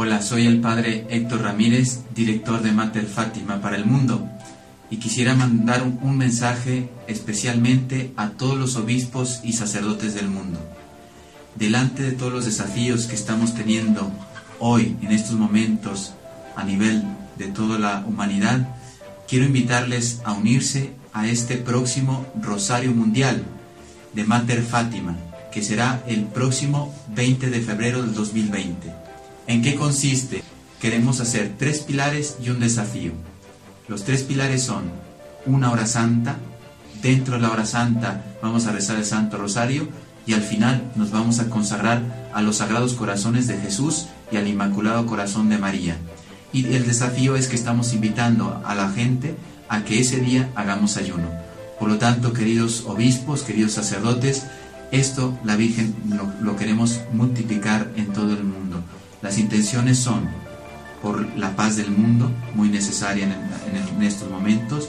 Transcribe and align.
Hola, 0.00 0.22
soy 0.22 0.46
el 0.46 0.60
padre 0.60 1.08
Héctor 1.10 1.42
Ramírez, 1.42 2.02
director 2.14 2.62
de 2.62 2.70
Mater 2.70 3.04
Fátima 3.04 3.60
para 3.60 3.74
el 3.74 3.84
mundo, 3.84 4.28
y 4.92 4.98
quisiera 4.98 5.34
mandar 5.34 5.82
un, 5.82 6.16
mensaje 6.16 6.88
especialmente 7.08 8.12
a 8.16 8.28
todos 8.28 8.56
los 8.56 8.76
obispos 8.76 9.40
y 9.42 9.54
sacerdotes 9.54 10.14
del 10.14 10.28
mundo. 10.28 10.60
Delante 11.56 12.04
de 12.04 12.12
todos 12.12 12.32
los 12.32 12.44
desafíos 12.44 13.06
que 13.06 13.16
estamos 13.16 13.56
teniendo 13.56 14.12
hoy, 14.60 14.96
en 15.02 15.10
estos 15.10 15.34
momentos, 15.34 16.12
a 16.54 16.62
nivel 16.62 17.02
de 17.36 17.48
toda 17.48 17.80
la 17.80 18.04
humanidad, 18.06 18.68
quiero 19.26 19.46
invitarles 19.46 20.20
a 20.22 20.32
unirse 20.32 20.92
a 21.12 21.26
este 21.26 21.56
próximo 21.56 22.24
Rosario 22.40 22.92
Mundial 22.92 23.42
de 24.14 24.22
Mater 24.22 24.62
Fátima, 24.62 25.16
que 25.50 25.60
será 25.60 26.04
el 26.06 26.22
próximo 26.22 26.94
20 27.16 27.50
de 27.50 27.60
febrero 27.60 28.00
del 28.00 28.14
2020. 28.14 29.07
¿En 29.48 29.62
qué 29.62 29.76
consiste? 29.76 30.42
Queremos 30.78 31.20
hacer 31.20 31.54
tres 31.58 31.80
pilares 31.80 32.36
y 32.44 32.50
un 32.50 32.60
desafío. 32.60 33.12
Los 33.88 34.04
tres 34.04 34.22
pilares 34.22 34.62
son 34.62 34.90
una 35.46 35.72
hora 35.72 35.86
santa, 35.86 36.36
dentro 37.00 37.36
de 37.36 37.40
la 37.40 37.50
hora 37.50 37.64
santa 37.64 38.26
vamos 38.42 38.66
a 38.66 38.72
rezar 38.72 38.98
el 38.98 39.06
Santo 39.06 39.38
Rosario 39.38 39.88
y 40.26 40.34
al 40.34 40.42
final 40.42 40.92
nos 40.96 41.10
vamos 41.10 41.38
a 41.38 41.48
consagrar 41.48 42.28
a 42.34 42.42
los 42.42 42.56
Sagrados 42.56 42.92
Corazones 42.92 43.46
de 43.46 43.56
Jesús 43.56 44.08
y 44.30 44.36
al 44.36 44.46
Inmaculado 44.46 45.06
Corazón 45.06 45.48
de 45.48 45.56
María. 45.56 45.96
Y 46.52 46.66
el 46.74 46.86
desafío 46.86 47.34
es 47.34 47.48
que 47.48 47.56
estamos 47.56 47.94
invitando 47.94 48.62
a 48.66 48.74
la 48.74 48.90
gente 48.90 49.34
a 49.70 49.82
que 49.82 49.98
ese 49.98 50.20
día 50.20 50.50
hagamos 50.56 50.98
ayuno. 50.98 51.30
Por 51.80 51.88
lo 51.88 51.96
tanto, 51.96 52.34
queridos 52.34 52.84
obispos, 52.86 53.44
queridos 53.44 53.72
sacerdotes, 53.72 54.44
esto 54.92 55.38
la 55.42 55.56
Virgen 55.56 55.96
lo, 56.10 56.30
lo 56.42 56.54
queremos 56.56 57.00
multiplicar 57.14 57.90
en 57.96 58.12
todo 58.12 58.34
el 58.34 58.44
mundo. 58.44 58.82
Las 59.22 59.38
intenciones 59.38 59.98
son 59.98 60.28
por 61.02 61.36
la 61.36 61.56
paz 61.56 61.76
del 61.76 61.90
mundo, 61.90 62.30
muy 62.54 62.68
necesaria 62.68 63.24
en, 63.24 64.02
estos 64.02 64.30
momentos, 64.30 64.88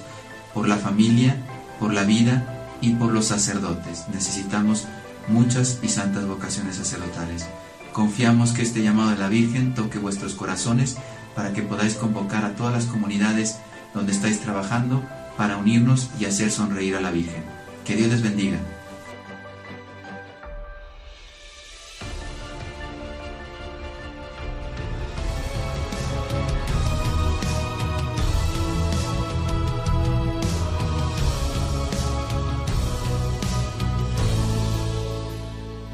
por 0.53 0.67
la 0.67 0.77
familia, 0.77 1.35
por 1.79 1.93
la 1.93 2.03
vida 2.03 2.77
y 2.81 2.91
por 2.91 3.11
los 3.11 3.25
sacerdotes. 3.25 4.05
Necesitamos 4.13 4.85
muchas 5.27 5.79
y 5.81 5.89
santas 5.89 6.25
vocaciones 6.25 6.75
sacerdotales. 6.75 7.47
Confiamos 7.93 8.51
que 8.51 8.61
este 8.61 8.83
llamado 8.83 9.11
de 9.11 9.17
la 9.17 9.29
Virgen 9.29 9.73
toque 9.73 9.99
vuestros 9.99 10.35
corazones 10.35 10.97
para 11.35 11.53
que 11.53 11.61
podáis 11.61 11.95
convocar 11.95 12.45
a 12.45 12.55
todas 12.55 12.73
las 12.73 12.85
comunidades 12.85 13.57
donde 13.93 14.11
estáis 14.11 14.39
trabajando 14.39 15.03
para 15.37 15.57
unirnos 15.57 16.09
y 16.19 16.25
hacer 16.25 16.51
sonreír 16.51 16.95
a 16.95 17.01
la 17.01 17.11
Virgen. 17.11 17.43
Que 17.85 17.95
Dios 17.95 18.09
les 18.09 18.21
bendiga. 18.21 18.59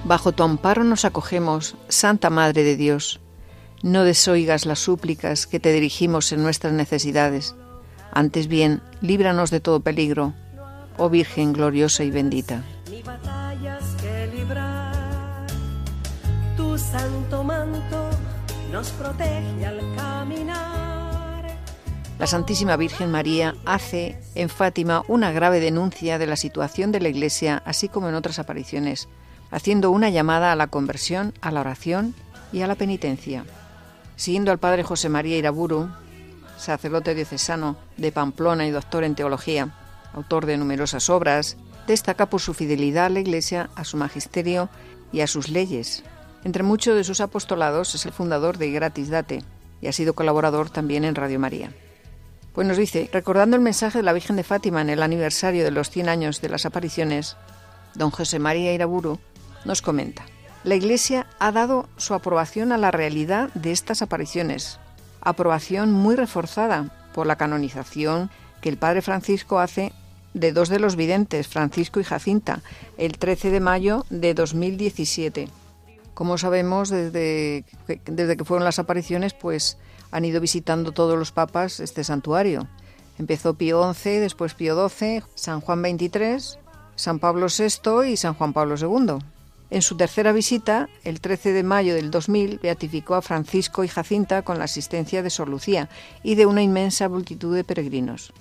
Bajo 0.05 0.33
tu 0.33 0.43
amparo 0.43 0.83
nos 0.83 1.03
acogemos, 1.03 1.75
Santa 1.89 2.29
Madre 2.29 2.63
de 2.63 2.75
Dios. 2.75 3.19
No 3.81 4.03
desoigas 4.03 4.67
las 4.67 4.77
súplicas 4.77 5.47
que 5.47 5.59
te 5.59 5.73
dirigimos 5.73 6.31
en 6.31 6.43
nuestras 6.43 6.73
necesidades. 6.73 7.55
Antes 8.11 8.47
bien, 8.47 8.83
líbranos 9.01 9.49
de 9.49 9.61
todo 9.61 9.79
peligro, 9.79 10.33
oh 10.97 11.09
Virgen 11.09 11.53
gloriosa 11.53 12.03
y 12.03 12.11
bendita. 12.11 12.63
ni 12.91 13.01
batallas 13.01 13.83
que 13.99 14.27
librar. 14.27 15.47
Tu 16.55 16.77
santo 16.77 17.43
manto 17.43 18.09
nos 18.71 18.89
protege 18.91 19.65
al 19.65 19.79
caminar. 19.95 21.47
La 22.19 22.27
Santísima 22.27 22.77
Virgen 22.77 23.09
María 23.09 23.55
hace 23.65 24.19
en 24.35 24.49
Fátima 24.49 25.01
una 25.07 25.31
grave 25.31 25.59
denuncia 25.59 26.19
de 26.19 26.27
la 26.27 26.35
situación 26.35 26.91
de 26.91 27.01
la 27.01 27.09
Iglesia, 27.09 27.63
así 27.65 27.89
como 27.89 28.07
en 28.07 28.15
otras 28.15 28.37
apariciones, 28.39 29.09
haciendo 29.55 29.89
una 29.89 30.09
llamada 30.09 30.51
a 30.51 30.55
la 30.57 30.67
conversión, 30.67 31.33
a 31.39 31.49
la 31.49 31.61
oración 31.61 32.13
y 32.51 32.61
a 32.61 32.67
la 32.67 32.75
penitencia. 32.75 33.45
Siguiendo 34.17 34.51
al 34.51 34.57
padre 34.57 34.83
José 34.83 35.07
María 35.07 35.37
Iraburu, 35.37 35.89
sacerdote 36.57 37.15
diocesano 37.15 37.77
de 37.95 38.11
Pamplona 38.11 38.67
y 38.67 38.71
doctor 38.71 39.05
en 39.05 39.15
teología, 39.15 39.73
autor 40.13 40.45
de 40.45 40.57
numerosas 40.57 41.09
obras, 41.09 41.55
destaca 41.87 42.25
por 42.25 42.41
su 42.41 42.53
fidelidad 42.53 43.05
a 43.05 43.09
la 43.09 43.21
Iglesia, 43.21 43.69
a 43.75 43.85
su 43.85 43.95
magisterio 43.95 44.67
y 45.13 45.21
a 45.21 45.27
sus 45.27 45.47
leyes. 45.47 46.03
Entre 46.43 46.61
muchos 46.61 46.97
de 46.97 47.05
sus 47.05 47.21
apostolados 47.21 47.95
es 47.95 48.05
el 48.05 48.11
fundador 48.11 48.57
de 48.57 48.71
Gratis 48.71 49.09
Date 49.09 49.41
y 49.79 49.87
ha 49.87 49.93
sido 49.93 50.15
colaborador 50.15 50.69
también 50.69 51.05
en 51.05 51.15
Radio 51.15 51.39
María. 51.39 51.71
Pues 52.51 52.67
nos 52.67 52.75
dice, 52.75 53.09
recordando 53.13 53.55
el 53.55 53.61
mensaje 53.61 53.99
de 53.99 54.03
la 54.03 54.11
Virgen 54.11 54.35
de 54.35 54.43
Fátima 54.43 54.81
en 54.81 54.89
el 54.89 55.01
aniversario 55.01 55.63
de 55.63 55.71
los 55.71 55.89
100 55.91 56.09
años 56.09 56.41
de 56.41 56.49
las 56.49 56.65
apariciones, 56.65 57.37
don 57.93 58.11
José 58.11 58.37
María 58.37 58.73
Iraburu 58.73 59.17
nos 59.65 59.81
comenta, 59.81 60.25
la 60.63 60.75
Iglesia 60.75 61.27
ha 61.39 61.51
dado 61.51 61.87
su 61.97 62.13
aprobación 62.13 62.71
a 62.71 62.77
la 62.77 62.91
realidad 62.91 63.49
de 63.53 63.71
estas 63.71 64.01
apariciones, 64.01 64.79
aprobación 65.21 65.91
muy 65.91 66.15
reforzada 66.15 66.91
por 67.13 67.27
la 67.27 67.35
canonización 67.35 68.29
que 68.61 68.69
el 68.69 68.77
Padre 68.77 69.01
Francisco 69.01 69.59
hace 69.59 69.93
de 70.33 70.51
dos 70.51 70.69
de 70.69 70.79
los 70.79 70.95
videntes, 70.95 71.47
Francisco 71.47 71.99
y 71.99 72.03
Jacinta, 72.03 72.61
el 72.97 73.17
13 73.17 73.51
de 73.51 73.59
mayo 73.59 74.05
de 74.09 74.33
2017. 74.33 75.47
Como 76.13 76.37
sabemos, 76.37 76.89
desde, 76.89 77.63
que- 77.87 78.43
fueron 78.45 78.65
las 78.65 78.79
apariciones, 78.79 79.33
pues 79.33 79.77
han 80.11 80.25
ido 80.25 80.41
visitando 80.41 80.91
todos 80.91 81.17
los 81.17 81.31
papas 81.31 81.79
este 81.79 82.03
santuario. 82.03 82.67
Empezó 83.17 83.53
Pío 83.53 83.93
XI, 83.93 84.17
después 84.19 84.53
Pío 84.55 84.89
XII, 84.89 85.23
San 85.35 85.61
Juan 85.61 85.81
XXIII, 85.81 86.59
San 86.95 87.19
Pablo 87.19 87.47
VI 87.47 88.09
y 88.11 88.17
San 88.17 88.33
Juan 88.33 88.51
Pablo 88.53 88.75
II. 88.77 89.19
En 89.71 89.81
su 89.81 89.97
tercera 89.97 90.31
visita, 90.31 90.89
el 91.03 91.21
13 91.21 91.51
de 91.51 91.63
mayo 91.63 91.95
del 91.95 92.11
2000, 92.11 92.59
beatificó 92.61 93.15
a 93.15 93.21
Francisco 93.21 93.83
y 93.83 93.87
Jacinta 93.87 94.43
con 94.43 94.59
la 94.59 94.65
asistencia 94.65 95.23
de 95.23 95.29
Sor 95.29 95.49
Lucía 95.49 95.89
y 96.23 96.35
de 96.35 96.45
una 96.45 96.61
inmensa 96.61 97.09
multitud 97.09 97.55
de 97.55 97.63
peregrinos. 97.63 98.31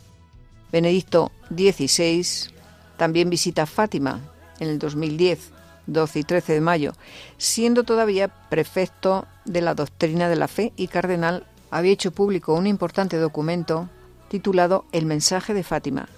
Benedicto 0.71 1.33
XVI 1.51 2.53
también 2.97 3.31
visita 3.31 3.67
Fátima 3.67 4.21
en 4.61 4.69
el 4.69 4.79
2010, 4.79 5.51
12 5.87 6.19
y 6.19 6.23
13 6.25 6.53
de 6.55 6.61
mayo, 6.61 6.93
siendo 7.39 7.85
todavía 7.85 8.29
prefecto 8.29 9.27
de 9.45 9.61
la 9.61 9.75
doctrina 9.75 10.29
de 10.29 10.37
la 10.37 10.49
fe 10.49 10.73
y 10.77 10.89
cardenal, 10.89 11.47
había 11.71 11.93
hecho 11.93 12.13
público 12.13 12.55
un 12.55 12.67
importante 12.67 13.17
documento 13.17 13.89
titulado 14.29 14.85
El 14.93 15.07
mensaje 15.07 15.55
de 15.55 15.65
Fátima, 15.65 16.09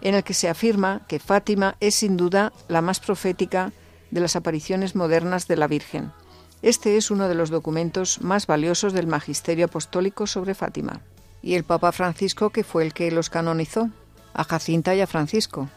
en 0.00 0.14
el 0.14 0.24
que 0.24 0.34
se 0.34 0.48
afirma 0.48 1.02
que 1.08 1.18
Fátima 1.18 1.76
es 1.80 1.94
sin 1.94 2.16
duda 2.16 2.52
la 2.68 2.82
más 2.82 3.00
profética 3.00 3.72
de 4.14 4.20
las 4.20 4.36
apariciones 4.36 4.94
modernas 4.94 5.48
de 5.48 5.56
la 5.56 5.66
Virgen. 5.66 6.12
Este 6.62 6.96
es 6.96 7.10
uno 7.10 7.26
de 7.26 7.34
los 7.34 7.50
documentos 7.50 8.22
más 8.22 8.46
valiosos 8.46 8.92
del 8.92 9.08
magisterio 9.08 9.64
apostólico 9.64 10.28
sobre 10.28 10.54
Fátima. 10.54 11.00
Y 11.42 11.56
el 11.56 11.64
Papa 11.64 11.90
Francisco, 11.90 12.50
que 12.50 12.62
fue 12.62 12.84
el 12.84 12.94
que 12.94 13.10
los 13.10 13.28
canonizó, 13.28 13.90
a 14.32 14.44
Jacinta 14.44 14.94
y 14.94 15.00
a 15.00 15.08
Francisco. 15.08 15.68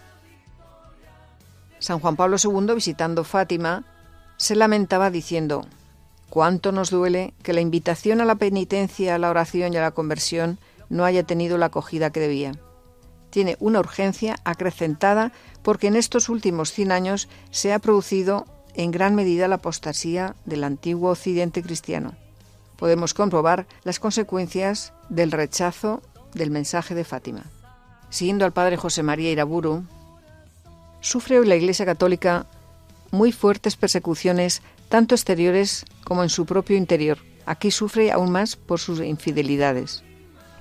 San 1.79 1.99
Juan 1.99 2.15
Pablo 2.15 2.37
II, 2.41 2.75
visitando 2.75 3.23
Fátima, 3.23 3.85
se 4.37 4.55
lamentaba 4.55 5.09
diciendo, 5.09 5.65
cuánto 6.29 6.71
nos 6.71 6.91
duele 6.91 7.33
que 7.41 7.53
la 7.53 7.61
invitación 7.61 8.21
a 8.21 8.25
la 8.25 8.35
penitencia, 8.35 9.15
a 9.15 9.17
la 9.17 9.31
oración 9.31 9.73
y 9.73 9.77
a 9.77 9.81
la 9.81 9.91
conversión 9.91 10.59
no 10.89 11.05
haya 11.05 11.23
tenido 11.23 11.57
la 11.57 11.65
acogida 11.65 12.11
que 12.11 12.19
debía. 12.19 12.51
Tiene 13.31 13.57
una 13.59 13.79
urgencia 13.79 14.35
acrecentada 14.43 15.33
porque 15.67 15.87
en 15.87 15.97
estos 15.97 16.29
últimos 16.29 16.71
100 16.71 16.93
años 16.93 17.27
se 17.51 17.73
ha 17.73 17.79
producido 17.79 18.45
en 18.73 18.89
gran 18.89 19.15
medida 19.15 19.49
la 19.49 19.55
apostasía 19.55 20.33
del 20.45 20.63
antiguo 20.63 21.11
occidente 21.11 21.61
cristiano. 21.61 22.15
Podemos 22.77 23.13
comprobar 23.13 23.67
las 23.83 23.99
consecuencias 23.99 24.93
del 25.09 25.29
rechazo 25.29 26.01
del 26.33 26.51
mensaje 26.51 26.95
de 26.95 27.03
Fátima. 27.03 27.43
Siguiendo 28.09 28.45
al 28.45 28.53
padre 28.53 28.77
José 28.77 29.03
María 29.03 29.29
Iraburu, 29.29 29.83
sufre 31.01 31.37
hoy 31.37 31.47
la 31.47 31.57
Iglesia 31.57 31.85
Católica 31.85 32.45
muy 33.11 33.33
fuertes 33.33 33.75
persecuciones, 33.75 34.61
tanto 34.87 35.15
exteriores 35.15 35.83
como 36.05 36.23
en 36.23 36.29
su 36.29 36.45
propio 36.45 36.77
interior. 36.77 37.17
Aquí 37.45 37.71
sufre 37.71 38.13
aún 38.13 38.31
más 38.31 38.55
por 38.55 38.79
sus 38.79 39.01
infidelidades. 39.01 40.01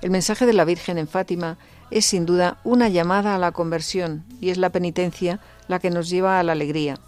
El 0.01 0.11
mensaje 0.11 0.45
de 0.45 0.51
la 0.51 0.65
Virgen 0.65 0.97
en 0.97 1.07
Fátima 1.07 1.57
es 1.91 2.05
sin 2.05 2.25
duda 2.25 2.57
una 2.63 2.89
llamada 2.89 3.35
a 3.35 3.39
la 3.39 3.51
conversión 3.51 4.25
y 4.41 4.49
es 4.49 4.57
la 4.57 4.69
penitencia 4.69 5.39
la 5.67 5.79
que 5.79 5.89
nos 5.89 6.09
lleva 6.09 6.39
a 6.39 6.43
la 6.43 6.51
alegría. 6.51 6.99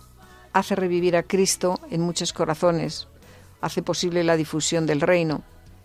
Hace 0.53 0.75
revivir 0.75 1.15
a 1.15 1.23
Cristo 1.23 1.79
en 1.91 2.01
muchos 2.01 2.33
corazones, 2.33 3.07
hace 3.61 3.81
posible 3.81 4.23
la 4.23 4.37
difusión 4.37 4.85
del 4.85 5.01
reino, 5.01 5.43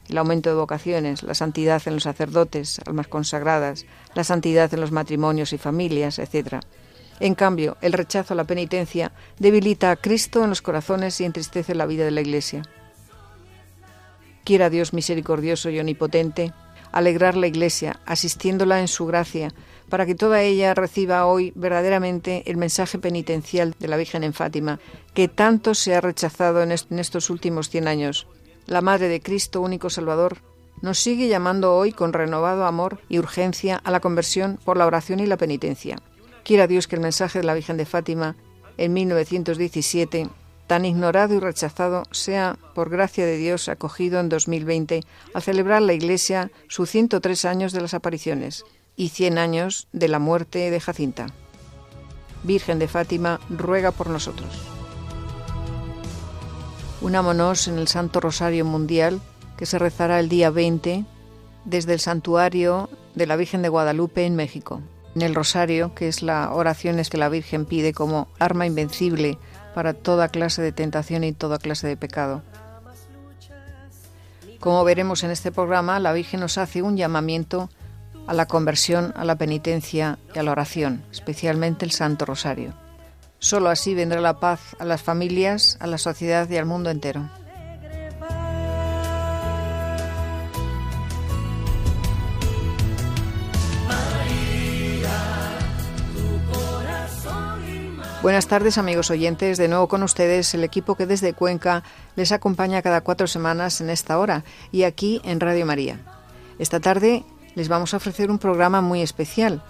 el 0.08 0.18
aumento 0.18 0.50
de 0.50 0.56
vocaciones, 0.56 1.22
la 1.22 1.34
santidad 1.34 1.82
en 1.86 1.94
los 1.94 2.04
sacerdotes, 2.04 2.80
almas 2.86 3.08
consagradas, 3.08 3.86
la 4.14 4.24
santidad 4.24 4.72
en 4.72 4.80
los 4.80 4.92
matrimonios 4.92 5.52
y 5.52 5.58
familias, 5.58 6.18
etc. 6.18 6.60
En 7.20 7.34
cambio, 7.34 7.76
el 7.80 7.92
rechazo 7.92 8.34
a 8.34 8.36
la 8.36 8.44
penitencia 8.44 9.12
debilita 9.38 9.90
a 9.90 9.96
Cristo 9.96 10.42
en 10.44 10.50
los 10.50 10.62
corazones 10.62 11.20
y 11.20 11.24
entristece 11.24 11.74
la 11.74 11.86
vida 11.86 12.04
de 12.04 12.10
la 12.10 12.20
Iglesia. 12.20 12.62
Quiera 14.44 14.68
Dios 14.68 14.92
misericordioso 14.92 15.70
y 15.70 15.80
omnipotente 15.80 16.52
alegrar 16.94 17.36
la 17.36 17.48
Iglesia, 17.48 18.00
asistiéndola 18.06 18.80
en 18.80 18.88
su 18.88 19.04
gracia, 19.04 19.52
para 19.88 20.06
que 20.06 20.14
toda 20.14 20.42
ella 20.42 20.74
reciba 20.74 21.26
hoy 21.26 21.52
verdaderamente 21.56 22.44
el 22.46 22.56
mensaje 22.56 22.98
penitencial 22.98 23.74
de 23.78 23.88
la 23.88 23.96
Virgen 23.96 24.22
en 24.22 24.32
Fátima, 24.32 24.78
que 25.12 25.26
tanto 25.26 25.74
se 25.74 25.94
ha 25.94 26.00
rechazado 26.00 26.62
en, 26.62 26.70
estos 26.72 27.30
últimos 27.30 27.68
cien 27.68 27.88
años. 27.88 28.28
La 28.66 28.80
Madre 28.80 29.08
de 29.08 29.20
Cristo, 29.20 29.60
único 29.60 29.90
Salvador, 29.90 30.38
nos 30.82 31.00
sigue 31.00 31.28
llamando 31.28 31.74
hoy 31.74 31.90
con 31.90 32.12
renovado 32.12 32.64
amor 32.64 33.00
y 33.08 33.18
urgencia 33.18 33.80
a 33.82 33.90
la 33.90 34.00
conversión 34.00 34.60
por 34.64 34.76
la 34.76 34.86
oración 34.86 35.18
y 35.18 35.26
la 35.26 35.36
penitencia. 35.36 36.00
Quiera 36.44 36.68
Dios 36.68 36.86
que 36.86 36.94
el 36.94 37.02
mensaje 37.02 37.40
de 37.40 37.44
la 37.44 37.54
Virgen 37.54 37.76
de 37.76 37.86
Fátima 37.86 38.36
en 38.76 38.92
1917 38.92 40.28
tan 40.66 40.84
ignorado 40.84 41.34
y 41.34 41.40
rechazado, 41.40 42.04
sea, 42.10 42.56
por 42.74 42.90
gracia 42.90 43.26
de 43.26 43.36
Dios, 43.36 43.68
acogido 43.68 44.20
en 44.20 44.28
2020 44.28 45.02
al 45.34 45.42
celebrar 45.42 45.82
la 45.82 45.92
Iglesia 45.92 46.50
sus 46.68 46.90
103 46.90 47.44
años 47.44 47.72
de 47.72 47.80
las 47.80 47.94
apariciones 47.94 48.64
y 48.96 49.08
100 49.08 49.38
años 49.38 49.88
de 49.92 50.08
la 50.08 50.18
muerte 50.18 50.70
de 50.70 50.80
Jacinta. 50.80 51.26
Virgen 52.42 52.78
de 52.78 52.88
Fátima, 52.88 53.40
ruega 53.48 53.90
por 53.90 54.08
nosotros. 54.08 54.50
Unámonos 57.00 57.68
en 57.68 57.78
el 57.78 57.88
Santo 57.88 58.20
Rosario 58.20 58.64
Mundial 58.64 59.20
que 59.56 59.66
se 59.66 59.78
rezará 59.78 60.20
el 60.20 60.28
día 60.28 60.50
20 60.50 61.04
desde 61.64 61.92
el 61.92 62.00
santuario 62.00 62.88
de 63.14 63.26
la 63.26 63.36
Virgen 63.36 63.62
de 63.62 63.68
Guadalupe 63.68 64.24
en 64.24 64.36
México. 64.36 64.80
En 65.14 65.22
el 65.22 65.34
rosario, 65.34 65.94
que 65.94 66.08
es 66.08 66.22
la 66.22 66.52
oración 66.52 67.00
que 67.08 67.18
la 67.18 67.28
Virgen 67.28 67.66
pide 67.66 67.92
como 67.92 68.28
arma 68.38 68.66
invencible 68.66 69.38
para 69.74 69.92
toda 69.92 70.28
clase 70.28 70.62
de 70.62 70.72
tentación 70.72 71.24
y 71.24 71.32
toda 71.32 71.58
clase 71.58 71.86
de 71.86 71.96
pecado. 71.96 72.42
Como 74.60 74.82
veremos 74.84 75.24
en 75.24 75.30
este 75.30 75.52
programa, 75.52 76.00
la 76.00 76.12
Virgen 76.12 76.40
nos 76.40 76.56
hace 76.56 76.80
un 76.80 76.96
llamamiento 76.96 77.68
a 78.26 78.32
la 78.32 78.46
conversión, 78.46 79.12
a 79.16 79.24
la 79.24 79.36
penitencia 79.36 80.18
y 80.34 80.38
a 80.38 80.42
la 80.42 80.52
oración, 80.52 81.04
especialmente 81.12 81.84
el 81.84 81.90
Santo 81.90 82.24
Rosario. 82.24 82.72
Solo 83.38 83.68
así 83.68 83.94
vendrá 83.94 84.22
la 84.22 84.40
paz 84.40 84.74
a 84.78 84.86
las 84.86 85.02
familias, 85.02 85.76
a 85.80 85.86
la 85.86 85.98
sociedad 85.98 86.48
y 86.48 86.56
al 86.56 86.64
mundo 86.64 86.88
entero. 86.88 87.28
Buenas 98.24 98.46
tardes 98.46 98.78
amigos 98.78 99.10
oyentes, 99.10 99.58
de 99.58 99.68
nuevo 99.68 99.86
con 99.86 100.02
ustedes 100.02 100.54
el 100.54 100.64
equipo 100.64 100.94
que 100.94 101.04
desde 101.04 101.34
Cuenca 101.34 101.82
les 102.16 102.32
acompaña 102.32 102.80
cada 102.80 103.02
cuatro 103.02 103.26
semanas 103.26 103.82
en 103.82 103.90
esta 103.90 104.18
hora 104.18 104.44
y 104.72 104.84
aquí 104.84 105.20
en 105.24 105.40
Radio 105.40 105.66
María. 105.66 106.00
Esta 106.58 106.80
tarde 106.80 107.22
les 107.54 107.68
vamos 107.68 107.92
a 107.92 107.98
ofrecer 107.98 108.30
un 108.30 108.38
programa 108.38 108.80
muy 108.80 109.02
especial. 109.02 109.62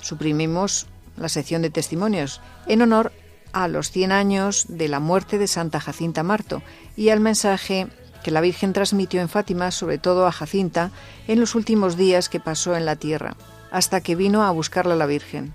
Suprimimos 0.00 0.88
la 1.16 1.28
sección 1.28 1.62
de 1.62 1.70
testimonios 1.70 2.40
en 2.66 2.82
honor 2.82 3.12
a 3.52 3.68
los 3.68 3.92
100 3.92 4.10
años 4.10 4.64
de 4.68 4.88
la 4.88 4.98
muerte 4.98 5.38
de 5.38 5.46
Santa 5.46 5.78
Jacinta 5.78 6.24
Marto 6.24 6.64
y 6.96 7.10
al 7.10 7.20
mensaje 7.20 7.86
que 8.24 8.32
la 8.32 8.40
Virgen 8.40 8.72
transmitió 8.72 9.20
en 9.20 9.28
Fátima, 9.28 9.70
sobre 9.70 9.98
todo 9.98 10.26
a 10.26 10.32
Jacinta, 10.32 10.90
en 11.28 11.38
los 11.38 11.54
últimos 11.54 11.96
días 11.96 12.28
que 12.28 12.40
pasó 12.40 12.74
en 12.74 12.86
la 12.86 12.96
tierra, 12.96 13.36
hasta 13.70 14.00
que 14.00 14.16
vino 14.16 14.42
a 14.42 14.50
buscarla 14.50 14.96
la 14.96 15.06
Virgen. 15.06 15.54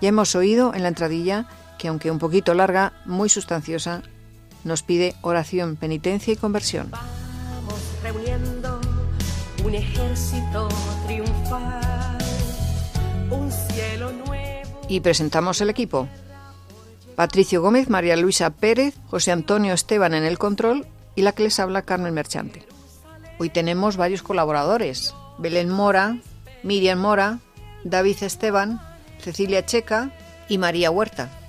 Ya 0.00 0.10
hemos 0.10 0.36
oído 0.36 0.72
en 0.72 0.82
la 0.82 0.88
entradilla 0.88 1.48
que 1.80 1.88
aunque 1.88 2.10
un 2.10 2.18
poquito 2.18 2.52
larga, 2.52 2.92
muy 3.06 3.30
sustanciosa, 3.30 4.02
nos 4.64 4.82
pide 4.82 5.14
oración, 5.22 5.76
penitencia 5.76 6.34
y 6.34 6.36
conversión. 6.36 6.90
Vamos 6.90 7.80
reuniendo 8.02 8.78
un 9.64 9.74
ejército 9.74 10.68
triunfal, 11.06 12.18
un 13.30 13.50
cielo 13.50 14.12
nuevo. 14.12 14.80
Y 14.88 15.00
presentamos 15.00 15.62
el 15.62 15.70
equipo. 15.70 16.06
Patricio 17.16 17.62
Gómez, 17.62 17.88
María 17.88 18.16
Luisa 18.16 18.50
Pérez, 18.50 18.94
José 19.06 19.32
Antonio 19.32 19.72
Esteban 19.72 20.12
en 20.12 20.24
el 20.24 20.36
control 20.36 20.86
y 21.14 21.22
la 21.22 21.32
que 21.32 21.44
les 21.44 21.58
habla 21.60 21.82
Carmen 21.82 22.12
Merchante. 22.12 22.66
Hoy 23.38 23.48
tenemos 23.48 23.96
varios 23.96 24.22
colaboradores. 24.22 25.14
Belén 25.38 25.70
Mora, 25.70 26.18
Miriam 26.62 26.98
Mora, 26.98 27.38
David 27.84 28.22
Esteban, 28.22 28.82
Cecilia 29.18 29.64
Checa 29.64 30.12
y 30.46 30.58
María 30.58 30.90
Huerta. 30.90 31.39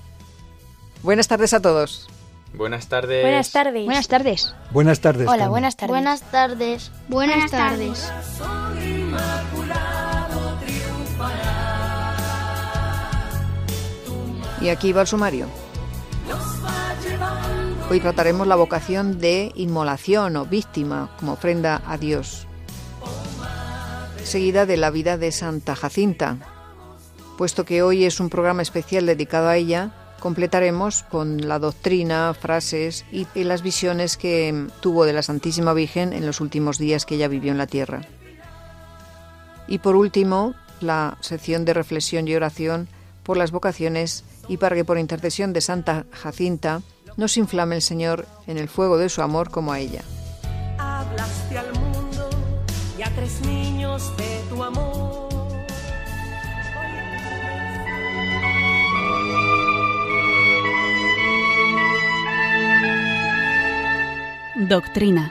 Buenas 1.03 1.27
tardes 1.27 1.53
a 1.53 1.61
todos. 1.61 2.07
Buenas 2.53 2.87
tardes. 2.87 3.23
Buenas 3.23 3.51
tardes. 3.51 3.85
Buenas 3.85 4.07
tardes. 4.07 4.53
Buenas 4.71 4.99
tardes. 4.99 5.27
Hola, 5.27 5.47
buenas 5.49 5.75
tardes. 5.75 5.89
Buenas 5.89 6.21
tardes. 6.21 6.91
Buenas 7.07 7.51
tardes. 7.51 8.11
Y 14.61 14.69
aquí 14.69 14.93
va 14.93 15.01
el 15.01 15.07
sumario. 15.07 15.47
Hoy 17.89 17.99
trataremos 17.99 18.45
la 18.45 18.55
vocación 18.55 19.19
de 19.19 19.51
inmolación 19.55 20.35
o 20.35 20.45
víctima 20.45 21.09
como 21.19 21.33
ofrenda 21.33 21.81
a 21.87 21.97
Dios. 21.97 22.47
Seguida 24.23 24.65
de 24.67 24.77
la 24.77 24.91
vida 24.91 25.17
de 25.17 25.31
Santa 25.31 25.75
Jacinta. 25.75 26.37
Puesto 27.37 27.65
que 27.65 27.81
hoy 27.81 28.05
es 28.05 28.19
un 28.19 28.29
programa 28.29 28.61
especial 28.61 29.07
dedicado 29.07 29.49
a 29.49 29.57
ella, 29.57 29.91
completaremos 30.21 31.03
con 31.03 31.47
la 31.47 31.59
doctrina, 31.59 32.33
frases 32.33 33.05
y, 33.11 33.25
las 33.43 33.63
visiones 33.63 34.15
que 34.15 34.67
tuvo 34.79 35.03
de 35.03 35.13
la 35.13 35.23
Santísima 35.23 35.73
Virgen 35.73 36.13
en 36.13 36.25
los 36.25 36.39
últimos 36.39 36.77
días 36.77 37.05
que 37.05 37.15
ella 37.15 37.27
vivió 37.27 37.51
en 37.51 37.57
la 37.57 37.67
tierra. 37.67 38.01
Y 39.67 39.79
por 39.79 39.95
último, 39.95 40.53
la 40.79 41.17
sección 41.21 41.65
de 41.65 41.73
reflexión 41.73 42.27
y 42.27 42.35
oración 42.35 42.87
por 43.23 43.35
las 43.35 43.51
vocaciones 43.51 44.23
y 44.47 44.57
para 44.57 44.75
que 44.75 44.85
por 44.85 44.99
intercesión 44.99 45.53
de 45.53 45.61
Santa 45.61 46.05
Jacinta 46.11 46.81
nos 47.17 47.35
inflame 47.37 47.75
el 47.75 47.81
Señor 47.81 48.27
en 48.45 48.57
el 48.57 48.69
fuego 48.69 48.97
de 48.97 49.09
su 49.09 49.21
amor 49.21 49.49
como 49.49 49.73
a 49.73 49.79
ella. 49.79 50.03
Al 50.77 51.73
mundo 51.79 52.29
y 52.97 53.01
a 53.01 53.09
tres 53.15 53.41
niños 53.41 54.15
de 54.17 54.41
tu 54.49 54.63
amor. 54.63 55.00
Doctrina. 64.71 65.29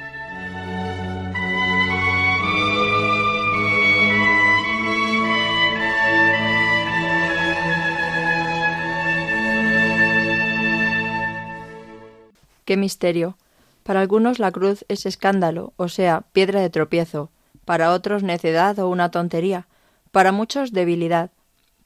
Qué 12.67 12.77
misterio. 12.77 13.39
Para 13.83 14.01
algunos 14.01 14.39
la 14.39 14.53
cruz 14.53 14.85
es 14.89 15.07
escándalo, 15.07 15.73
o 15.79 15.89
sea, 15.89 16.25
piedra 16.35 16.61
de 16.61 16.69
tropiezo, 16.69 17.31
para 17.65 17.93
otros 17.93 18.23
necedad 18.23 18.79
o 18.79 18.91
una 18.91 19.11
tontería, 19.11 19.69
para 20.13 20.33
muchos 20.33 20.73
debilidad, 20.73 21.31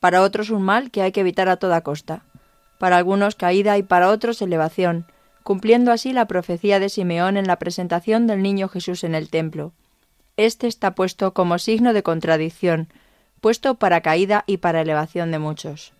para 0.00 0.22
otros 0.22 0.50
un 0.50 0.62
mal 0.62 0.90
que 0.90 1.02
hay 1.02 1.12
que 1.12 1.20
evitar 1.20 1.48
a 1.48 1.58
toda 1.58 1.82
costa, 1.82 2.24
para 2.80 2.96
algunos 2.96 3.36
caída 3.36 3.78
y 3.78 3.84
para 3.84 4.10
otros 4.10 4.42
elevación, 4.42 5.06
cumpliendo 5.44 5.92
así 5.92 6.12
la 6.12 6.26
profecía 6.26 6.80
de 6.80 6.88
Simeón 6.88 7.36
en 7.36 7.46
la 7.46 7.58
presentación 7.60 8.26
del 8.26 8.42
niño 8.42 8.68
Jesús 8.68 9.04
en 9.04 9.14
el 9.14 9.28
templo. 9.28 9.72
Este 10.36 10.66
está 10.66 10.96
puesto 10.96 11.34
como 11.34 11.58
signo 11.58 11.92
de 11.92 12.02
contradicción, 12.02 12.88
puesto 13.40 13.74
para 13.76 14.00
caída 14.00 14.42
y 14.46 14.56
para 14.56 14.80
elevación 14.80 15.30
de 15.30 15.38
muchos. 15.38 15.92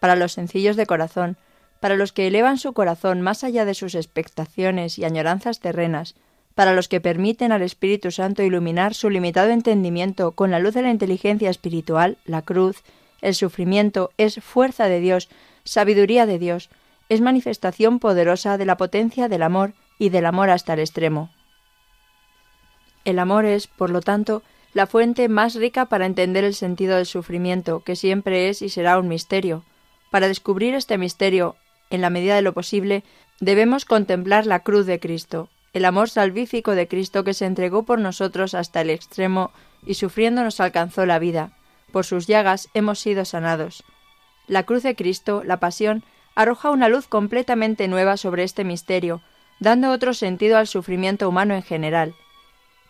Para 0.00 0.16
los 0.16 0.32
sencillos 0.32 0.76
de 0.76 0.84
corazón, 0.84 1.36
para 1.80 1.94
los 1.94 2.12
que 2.12 2.26
elevan 2.26 2.58
su 2.58 2.72
corazón 2.72 3.22
más 3.22 3.44
allá 3.44 3.64
de 3.64 3.74
sus 3.74 3.94
expectaciones 3.94 4.98
y 4.98 5.04
añoranzas 5.04 5.60
terrenas, 5.60 6.16
para 6.56 6.72
los 6.72 6.88
que 6.88 7.00
permiten 7.00 7.52
al 7.52 7.62
Espíritu 7.62 8.10
Santo 8.10 8.42
iluminar 8.42 8.94
su 8.94 9.10
limitado 9.10 9.50
entendimiento 9.50 10.32
con 10.32 10.50
la 10.50 10.58
luz 10.58 10.74
de 10.74 10.82
la 10.82 10.90
inteligencia 10.90 11.50
espiritual, 11.50 12.18
la 12.24 12.42
cruz, 12.42 12.82
el 13.22 13.36
sufrimiento 13.36 14.10
es 14.18 14.42
fuerza 14.42 14.88
de 14.88 14.98
Dios, 14.98 15.28
sabiduría 15.62 16.26
de 16.26 16.40
Dios, 16.40 16.68
es 17.08 17.20
manifestación 17.20 17.98
poderosa 17.98 18.58
de 18.58 18.66
la 18.66 18.76
potencia 18.76 19.28
del 19.28 19.42
amor 19.42 19.74
y 19.98 20.10
del 20.10 20.26
amor 20.26 20.50
hasta 20.50 20.74
el 20.74 20.80
extremo. 20.80 21.30
El 23.04 23.18
amor 23.18 23.44
es, 23.44 23.66
por 23.66 23.90
lo 23.90 24.00
tanto, 24.00 24.42
la 24.74 24.86
fuente 24.86 25.28
más 25.28 25.54
rica 25.54 25.86
para 25.86 26.06
entender 26.06 26.44
el 26.44 26.54
sentido 26.54 26.96
del 26.96 27.06
sufrimiento, 27.06 27.80
que 27.80 27.96
siempre 27.96 28.48
es 28.48 28.60
y 28.60 28.68
será 28.68 28.98
un 28.98 29.08
misterio. 29.08 29.64
Para 30.10 30.28
descubrir 30.28 30.74
este 30.74 30.98
misterio, 30.98 31.56
en 31.90 32.00
la 32.02 32.10
medida 32.10 32.36
de 32.36 32.42
lo 32.42 32.52
posible, 32.52 33.02
debemos 33.40 33.84
contemplar 33.84 34.46
la 34.46 34.60
cruz 34.60 34.84
de 34.86 35.00
Cristo, 35.00 35.48
el 35.72 35.84
amor 35.84 36.10
salvífico 36.10 36.72
de 36.72 36.88
Cristo 36.88 37.24
que 37.24 37.34
se 37.34 37.46
entregó 37.46 37.84
por 37.84 37.98
nosotros 37.98 38.54
hasta 38.54 38.80
el 38.80 38.90
extremo 38.90 39.52
y 39.86 39.94
sufriendo 39.94 40.42
nos 40.42 40.60
alcanzó 40.60 41.06
la 41.06 41.18
vida. 41.18 41.52
Por 41.92 42.04
sus 42.04 42.26
llagas 42.26 42.68
hemos 42.74 42.98
sido 42.98 43.24
sanados. 43.24 43.84
La 44.46 44.64
cruz 44.64 44.82
de 44.82 44.94
Cristo, 44.94 45.42
la 45.44 45.60
pasión, 45.60 46.04
arroja 46.38 46.70
una 46.70 46.88
luz 46.88 47.08
completamente 47.08 47.88
nueva 47.88 48.16
sobre 48.16 48.44
este 48.44 48.62
misterio, 48.62 49.22
dando 49.58 49.90
otro 49.90 50.14
sentido 50.14 50.56
al 50.56 50.68
sufrimiento 50.68 51.28
humano 51.28 51.52
en 51.52 51.64
general. 51.64 52.14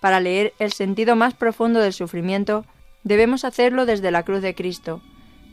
Para 0.00 0.20
leer 0.20 0.52
el 0.58 0.70
sentido 0.70 1.16
más 1.16 1.32
profundo 1.32 1.80
del 1.80 1.94
sufrimiento, 1.94 2.66
debemos 3.04 3.46
hacerlo 3.46 3.86
desde 3.86 4.10
la 4.10 4.22
cruz 4.22 4.42
de 4.42 4.54
Cristo, 4.54 5.00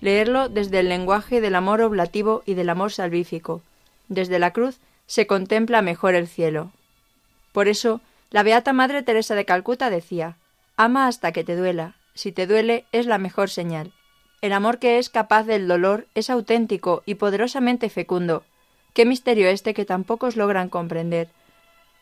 leerlo 0.01 0.49
desde 0.49 0.81
el 0.81 0.89
lenguaje 0.89 1.39
del 1.39 1.55
amor 1.55 1.79
oblativo 1.79 2.43
y 2.45 2.55
del 2.55 2.69
amor 2.69 2.91
salvífico. 2.91 3.61
Desde 4.09 4.39
la 4.39 4.51
cruz 4.51 4.81
se 5.07 5.25
contempla 5.25 5.81
mejor 5.81 6.15
el 6.15 6.27
cielo. 6.27 6.73
Por 7.53 7.69
eso, 7.69 8.01
la 8.29 8.43
Beata 8.43 8.73
Madre 8.73 9.03
Teresa 9.03 9.35
de 9.35 9.45
Calcuta 9.45 9.89
decía, 9.89 10.35
Ama 10.75 11.07
hasta 11.07 11.31
que 11.31 11.45
te 11.45 11.55
duela, 11.55 11.95
si 12.13 12.33
te 12.33 12.45
duele 12.45 12.83
es 12.91 13.05
la 13.05 13.19
mejor 13.19 13.49
señal. 13.49 13.93
El 14.45 14.53
amor 14.53 14.77
que 14.77 14.99
es 14.99 15.09
capaz 15.09 15.45
del 15.45 15.67
dolor 15.67 16.05
es 16.13 16.29
auténtico 16.29 17.01
y 17.07 17.15
poderosamente 17.15 17.89
fecundo. 17.89 18.43
Qué 18.93 19.03
misterio 19.03 19.47
este 19.47 19.73
que 19.73 19.85
tan 19.85 20.03
pocos 20.03 20.35
logran 20.35 20.69
comprender. 20.69 21.29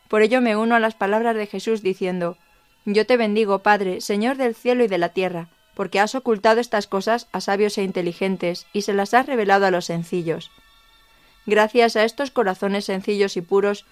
Por 0.08 0.20
ello 0.20 0.42
me 0.42 0.54
uno 0.54 0.74
a 0.74 0.78
las 0.78 0.94
palabras 0.94 1.36
de 1.36 1.46
Jesús 1.46 1.80
diciendo 1.80 2.36
Yo 2.84 3.06
te 3.06 3.16
bendigo, 3.16 3.60
Padre, 3.60 4.02
Señor 4.02 4.36
del 4.36 4.54
cielo 4.54 4.84
y 4.84 4.88
de 4.88 4.98
la 4.98 5.08
tierra, 5.08 5.48
porque 5.74 6.00
has 6.00 6.14
ocultado 6.14 6.60
estas 6.60 6.86
cosas 6.86 7.28
a 7.32 7.40
sabios 7.40 7.78
e 7.78 7.82
inteligentes 7.82 8.66
y 8.74 8.82
se 8.82 8.92
las 8.92 9.14
has 9.14 9.24
revelado 9.24 9.64
a 9.64 9.70
los 9.70 9.86
sencillos. 9.86 10.50
Gracias 11.46 11.96
a 11.96 12.04
estos 12.04 12.30
corazones 12.30 12.84
sencillos 12.84 13.38
y 13.38 13.40
puros, 13.40 13.86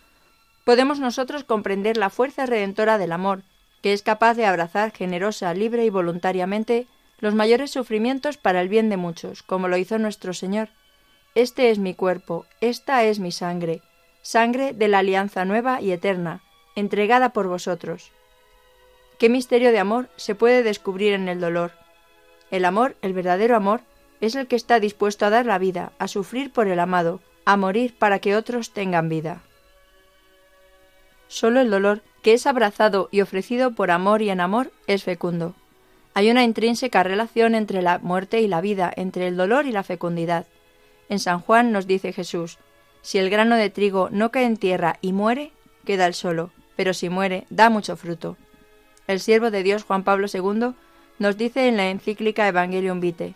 podemos 0.66 1.00
nosotros 1.00 1.44
comprender 1.44 1.96
la 1.96 2.10
fuerza 2.10 2.44
redentora 2.44 2.98
del 2.98 3.12
amor, 3.12 3.44
que 3.80 3.94
es 3.94 4.02
capaz 4.02 4.34
de 4.34 4.44
abrazar 4.44 4.92
generosa, 4.92 5.54
libre 5.54 5.86
y 5.86 5.88
voluntariamente 5.88 6.86
los 7.22 7.36
mayores 7.36 7.70
sufrimientos 7.70 8.36
para 8.36 8.60
el 8.60 8.68
bien 8.68 8.90
de 8.90 8.96
muchos, 8.96 9.44
como 9.44 9.68
lo 9.68 9.76
hizo 9.76 9.96
nuestro 9.96 10.34
Señor. 10.34 10.70
Este 11.36 11.70
es 11.70 11.78
mi 11.78 11.94
cuerpo, 11.94 12.46
esta 12.60 13.04
es 13.04 13.20
mi 13.20 13.30
sangre, 13.30 13.80
sangre 14.22 14.72
de 14.72 14.88
la 14.88 14.98
alianza 14.98 15.44
nueva 15.44 15.80
y 15.80 15.92
eterna, 15.92 16.42
entregada 16.74 17.32
por 17.32 17.46
vosotros. 17.46 18.10
¿Qué 19.20 19.28
misterio 19.28 19.70
de 19.70 19.78
amor 19.78 20.08
se 20.16 20.34
puede 20.34 20.64
descubrir 20.64 21.12
en 21.12 21.28
el 21.28 21.40
dolor? 21.40 21.70
El 22.50 22.64
amor, 22.64 22.96
el 23.02 23.12
verdadero 23.12 23.54
amor, 23.54 23.82
es 24.20 24.34
el 24.34 24.48
que 24.48 24.56
está 24.56 24.80
dispuesto 24.80 25.24
a 25.24 25.30
dar 25.30 25.46
la 25.46 25.58
vida, 25.58 25.92
a 26.00 26.08
sufrir 26.08 26.52
por 26.52 26.66
el 26.66 26.80
amado, 26.80 27.20
a 27.44 27.56
morir 27.56 27.94
para 27.96 28.18
que 28.18 28.34
otros 28.34 28.72
tengan 28.72 29.08
vida. 29.08 29.42
Solo 31.28 31.60
el 31.60 31.70
dolor, 31.70 32.02
que 32.22 32.32
es 32.32 32.48
abrazado 32.48 33.08
y 33.12 33.20
ofrecido 33.20 33.76
por 33.76 33.92
amor 33.92 34.22
y 34.22 34.30
en 34.30 34.40
amor, 34.40 34.72
es 34.88 35.04
fecundo. 35.04 35.54
Hay 36.14 36.30
una 36.30 36.44
intrínseca 36.44 37.02
relación 37.02 37.54
entre 37.54 37.80
la 37.80 37.98
muerte 37.98 38.40
y 38.40 38.48
la 38.48 38.60
vida, 38.60 38.92
entre 38.96 39.28
el 39.28 39.36
dolor 39.36 39.66
y 39.66 39.72
la 39.72 39.82
fecundidad. 39.82 40.46
En 41.08 41.18
San 41.18 41.40
Juan 41.40 41.72
nos 41.72 41.86
dice 41.86 42.12
Jesús, 42.12 42.58
si 43.00 43.18
el 43.18 43.30
grano 43.30 43.56
de 43.56 43.70
trigo 43.70 44.08
no 44.10 44.30
cae 44.30 44.44
en 44.44 44.56
tierra 44.56 44.98
y 45.00 45.12
muere, 45.12 45.52
queda 45.84 46.06
el 46.06 46.14
solo, 46.14 46.50
pero 46.76 46.94
si 46.94 47.08
muere, 47.08 47.46
da 47.50 47.70
mucho 47.70 47.96
fruto. 47.96 48.36
El 49.06 49.20
siervo 49.20 49.50
de 49.50 49.62
Dios 49.62 49.84
Juan 49.84 50.04
Pablo 50.04 50.26
II 50.32 50.74
nos 51.18 51.36
dice 51.36 51.66
en 51.66 51.76
la 51.76 51.88
encíclica 51.88 52.46
Evangelium 52.46 53.00
Vitae, 53.00 53.34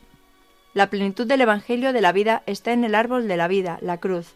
la 0.75 0.91
plenitud 0.91 1.27
del 1.27 1.41
Evangelio 1.41 1.95
de 1.95 2.03
la 2.03 2.13
vida 2.13 2.43
está 2.45 2.73
en 2.73 2.85
el 2.85 2.95
árbol 2.95 3.29
de 3.29 3.39
la 3.39 3.49
vida, 3.49 3.79
la 3.81 3.97
cruz. 3.97 4.35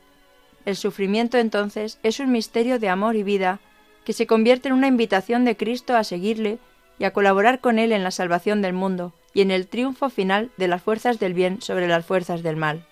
El 0.64 0.75
sufrimiento 0.75 1.37
entonces 1.37 1.99
es 2.02 2.18
un 2.18 2.32
misterio 2.32 2.78
de 2.78 2.88
amor 2.88 3.14
y 3.16 3.23
vida 3.23 3.61
que 4.06 4.14
se 4.14 4.26
convierte 4.26 4.68
en 4.68 4.75
una 4.75 4.87
invitación 4.87 5.44
de 5.44 5.56
Cristo 5.56 5.94
a 5.94 6.02
seguirle 6.04 6.59
y 7.00 7.04
a 7.04 7.12
colaborar 7.12 7.61
con 7.61 7.78
Él 7.78 7.92
en 7.92 8.04
la 8.04 8.11
salvación 8.11 8.61
del 8.61 8.75
mundo 8.75 9.14
y 9.33 9.40
en 9.40 9.50
el 9.50 9.66
triunfo 9.66 10.11
final 10.11 10.50
de 10.59 10.69
las 10.69 10.83
fuerzas 10.83 11.19
del 11.19 11.33
bien 11.33 11.62
sobre 11.62 11.88
las 11.88 12.04
fuerzas 12.04 12.42
del 12.42 12.57
mal. 12.57 12.87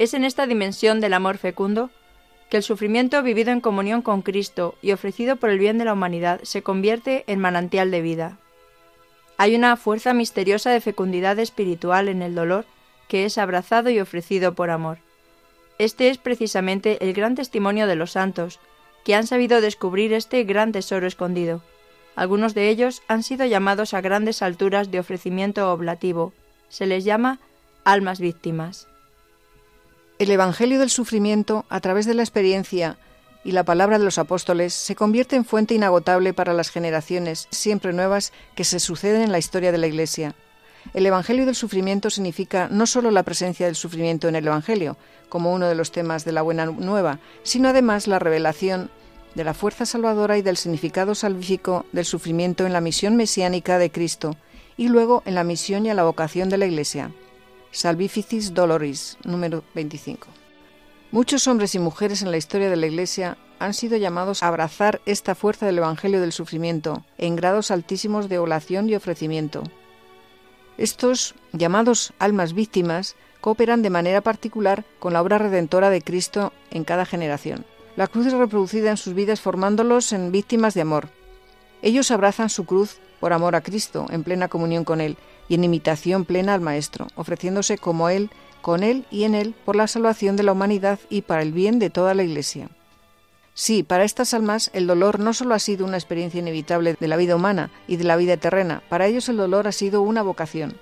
Es 0.00 0.14
en 0.14 0.24
esta 0.24 0.48
dimensión 0.48 1.00
del 1.00 1.14
amor 1.14 1.38
fecundo 1.38 1.90
que 2.50 2.56
el 2.56 2.64
sufrimiento 2.64 3.22
vivido 3.22 3.52
en 3.52 3.60
comunión 3.60 4.02
con 4.02 4.22
Cristo 4.22 4.74
y 4.82 4.90
ofrecido 4.90 5.36
por 5.36 5.50
el 5.50 5.60
bien 5.60 5.78
de 5.78 5.84
la 5.84 5.92
humanidad 5.92 6.40
se 6.42 6.62
convierte 6.62 7.22
en 7.28 7.38
manantial 7.38 7.92
de 7.92 8.02
vida. 8.02 8.38
Hay 9.36 9.54
una 9.54 9.76
fuerza 9.76 10.12
misteriosa 10.12 10.70
de 10.70 10.80
fecundidad 10.80 11.38
espiritual 11.38 12.08
en 12.08 12.20
el 12.20 12.34
dolor 12.34 12.64
que 13.06 13.26
es 13.26 13.38
abrazado 13.38 13.90
y 13.90 14.00
ofrecido 14.00 14.54
por 14.54 14.70
amor. 14.70 14.98
Este 15.78 16.08
es 16.08 16.18
precisamente 16.18 16.98
el 17.04 17.12
gran 17.12 17.36
testimonio 17.36 17.86
de 17.86 17.94
los 17.94 18.10
santos, 18.10 18.58
que 19.04 19.14
han 19.14 19.26
sabido 19.28 19.60
descubrir 19.60 20.12
este 20.12 20.42
gran 20.42 20.72
tesoro 20.72 21.06
escondido, 21.06 21.62
algunos 22.16 22.54
de 22.54 22.68
ellos 22.68 23.02
han 23.08 23.22
sido 23.22 23.44
llamados 23.44 23.94
a 23.94 24.00
grandes 24.00 24.42
alturas 24.42 24.90
de 24.90 25.00
ofrecimiento 25.00 25.72
oblativo. 25.72 26.32
Se 26.68 26.86
les 26.86 27.04
llama 27.04 27.40
almas 27.84 28.20
víctimas. 28.20 28.86
El 30.18 30.30
Evangelio 30.30 30.78
del 30.78 30.90
Sufrimiento, 30.90 31.64
a 31.68 31.80
través 31.80 32.06
de 32.06 32.14
la 32.14 32.22
experiencia 32.22 32.98
y 33.42 33.52
la 33.52 33.64
palabra 33.64 33.98
de 33.98 34.04
los 34.04 34.18
apóstoles, 34.18 34.72
se 34.72 34.94
convierte 34.94 35.36
en 35.36 35.44
fuente 35.44 35.74
inagotable 35.74 36.32
para 36.32 36.54
las 36.54 36.70
generaciones 36.70 37.48
siempre 37.50 37.92
nuevas 37.92 38.32
que 38.54 38.64
se 38.64 38.80
suceden 38.80 39.22
en 39.22 39.32
la 39.32 39.38
historia 39.38 39.72
de 39.72 39.78
la 39.78 39.88
Iglesia. 39.88 40.34
El 40.92 41.06
Evangelio 41.06 41.46
del 41.46 41.54
Sufrimiento 41.54 42.10
significa 42.10 42.68
no 42.70 42.86
solo 42.86 43.10
la 43.10 43.22
presencia 43.22 43.66
del 43.66 43.74
sufrimiento 43.74 44.28
en 44.28 44.36
el 44.36 44.46
Evangelio, 44.46 44.96
como 45.28 45.52
uno 45.52 45.66
de 45.66 45.74
los 45.74 45.90
temas 45.90 46.24
de 46.24 46.32
la 46.32 46.42
Buena 46.42 46.66
Nueva, 46.66 47.18
sino 47.42 47.70
además 47.70 48.06
la 48.06 48.18
revelación 48.18 48.90
de 49.34 49.44
la 49.44 49.54
fuerza 49.54 49.86
salvadora 49.86 50.38
y 50.38 50.42
del 50.42 50.56
significado 50.56 51.14
salvífico 51.14 51.86
del 51.92 52.04
sufrimiento 52.04 52.66
en 52.66 52.72
la 52.72 52.80
misión 52.80 53.16
mesiánica 53.16 53.78
de 53.78 53.90
Cristo 53.90 54.36
y 54.76 54.88
luego 54.88 55.22
en 55.26 55.34
la 55.34 55.44
misión 55.44 55.86
y 55.86 55.90
a 55.90 55.94
la 55.94 56.04
vocación 56.04 56.48
de 56.48 56.58
la 56.58 56.66
Iglesia. 56.66 57.10
Salvificis 57.70 58.54
Doloris, 58.54 59.18
número 59.24 59.64
25. 59.74 60.28
Muchos 61.10 61.46
hombres 61.48 61.74
y 61.74 61.78
mujeres 61.78 62.22
en 62.22 62.30
la 62.30 62.36
historia 62.36 62.70
de 62.70 62.76
la 62.76 62.86
Iglesia 62.86 63.36
han 63.58 63.74
sido 63.74 63.96
llamados 63.96 64.42
a 64.42 64.48
abrazar 64.48 65.00
esta 65.06 65.34
fuerza 65.34 65.66
del 65.66 65.78
Evangelio 65.78 66.20
del 66.20 66.32
sufrimiento 66.32 67.04
en 67.18 67.36
grados 67.36 67.70
altísimos 67.70 68.28
de 68.28 68.38
oración 68.38 68.88
y 68.88 68.94
ofrecimiento. 68.94 69.62
Estos 70.76 71.34
llamados 71.52 72.12
almas 72.18 72.52
víctimas 72.52 73.16
cooperan 73.40 73.82
de 73.82 73.90
manera 73.90 74.22
particular 74.22 74.84
con 74.98 75.12
la 75.12 75.22
obra 75.22 75.38
redentora 75.38 75.90
de 75.90 76.02
Cristo 76.02 76.52
en 76.70 76.84
cada 76.84 77.04
generación. 77.04 77.64
La 77.96 78.08
cruz 78.08 78.26
es 78.26 78.32
reproducida 78.32 78.90
en 78.90 78.96
sus 78.96 79.14
vidas 79.14 79.40
formándolos 79.40 80.12
en 80.12 80.32
víctimas 80.32 80.74
de 80.74 80.80
amor. 80.80 81.10
Ellos 81.80 82.10
abrazan 82.10 82.50
su 82.50 82.64
cruz 82.64 82.98
por 83.20 83.32
amor 83.32 83.54
a 83.54 83.60
Cristo, 83.60 84.06
en 84.10 84.24
plena 84.24 84.48
comunión 84.48 84.84
con 84.84 85.00
Él 85.00 85.16
y 85.48 85.54
en 85.54 85.62
imitación 85.62 86.24
plena 86.24 86.54
al 86.54 86.60
Maestro, 86.60 87.06
ofreciéndose 87.14 87.78
como 87.78 88.08
Él, 88.08 88.30
con 88.62 88.82
Él 88.82 89.06
y 89.12 89.24
en 89.24 89.36
Él 89.36 89.54
por 89.64 89.76
la 89.76 89.86
salvación 89.86 90.34
de 90.34 90.42
la 90.42 90.52
humanidad 90.52 90.98
y 91.08 91.22
para 91.22 91.42
el 91.42 91.52
bien 91.52 91.78
de 91.78 91.90
toda 91.90 92.14
la 92.14 92.24
Iglesia. 92.24 92.68
Sí, 93.52 93.84
para 93.84 94.02
estas 94.02 94.34
almas 94.34 94.70
el 94.72 94.88
dolor 94.88 95.20
no 95.20 95.32
solo 95.32 95.54
ha 95.54 95.60
sido 95.60 95.86
una 95.86 95.96
experiencia 95.96 96.40
inevitable 96.40 96.96
de 96.98 97.08
la 97.08 97.16
vida 97.16 97.36
humana 97.36 97.70
y 97.86 97.96
de 97.96 98.04
la 98.04 98.16
vida 98.16 98.36
terrena, 98.36 98.82
para 98.88 99.06
ellos 99.06 99.28
el 99.28 99.36
dolor 99.36 99.68
ha 99.68 99.72
sido 99.72 100.02
una 100.02 100.22
vocación, 100.22 100.76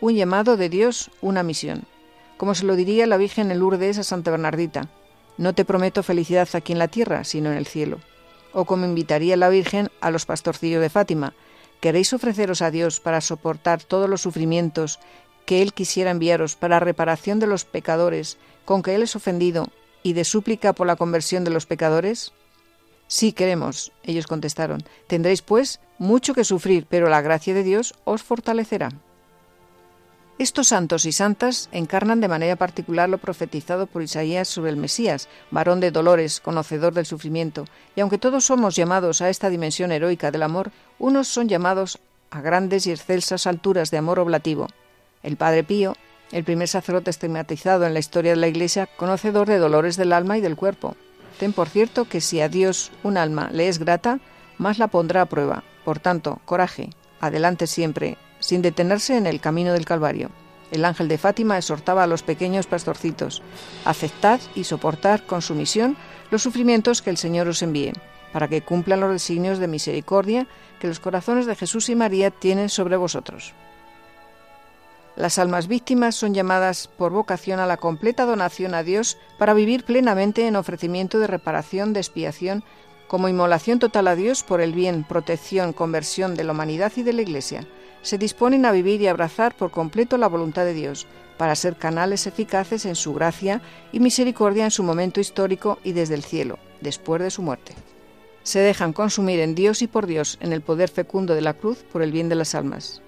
un 0.00 0.14
llamado 0.14 0.56
de 0.56 0.68
Dios, 0.68 1.10
una 1.20 1.42
misión. 1.42 1.82
Como 2.36 2.54
se 2.54 2.64
lo 2.64 2.76
diría 2.76 3.08
la 3.08 3.16
Virgen 3.16 3.50
en 3.50 3.58
Lourdes 3.58 3.98
a 3.98 4.04
Santa 4.04 4.30
Bernardita, 4.30 4.88
no 5.38 5.54
te 5.54 5.64
prometo 5.64 6.02
felicidad 6.02 6.48
aquí 6.52 6.72
en 6.72 6.78
la 6.78 6.88
tierra, 6.88 7.24
sino 7.24 7.50
en 7.50 7.58
el 7.58 7.66
cielo. 7.66 8.00
O 8.52 8.64
como 8.64 8.84
invitaría 8.84 9.36
la 9.36 9.48
Virgen 9.48 9.90
a 10.00 10.10
los 10.10 10.26
pastorcillos 10.26 10.80
de 10.80 10.90
Fátima, 10.90 11.34
¿queréis 11.80 12.12
ofreceros 12.12 12.62
a 12.62 12.70
Dios 12.70 13.00
para 13.00 13.20
soportar 13.20 13.82
todos 13.82 14.08
los 14.08 14.20
sufrimientos 14.20 15.00
que 15.46 15.62
Él 15.62 15.72
quisiera 15.72 16.10
enviaros 16.10 16.56
para 16.56 16.80
reparación 16.80 17.38
de 17.38 17.46
los 17.46 17.64
pecadores 17.64 18.38
con 18.64 18.82
que 18.82 18.94
Él 18.94 19.02
es 19.02 19.16
ofendido 19.16 19.68
y 20.02 20.12
de 20.12 20.24
súplica 20.24 20.72
por 20.72 20.86
la 20.86 20.96
conversión 20.96 21.44
de 21.44 21.50
los 21.50 21.66
pecadores? 21.66 22.32
Sí 23.08 23.32
queremos, 23.32 23.92
ellos 24.04 24.26
contestaron. 24.26 24.84
Tendréis, 25.06 25.42
pues, 25.42 25.80
mucho 25.98 26.34
que 26.34 26.44
sufrir, 26.44 26.86
pero 26.88 27.08
la 27.08 27.20
gracia 27.20 27.54
de 27.54 27.62
Dios 27.62 27.94
os 28.04 28.22
fortalecerá. 28.22 28.90
Estos 30.42 30.66
santos 30.66 31.04
y 31.04 31.12
santas 31.12 31.68
encarnan 31.70 32.20
de 32.20 32.26
manera 32.26 32.56
particular 32.56 33.08
lo 33.08 33.18
profetizado 33.18 33.86
por 33.86 34.02
Isaías 34.02 34.48
sobre 34.48 34.70
el 34.70 34.76
Mesías, 34.76 35.28
varón 35.52 35.78
de 35.78 35.92
dolores, 35.92 36.40
conocedor 36.40 36.94
del 36.94 37.06
sufrimiento, 37.06 37.66
y 37.94 38.00
aunque 38.00 38.18
todos 38.18 38.46
somos 38.46 38.74
llamados 38.74 39.22
a 39.22 39.30
esta 39.30 39.50
dimensión 39.50 39.92
heroica 39.92 40.32
del 40.32 40.42
amor, 40.42 40.72
unos 40.98 41.28
son 41.28 41.48
llamados 41.48 42.00
a 42.32 42.40
grandes 42.40 42.88
y 42.88 42.90
excelsas 42.90 43.46
alturas 43.46 43.92
de 43.92 43.98
amor 43.98 44.18
oblativo. 44.18 44.66
El 45.22 45.36
Padre 45.36 45.62
Pío, 45.62 45.94
el 46.32 46.42
primer 46.42 46.66
sacerdote 46.66 47.10
estigmatizado 47.10 47.86
en 47.86 47.94
la 47.94 48.00
historia 48.00 48.32
de 48.32 48.38
la 48.38 48.48
Iglesia, 48.48 48.88
conocedor 48.96 49.46
de 49.46 49.58
dolores 49.58 49.96
del 49.96 50.12
alma 50.12 50.38
y 50.38 50.40
del 50.40 50.56
cuerpo. 50.56 50.96
Ten 51.38 51.52
por 51.52 51.68
cierto 51.68 52.08
que 52.08 52.20
si 52.20 52.40
a 52.40 52.48
Dios 52.48 52.90
un 53.04 53.16
alma 53.16 53.48
le 53.52 53.68
es 53.68 53.78
grata, 53.78 54.18
más 54.58 54.80
la 54.80 54.88
pondrá 54.88 55.22
a 55.22 55.26
prueba, 55.26 55.62
Por 55.84 56.00
tanto, 56.00 56.40
coraje, 56.46 56.90
adelante 57.20 57.68
siempre, 57.68 58.18
sin 58.42 58.60
detenerse 58.60 59.16
en 59.16 59.26
el 59.26 59.40
camino 59.40 59.72
del 59.72 59.86
Calvario. 59.86 60.30
El 60.70 60.84
ángel 60.84 61.08
de 61.08 61.18
Fátima 61.18 61.56
exhortaba 61.56 62.02
a 62.02 62.06
los 62.06 62.22
pequeños 62.22 62.66
pastorcitos, 62.66 63.42
aceptad 63.84 64.40
y 64.54 64.64
soportar 64.64 65.24
con 65.24 65.40
sumisión 65.40 65.96
los 66.30 66.42
sufrimientos 66.42 67.02
que 67.02 67.10
el 67.10 67.18
Señor 67.18 67.46
os 67.48 67.62
envíe, 67.62 67.92
para 68.32 68.48
que 68.48 68.62
cumplan 68.62 69.00
los 69.00 69.12
designios 69.12 69.58
de 69.58 69.68
misericordia 69.68 70.46
que 70.80 70.88
los 70.88 70.98
corazones 70.98 71.46
de 71.46 71.56
Jesús 71.56 71.88
y 71.88 71.94
María 71.94 72.30
tienen 72.30 72.68
sobre 72.68 72.96
vosotros. 72.96 73.54
Las 75.14 75.38
almas 75.38 75.68
víctimas 75.68 76.14
son 76.14 76.32
llamadas 76.32 76.88
por 76.88 77.12
vocación 77.12 77.60
a 77.60 77.66
la 77.66 77.76
completa 77.76 78.24
donación 78.24 78.74
a 78.74 78.82
Dios 78.82 79.18
para 79.38 79.52
vivir 79.52 79.84
plenamente 79.84 80.46
en 80.46 80.56
ofrecimiento 80.56 81.18
de 81.18 81.26
reparación, 81.26 81.92
de 81.92 82.00
expiación, 82.00 82.64
como 83.08 83.28
inmolación 83.28 83.78
total 83.78 84.08
a 84.08 84.16
Dios 84.16 84.42
por 84.42 84.62
el 84.62 84.72
bien, 84.72 85.04
protección, 85.04 85.74
conversión 85.74 86.34
de 86.34 86.44
la 86.44 86.52
humanidad 86.52 86.92
y 86.96 87.02
de 87.02 87.12
la 87.12 87.20
Iglesia. 87.20 87.66
Se 88.02 88.18
disponen 88.18 88.66
a 88.66 88.72
vivir 88.72 89.00
y 89.00 89.06
abrazar 89.06 89.54
por 89.56 89.70
completo 89.70 90.18
la 90.18 90.28
voluntad 90.28 90.64
de 90.64 90.74
Dios, 90.74 91.06
para 91.38 91.56
ser 91.56 91.76
canales 91.76 92.26
eficaces 92.26 92.84
en 92.84 92.94
su 92.94 93.14
gracia 93.14 93.62
y 93.90 94.00
misericordia 94.00 94.64
en 94.64 94.70
su 94.70 94.82
momento 94.82 95.20
histórico 95.20 95.78
y 95.82 95.92
desde 95.92 96.14
el 96.14 96.22
cielo, 96.22 96.58
después 96.80 97.22
de 97.22 97.30
su 97.30 97.42
muerte. 97.42 97.74
Se 98.42 98.58
dejan 98.58 98.92
consumir 98.92 99.40
en 99.40 99.54
Dios 99.54 99.82
y 99.82 99.86
por 99.86 100.06
Dios 100.06 100.38
en 100.40 100.52
el 100.52 100.60
poder 100.60 100.88
fecundo 100.88 101.34
de 101.34 101.40
la 101.40 101.54
cruz 101.54 101.84
por 101.90 102.02
el 102.02 102.12
bien 102.12 102.28
de 102.28 102.34
las 102.34 102.54
almas. 102.54 103.02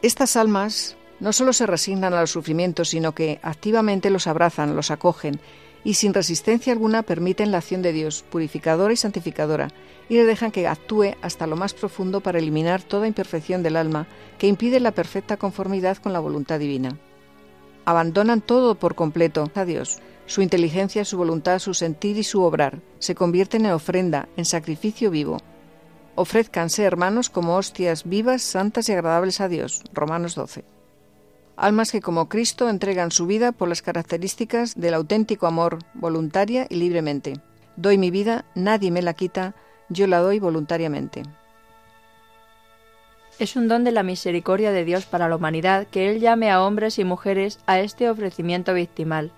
Estas 0.00 0.36
almas 0.36 0.96
no 1.20 1.32
solo 1.32 1.52
se 1.52 1.66
resignan 1.66 2.14
a 2.14 2.20
los 2.20 2.30
sufrimientos, 2.30 2.90
sino 2.90 3.12
que 3.12 3.40
activamente 3.42 4.10
los 4.10 4.26
abrazan, 4.26 4.76
los 4.76 4.90
acogen 4.90 5.40
y 5.84 5.94
sin 5.94 6.14
resistencia 6.14 6.72
alguna 6.72 7.02
permiten 7.02 7.50
la 7.50 7.58
acción 7.58 7.82
de 7.82 7.92
Dios, 7.92 8.24
purificadora 8.28 8.92
y 8.92 8.96
santificadora, 8.96 9.68
y 10.08 10.14
le 10.16 10.24
dejan 10.24 10.50
que 10.50 10.66
actúe 10.66 11.14
hasta 11.22 11.46
lo 11.46 11.56
más 11.56 11.74
profundo 11.74 12.20
para 12.20 12.38
eliminar 12.38 12.82
toda 12.82 13.06
imperfección 13.06 13.62
del 13.62 13.76
alma 13.76 14.06
que 14.38 14.46
impide 14.46 14.80
la 14.80 14.92
perfecta 14.92 15.36
conformidad 15.36 15.98
con 15.98 16.12
la 16.12 16.20
voluntad 16.20 16.58
divina. 16.58 16.98
Abandonan 17.84 18.40
todo 18.40 18.74
por 18.74 18.94
completo 18.94 19.50
a 19.54 19.64
Dios, 19.64 19.98
su 20.26 20.42
inteligencia, 20.42 21.04
su 21.04 21.16
voluntad, 21.16 21.58
su 21.58 21.74
sentir 21.74 22.18
y 22.18 22.24
su 22.24 22.42
obrar, 22.42 22.80
se 22.98 23.14
convierten 23.14 23.64
en 23.64 23.72
ofrenda, 23.72 24.28
en 24.36 24.44
sacrificio 24.44 25.10
vivo. 25.10 25.38
Ofrezcanse, 26.14 26.82
hermanos, 26.82 27.30
como 27.30 27.56
hostias 27.56 28.04
vivas, 28.04 28.42
santas 28.42 28.88
y 28.88 28.92
agradables 28.92 29.40
a 29.40 29.48
Dios. 29.48 29.82
Romanos 29.92 30.34
12 30.34 30.64
almas 31.58 31.90
que 31.90 32.00
como 32.00 32.28
Cristo 32.28 32.70
entregan 32.70 33.10
su 33.10 33.26
vida 33.26 33.50
por 33.50 33.68
las 33.68 33.82
características 33.82 34.76
del 34.76 34.94
auténtico 34.94 35.46
amor, 35.46 35.80
voluntaria 35.92 36.66
y 36.70 36.76
libremente. 36.76 37.40
Doy 37.76 37.98
mi 37.98 38.10
vida, 38.10 38.44
nadie 38.54 38.92
me 38.92 39.02
la 39.02 39.12
quita, 39.12 39.56
yo 39.88 40.06
la 40.06 40.18
doy 40.18 40.38
voluntariamente. 40.38 41.22
Es 43.38 43.54
un 43.54 43.68
don 43.68 43.84
de 43.84 43.92
la 43.92 44.02
misericordia 44.02 44.72
de 44.72 44.84
Dios 44.84 45.06
para 45.06 45.28
la 45.28 45.36
humanidad 45.36 45.86
que 45.86 46.10
Él 46.10 46.20
llame 46.20 46.50
a 46.50 46.62
hombres 46.62 46.98
y 46.98 47.04
mujeres 47.04 47.60
a 47.66 47.78
este 47.78 48.10
ofrecimiento 48.10 48.74
victimal. 48.74 49.30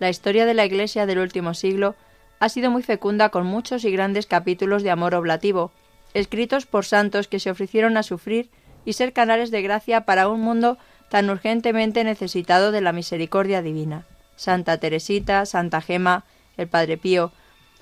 La 0.00 0.10
historia 0.10 0.44
de 0.44 0.54
la 0.54 0.64
Iglesia 0.64 1.06
del 1.06 1.20
último 1.20 1.54
siglo 1.54 1.94
ha 2.40 2.48
sido 2.48 2.70
muy 2.70 2.82
fecunda 2.82 3.28
con 3.28 3.46
muchos 3.46 3.84
y 3.84 3.92
grandes 3.92 4.26
capítulos 4.26 4.82
de 4.82 4.90
amor 4.90 5.14
oblativo, 5.14 5.70
escritos 6.14 6.66
por 6.66 6.84
santos 6.84 7.28
que 7.28 7.38
se 7.38 7.50
ofrecieron 7.50 7.96
a 7.96 8.02
sufrir 8.02 8.50
y 8.84 8.94
ser 8.94 9.12
canales 9.12 9.50
de 9.50 9.62
gracia 9.62 10.04
para 10.04 10.28
un 10.28 10.40
mundo 10.40 10.76
tan 11.08 11.30
urgentemente 11.30 12.02
necesitado 12.02 12.72
de 12.72 12.80
la 12.80 12.92
misericordia 12.92 13.62
divina. 13.62 14.04
Santa 14.36 14.78
Teresita, 14.78 15.46
Santa 15.46 15.80
Gema, 15.80 16.24
el 16.56 16.66
Padre 16.66 16.96
Pío, 16.96 17.30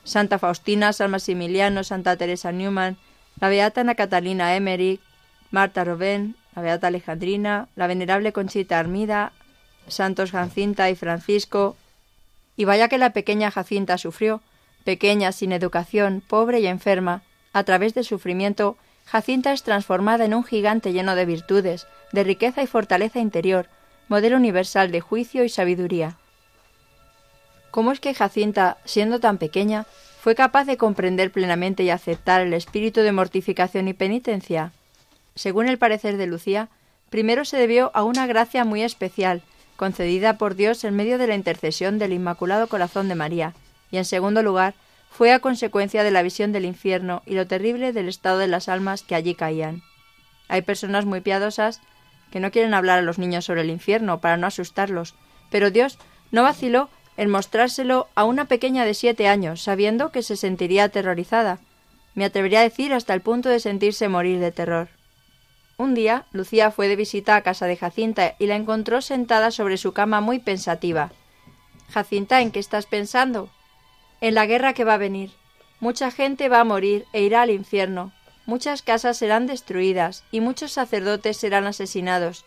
Santa 0.05 0.39
Faustina, 0.39 0.93
San 0.93 1.11
Maximiliano, 1.11 1.85
Santa 1.85 2.17
Teresa 2.17 2.53
Newman, 2.53 2.97
la 3.41 3.49
Beata 3.49 3.83
Ana 3.83 3.95
Catalina 3.95 4.57
Emmerich, 4.57 5.01
Marta 5.51 5.85
Robén, 5.85 6.37
la 6.55 6.63
Beata 6.63 6.89
Alejandrina, 6.89 7.69
la 7.77 7.87
Venerable 7.87 8.33
Conchita 8.33 8.79
Armida, 8.79 9.33
Santos 9.89 10.33
Jacinta 10.33 10.91
y 10.91 10.97
Francisco. 10.97 11.77
Y 12.57 12.65
vaya 12.65 12.89
que 12.89 12.99
la 12.99 13.11
pequeña 13.11 13.51
Jacinta 13.51 13.99
sufrió, 13.99 14.43
pequeña, 14.85 15.33
sin 15.33 15.53
educación, 15.53 16.23
pobre 16.27 16.61
y 16.61 16.67
enferma, 16.67 17.23
a 17.53 17.65
través 17.65 17.95
del 17.95 18.05
sufrimiento, 18.05 18.77
Jacinta 19.05 19.53
es 19.53 19.63
transformada 19.63 20.25
en 20.25 20.35
un 20.35 20.45
gigante 20.45 20.93
lleno 20.93 21.15
de 21.15 21.27
virtudes, 21.27 21.87
de 22.13 22.25
riqueza 22.25 22.63
y 22.63 22.67
fortaleza 22.67 23.19
interior, 23.19 23.69
modelo 24.09 24.37
universal 24.37 24.91
de 24.91 25.01
juicio 25.01 25.45
y 25.45 25.49
sabiduría. 25.49 26.17
¿Cómo 27.73 27.91
es 27.91 28.01
que 28.01 28.13
Jacinta, 28.13 28.77
siendo 28.85 29.19
tan 29.19 29.39
pequeña, 29.39 29.87
fue 30.21 30.35
capaz 30.35 30.67
de 30.67 30.77
comprender 30.77 31.33
plenamente 31.33 31.83
y 31.83 31.89
aceptar 31.89 32.43
el 32.43 32.53
espíritu 32.53 33.01
de 33.01 33.13
mortificación 33.13 33.89
y 33.89 33.95
penitencia? 33.95 34.73
Según 35.35 35.67
el 35.69 35.79
parecer 35.79 36.19
de 36.19 36.27
Lucía, 36.27 36.69
primero 37.09 37.47
se 37.47 37.57
debió 37.57 37.91
a 37.95 38.05
una 38.05 38.27
gracia 38.27 38.67
muy 38.67 38.83
especial, 38.83 39.41
concedida 39.77 40.37
por 40.37 40.55
Dios 40.55 40.85
en 40.85 40.95
medio 40.95 41.17
de 41.17 41.27
la 41.27 41.35
intercesión 41.35 41.99
del 41.99 42.13
Inmaculado 42.13 42.67
Corazón 42.67 43.09
de 43.09 43.15
María, 43.15 43.55
y 43.91 43.97
en 43.97 44.05
segundo 44.05 44.43
lugar, 44.43 44.75
fue 45.11 45.33
a 45.33 45.39
consecuencia 45.39 46.05
de 46.05 46.11
la 46.11 46.23
visión 46.23 46.53
del 46.53 46.67
infierno 46.67 47.23
y 47.25 47.35
lo 47.35 47.47
terrible 47.47 47.95
del 47.95 48.11
estado 48.11 48.37
de 48.37 48.49
las 48.49 48.69
almas 48.69 49.03
que 49.03 49.15
allí 49.15 49.35
caían. 49.35 49.83
Hay 50.47 50.61
personas 50.61 51.07
muy 51.07 51.23
piadosas 51.23 51.81
que 52.31 52.39
no 52.39 52.51
quieren 52.51 52.75
hablar 52.75 52.99
a 52.99 53.03
los 53.03 53.19
niños 53.19 53.47
sobre 53.47 53.63
el 53.63 53.71
infierno 53.71 54.21
para 54.21 54.37
no 54.37 54.47
asustarlos, 54.47 55.15
pero 55.51 55.71
Dios 55.71 55.99
no 56.33 56.43
vaciló 56.43 56.91
en 57.17 57.31
mostrárselo 57.31 58.09
a 58.15 58.25
una 58.25 58.47
pequeña 58.47 58.85
de 58.85 58.95
siete 58.95 59.29
años, 59.29 59.63
sabiendo 59.63 60.13
que 60.13 60.23
se 60.23 60.37
sentiría 60.37 60.85
aterrorizada. 60.85 61.59
Me 62.15 62.25
atrevería 62.25 62.61
a 62.61 62.65
decir 62.65 62.93
hasta 62.93 63.15
el 63.15 63.21
punto 63.21 63.49
de 63.49 63.61
sentirse 63.61 64.09
morir 64.09 64.39
de 64.39 64.53
terror. 64.53 64.89
Un 65.79 65.95
día, 65.95 66.27
Lucía 66.33 66.71
fue 66.71 66.89
de 66.89 66.97
visita 66.97 67.37
a 67.37 67.43
casa 67.43 67.67
de 67.67 67.77
Jacinta 67.77 68.35
y 68.39 68.47
la 68.47 68.57
encontró 68.57 69.01
sentada 69.01 69.51
sobre 69.51 69.77
su 69.77 69.93
cama 69.93 70.21
muy 70.21 70.39
pensativa. 70.39 71.11
Jacinta, 71.91 72.41
¿en 72.41 72.51
qué 72.51 72.61
estás 72.61 72.87
pensando? 72.87 73.51
En 74.21 74.35
la 74.35 74.47
guerra 74.47 74.75
que 74.75 74.85
va 74.85 74.95
a 74.95 74.99
venir. 74.99 75.31
Mucha 75.81 76.11
gente 76.11 76.49
va 76.49 76.61
a 76.61 76.65
morir 76.65 77.07
e 77.13 77.23
irá 77.23 77.43
al 77.43 77.51
infierno. 77.51 78.13
Muchas 78.47 78.83
casas 78.83 79.17
serán 79.17 79.47
destruidas 79.47 80.25
y 80.31 80.41
muchos 80.41 80.73
sacerdotes 80.73 81.37
serán 81.37 81.67
asesinados. 81.67 82.45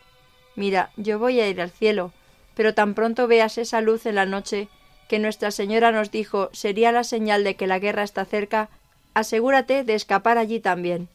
Mira, 0.56 0.92
yo 0.96 1.20
voy 1.20 1.40
a 1.40 1.50
ir 1.50 1.62
al 1.62 1.72
cielo, 1.72 2.14
pero 2.56 2.74
tan 2.74 2.94
pronto 2.94 3.28
veas 3.28 3.58
esa 3.58 3.82
luz 3.82 4.06
en 4.06 4.16
la 4.16 4.26
noche 4.26 4.70
que 5.08 5.20
Nuestra 5.20 5.52
Señora 5.52 5.92
nos 5.92 6.12
dijo 6.12 6.50
sería 6.54 6.92
la 6.92 7.04
señal 7.04 7.44
de 7.44 7.56
que 7.56 7.68
la 7.68 7.80
guerra 7.80 8.04
está 8.04 8.26
cerca, 8.26 8.70
asegúrate 9.14 9.84
de 9.84 9.96
escapar 9.96 10.38
allí 10.38 10.60
también. 10.60 11.10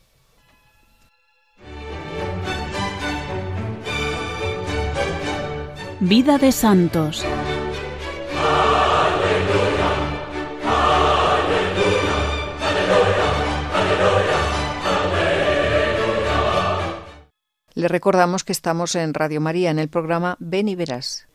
Vida 6.00 6.38
de 6.38 6.53
Santos. 6.53 7.24
Le 17.74 17.88
recordamos 17.88 18.44
que 18.44 18.53
estamos 18.53 18.94
en 18.94 19.14
Radio 19.14 19.40
María 19.40 19.70
en 19.70 19.79
el 19.79 19.88
programa 19.88 20.37
Ven 20.38 20.68
y 20.68 20.74
Verás 20.74 21.30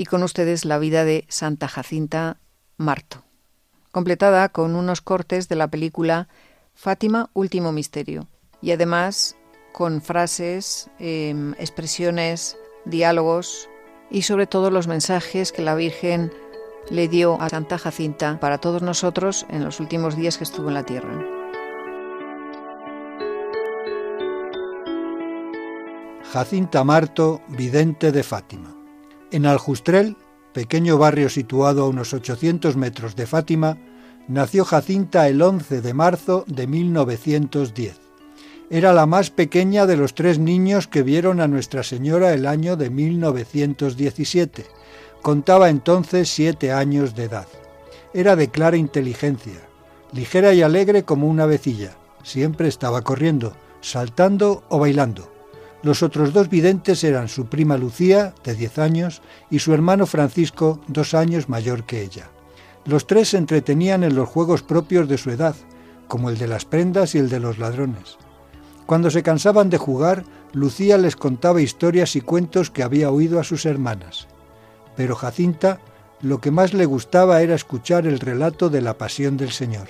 y 0.00 0.06
con 0.06 0.22
ustedes 0.22 0.64
la 0.64 0.78
vida 0.78 1.04
de 1.04 1.26
Santa 1.28 1.68
Jacinta 1.68 2.38
Marto, 2.78 3.22
completada 3.92 4.48
con 4.48 4.74
unos 4.74 5.02
cortes 5.02 5.46
de 5.50 5.56
la 5.56 5.68
película 5.68 6.26
Fátima, 6.72 7.28
Último 7.34 7.70
Misterio 7.70 8.26
y 8.62 8.70
además 8.70 9.36
con 9.74 10.00
frases, 10.00 10.88
em, 10.98 11.52
expresiones, 11.58 12.56
diálogos 12.86 13.68
y 14.10 14.22
sobre 14.22 14.46
todo 14.46 14.70
los 14.70 14.88
mensajes 14.88 15.52
que 15.52 15.60
la 15.60 15.74
Virgen 15.74 16.32
le 16.88 17.06
dio 17.06 17.38
a 17.38 17.50
Santa 17.50 17.76
Jacinta 17.76 18.40
para 18.40 18.56
todos 18.56 18.80
nosotros 18.80 19.44
en 19.50 19.64
los 19.64 19.80
últimos 19.80 20.16
días 20.16 20.38
que 20.38 20.44
estuvo 20.44 20.68
en 20.68 20.74
la 20.74 20.84
tierra. 20.84 21.22
Jacinta 26.32 26.84
Marto, 26.84 27.42
vidente 27.48 28.12
de 28.12 28.22
Fátima. 28.22 28.79
En 29.32 29.46
Aljustrel, 29.46 30.16
pequeño 30.52 30.98
barrio 30.98 31.28
situado 31.28 31.84
a 31.84 31.88
unos 31.88 32.12
800 32.12 32.76
metros 32.76 33.14
de 33.14 33.26
Fátima, 33.26 33.78
nació 34.26 34.64
Jacinta 34.64 35.28
el 35.28 35.40
11 35.40 35.80
de 35.82 35.94
marzo 35.94 36.44
de 36.48 36.66
1910. 36.66 38.00
Era 38.70 38.92
la 38.92 39.06
más 39.06 39.30
pequeña 39.30 39.86
de 39.86 39.96
los 39.96 40.14
tres 40.14 40.40
niños 40.40 40.88
que 40.88 41.04
vieron 41.04 41.40
a 41.40 41.46
Nuestra 41.46 41.84
Señora 41.84 42.32
el 42.32 42.44
año 42.44 42.76
de 42.76 42.90
1917. 42.90 44.66
Contaba 45.22 45.70
entonces 45.70 46.28
siete 46.28 46.72
años 46.72 47.14
de 47.14 47.24
edad. 47.24 47.46
Era 48.12 48.34
de 48.34 48.48
clara 48.48 48.76
inteligencia, 48.76 49.60
ligera 50.12 50.54
y 50.54 50.62
alegre 50.62 51.04
como 51.04 51.28
una 51.28 51.46
vecilla. 51.46 51.96
Siempre 52.24 52.66
estaba 52.66 53.02
corriendo, 53.02 53.54
saltando 53.80 54.64
o 54.68 54.80
bailando. 54.80 55.29
Los 55.82 56.02
otros 56.02 56.32
dos 56.32 56.50
videntes 56.50 57.04
eran 57.04 57.28
su 57.28 57.46
prima 57.46 57.78
Lucía, 57.78 58.34
de 58.44 58.54
10 58.54 58.78
años, 58.78 59.22
y 59.50 59.60
su 59.60 59.72
hermano 59.72 60.06
Francisco, 60.06 60.80
dos 60.88 61.14
años 61.14 61.48
mayor 61.48 61.84
que 61.84 62.02
ella. 62.02 62.28
Los 62.84 63.06
tres 63.06 63.30
se 63.30 63.38
entretenían 63.38 64.04
en 64.04 64.14
los 64.14 64.28
juegos 64.28 64.62
propios 64.62 65.08
de 65.08 65.18
su 65.18 65.30
edad, 65.30 65.54
como 66.08 66.28
el 66.28 66.38
de 66.38 66.48
las 66.48 66.64
prendas 66.64 67.14
y 67.14 67.18
el 67.18 67.28
de 67.28 67.40
los 67.40 67.58
ladrones. 67.58 68.18
Cuando 68.86 69.10
se 69.10 69.22
cansaban 69.22 69.70
de 69.70 69.78
jugar, 69.78 70.24
Lucía 70.52 70.98
les 70.98 71.16
contaba 71.16 71.62
historias 71.62 72.16
y 72.16 72.20
cuentos 72.20 72.70
que 72.70 72.82
había 72.82 73.10
oído 73.10 73.38
a 73.38 73.44
sus 73.44 73.64
hermanas. 73.64 74.26
Pero 74.96 75.14
Jacinta 75.14 75.80
lo 76.22 76.40
que 76.40 76.50
más 76.50 76.74
le 76.74 76.84
gustaba 76.84 77.40
era 77.40 77.54
escuchar 77.54 78.06
el 78.06 78.20
relato 78.20 78.68
de 78.68 78.82
la 78.82 78.98
pasión 78.98 79.36
del 79.36 79.52
Señor. 79.52 79.88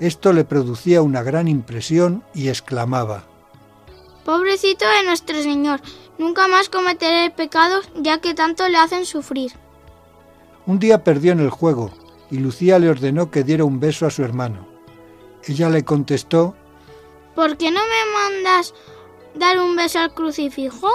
Esto 0.00 0.32
le 0.32 0.44
producía 0.44 1.02
una 1.02 1.22
gran 1.22 1.46
impresión 1.46 2.24
y 2.34 2.48
exclamaba, 2.48 3.24
Pobrecito 4.24 4.86
de 4.86 5.04
nuestro 5.04 5.42
Señor, 5.42 5.80
nunca 6.18 6.48
más 6.48 6.68
cometeré 6.68 7.30
pecados 7.30 7.88
ya 7.96 8.18
que 8.18 8.34
tanto 8.34 8.68
le 8.68 8.78
hacen 8.78 9.04
sufrir. 9.04 9.52
Un 10.66 10.78
día 10.78 11.04
perdió 11.04 11.32
en 11.32 11.40
el 11.40 11.50
juego 11.50 11.90
y 12.30 12.38
Lucía 12.38 12.78
le 12.78 12.88
ordenó 12.88 13.30
que 13.30 13.44
diera 13.44 13.64
un 13.64 13.80
beso 13.80 14.06
a 14.06 14.10
su 14.10 14.22
hermano. 14.24 14.66
Ella 15.46 15.68
le 15.68 15.84
contestó, 15.84 16.56
¿Por 17.34 17.56
qué 17.56 17.70
no 17.70 17.80
me 17.80 18.40
mandas 18.42 18.74
dar 19.34 19.58
un 19.58 19.76
beso 19.76 19.98
al 19.98 20.14
crucifijo? 20.14 20.88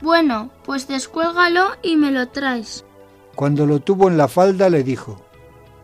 Bueno, 0.00 0.50
pues 0.64 0.86
descuélgalo 0.86 1.70
y 1.82 1.96
me 1.96 2.12
lo 2.12 2.28
traes. 2.28 2.84
Cuando 3.34 3.66
lo 3.66 3.80
tuvo 3.80 4.08
en 4.08 4.16
la 4.16 4.28
falda 4.28 4.70
le 4.70 4.82
dijo, 4.84 5.20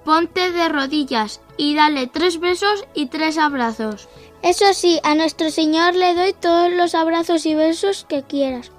Ponte 0.05 0.53
de 0.53 0.69
rodillas 0.69 1.41
y 1.57 1.75
dale 1.75 2.07
tres 2.07 2.39
besos 2.39 2.87
y 2.95 3.07
tres 3.07 3.39
abrazos. 3.39 4.09
Eso 4.43 4.73
sí, 4.75 5.01
a 5.03 5.15
nuestro 5.15 5.51
Señor 5.51 5.95
le 5.95 6.15
doy 6.15 6.33
todos 6.33 6.73
los 6.73 6.95
abrazos 6.95 7.47
y 7.47 7.55
besos 7.55 8.07
que 8.09 8.23
quieras. 8.23 8.71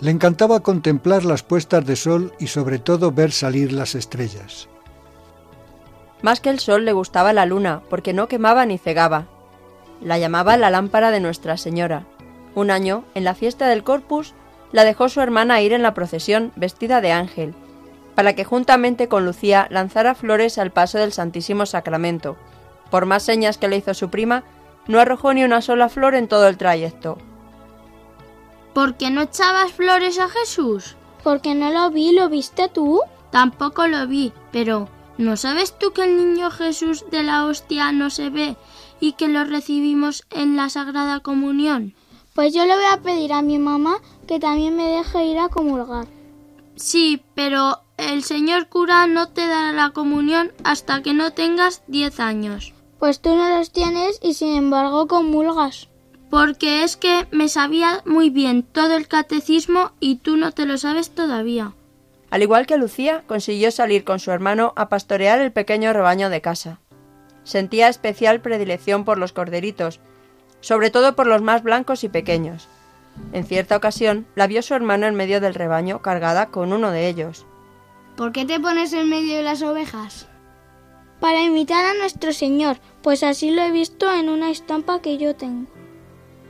Le 0.00 0.10
encantaba 0.10 0.60
contemplar 0.60 1.24
las 1.24 1.42
puestas 1.42 1.86
de 1.86 1.96
sol 1.96 2.34
y 2.38 2.48
sobre 2.48 2.78
todo 2.78 3.12
ver 3.12 3.32
salir 3.32 3.72
las 3.72 3.94
estrellas. 3.94 4.68
Más 6.22 6.40
que 6.40 6.50
el 6.50 6.58
sol 6.58 6.84
le 6.84 6.92
gustaba 6.92 7.32
la 7.32 7.46
luna, 7.46 7.82
porque 7.88 8.12
no 8.12 8.28
quemaba 8.28 8.66
ni 8.66 8.78
cegaba. 8.78 9.26
La 10.02 10.18
llamaba 10.18 10.56
la 10.56 10.70
lámpara 10.70 11.10
de 11.10 11.20
Nuestra 11.20 11.56
Señora. 11.56 12.04
Un 12.54 12.70
año, 12.70 13.04
en 13.14 13.24
la 13.24 13.34
fiesta 13.34 13.68
del 13.68 13.84
Corpus, 13.84 14.34
la 14.72 14.84
dejó 14.84 15.08
su 15.08 15.20
hermana 15.20 15.60
ir 15.60 15.72
en 15.72 15.82
la 15.82 15.94
procesión 15.94 16.52
vestida 16.56 17.00
de 17.00 17.12
ángel, 17.12 17.54
para 18.14 18.34
que 18.34 18.44
juntamente 18.44 19.08
con 19.08 19.24
Lucía 19.24 19.66
lanzara 19.70 20.14
flores 20.14 20.58
al 20.58 20.72
paso 20.72 20.98
del 20.98 21.12
Santísimo 21.12 21.64
Sacramento. 21.64 22.36
Por 22.90 23.06
más 23.06 23.22
señas 23.22 23.58
que 23.58 23.68
le 23.68 23.76
hizo 23.76 23.94
su 23.94 24.10
prima, 24.10 24.44
no 24.88 25.00
arrojó 25.00 25.34
ni 25.34 25.44
una 25.44 25.62
sola 25.62 25.88
flor 25.88 26.14
en 26.14 26.28
todo 26.28 26.48
el 26.48 26.56
trayecto. 26.56 27.18
¿Por 28.72 28.96
qué 28.96 29.10
no 29.10 29.22
echabas 29.22 29.72
flores 29.72 30.18
a 30.18 30.28
Jesús? 30.28 30.96
Porque 31.22 31.54
no 31.54 31.70
lo 31.70 31.90
vi, 31.90 32.12
¿lo 32.12 32.28
viste 32.28 32.68
tú? 32.68 33.00
Tampoco 33.30 33.86
lo 33.86 34.06
vi, 34.06 34.32
pero 34.52 34.88
¿no 35.18 35.36
sabes 35.36 35.78
tú 35.78 35.92
que 35.92 36.04
el 36.04 36.16
niño 36.16 36.50
Jesús 36.50 37.04
de 37.10 37.22
la 37.22 37.46
hostia 37.46 37.92
no 37.92 38.10
se 38.10 38.30
ve 38.30 38.56
y 39.00 39.12
que 39.12 39.28
lo 39.28 39.44
recibimos 39.44 40.26
en 40.30 40.56
la 40.56 40.68
Sagrada 40.68 41.20
Comunión? 41.20 41.94
Pues 42.34 42.52
yo 42.54 42.66
le 42.66 42.74
voy 42.74 42.84
a 42.92 43.00
pedir 43.00 43.32
a 43.32 43.40
mi 43.40 43.58
mamá 43.58 43.96
que 44.28 44.38
también 44.38 44.76
me 44.76 44.84
deje 44.84 45.24
ir 45.24 45.38
a 45.38 45.48
comulgar. 45.48 46.06
Sí, 46.76 47.22
pero 47.34 47.80
el 47.96 48.22
señor 48.22 48.68
cura 48.68 49.06
no 49.06 49.28
te 49.28 49.46
dará 49.46 49.72
la 49.72 49.90
comunión 49.90 50.52
hasta 50.64 51.02
que 51.02 51.14
no 51.14 51.32
tengas 51.32 51.82
diez 51.86 52.20
años. 52.20 52.74
Pues 52.98 53.20
tú 53.20 53.34
no 53.36 53.48
los 53.58 53.72
tienes 53.72 54.18
y 54.22 54.34
sin 54.34 54.56
embargo 54.56 55.06
comulgas. 55.06 55.88
Porque 56.30 56.82
es 56.82 56.96
que 56.96 57.26
me 57.30 57.48
sabía 57.48 58.02
muy 58.04 58.30
bien 58.30 58.62
todo 58.62 58.96
el 58.96 59.06
catecismo 59.06 59.92
y 60.00 60.16
tú 60.16 60.36
no 60.36 60.52
te 60.52 60.66
lo 60.66 60.76
sabes 60.78 61.10
todavía. 61.10 61.74
Al 62.30 62.42
igual 62.42 62.66
que 62.66 62.76
Lucía, 62.76 63.22
consiguió 63.26 63.70
salir 63.70 64.04
con 64.04 64.18
su 64.18 64.32
hermano 64.32 64.72
a 64.76 64.88
pastorear 64.88 65.40
el 65.40 65.52
pequeño 65.52 65.92
rebaño 65.92 66.28
de 66.30 66.40
casa. 66.40 66.80
Sentía 67.44 67.88
especial 67.88 68.40
predilección 68.40 69.04
por 69.04 69.18
los 69.18 69.32
corderitos, 69.32 70.00
sobre 70.60 70.90
todo 70.90 71.14
por 71.14 71.28
los 71.28 71.42
más 71.42 71.62
blancos 71.62 72.02
y 72.02 72.08
pequeños. 72.08 72.68
En 73.32 73.44
cierta 73.44 73.76
ocasión 73.76 74.26
la 74.34 74.48
vio 74.48 74.62
su 74.62 74.74
hermano 74.74 75.06
en 75.06 75.14
medio 75.14 75.40
del 75.40 75.54
rebaño 75.54 76.02
cargada 76.02 76.46
con 76.46 76.72
uno 76.72 76.90
de 76.90 77.08
ellos. 77.08 77.46
¿Por 78.16 78.32
qué 78.32 78.44
te 78.44 78.58
pones 78.58 78.92
en 78.92 79.08
medio 79.08 79.36
de 79.36 79.42
las 79.42 79.62
ovejas? 79.62 80.26
Para 81.20 81.42
imitar 81.42 81.84
a 81.84 81.94
nuestro 81.94 82.32
Señor, 82.32 82.76
pues 83.02 83.22
así 83.22 83.50
lo 83.50 83.62
he 83.62 83.70
visto 83.70 84.12
en 84.12 84.28
una 84.28 84.50
estampa 84.50 85.00
que 85.00 85.16
yo 85.16 85.34
tengo. 85.34 85.66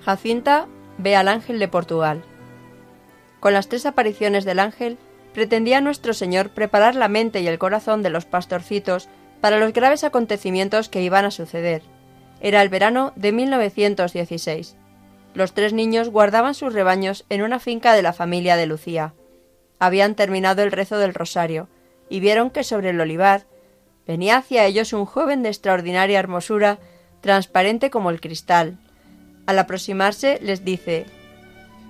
Jacinta 0.05 0.67
ve 0.99 1.17
al 1.17 1.29
ángel 1.29 1.59
de 1.59 1.69
Portugal. 1.69 2.25
Con 3.41 3.53
las 3.53 3.69
tres 3.69 3.87
apariciones 3.87 4.45
del 4.45 4.59
ángel, 4.59 4.99
pretendía 5.33 5.81
nuestro 5.81 6.15
Señor 6.15 6.51
preparar 6.51 6.95
la 6.95 7.09
mente 7.09 7.41
y 7.41 7.47
el 7.47 7.59
corazón 7.59 8.03
de 8.03 8.11
los 8.11 8.25
pastorcitos 8.25 9.09
para 9.41 9.59
los 9.59 9.73
graves 9.73 10.03
acontecimientos 10.03 10.89
que 10.89 11.03
iban 11.03 11.25
a 11.25 11.31
suceder. 11.31 11.83
Era 12.41 12.63
el 12.63 12.69
verano 12.69 13.13
de 13.17 13.33
1916. 13.33 14.77
Los 15.35 15.53
tres 15.53 15.73
niños 15.73 16.09
guardaban 16.09 16.55
sus 16.55 16.73
rebaños 16.73 17.25
en 17.29 17.43
una 17.43 17.61
finca 17.61 17.93
de 17.93 18.03
la 18.03 18.13
familia 18.13 18.57
de 18.57 18.67
Lucía. 18.67 19.15
Habían 19.79 20.15
terminado 20.15 20.63
el 20.63 20.73
rezo 20.73 20.99
del 20.99 21.15
rosario 21.15 21.69
y 22.09 22.21
vieron 22.21 22.51
que 22.51 22.65
sobre 22.65 22.91
el 22.91 23.01
olivar 23.01 23.47
venía 24.07 24.39
hacia 24.39 24.65
ellos 24.67 24.93
un 24.93 25.07
joven 25.07 25.43
de 25.43 25.49
extraordinaria 25.49 26.19
hermosura, 26.19 26.79
transparente 27.21 27.91
como 27.91 28.11
el 28.11 28.21
cristal. 28.21 28.79
Al 29.47 29.59
aproximarse 29.59 30.39
les 30.43 30.65
dice 30.65 31.07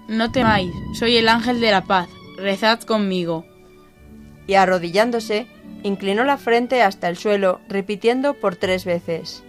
No 0.09 0.33
temáis, 0.33 0.73
soy 0.99 1.17
el 1.17 1.29
ángel 1.29 1.61
de 1.61 1.71
la 1.71 1.85
paz, 1.85 2.09
rezad 2.37 2.81
conmigo. 2.81 3.45
Y 4.47 4.55
arrodillándose, 4.55 5.47
inclinó 5.83 6.25
la 6.25 6.37
frente 6.37 6.83
hasta 6.83 7.09
el 7.09 7.17
suelo, 7.17 7.61
repitiendo 7.69 8.35
por 8.35 8.57
tres 8.57 8.85
veces 8.85 9.43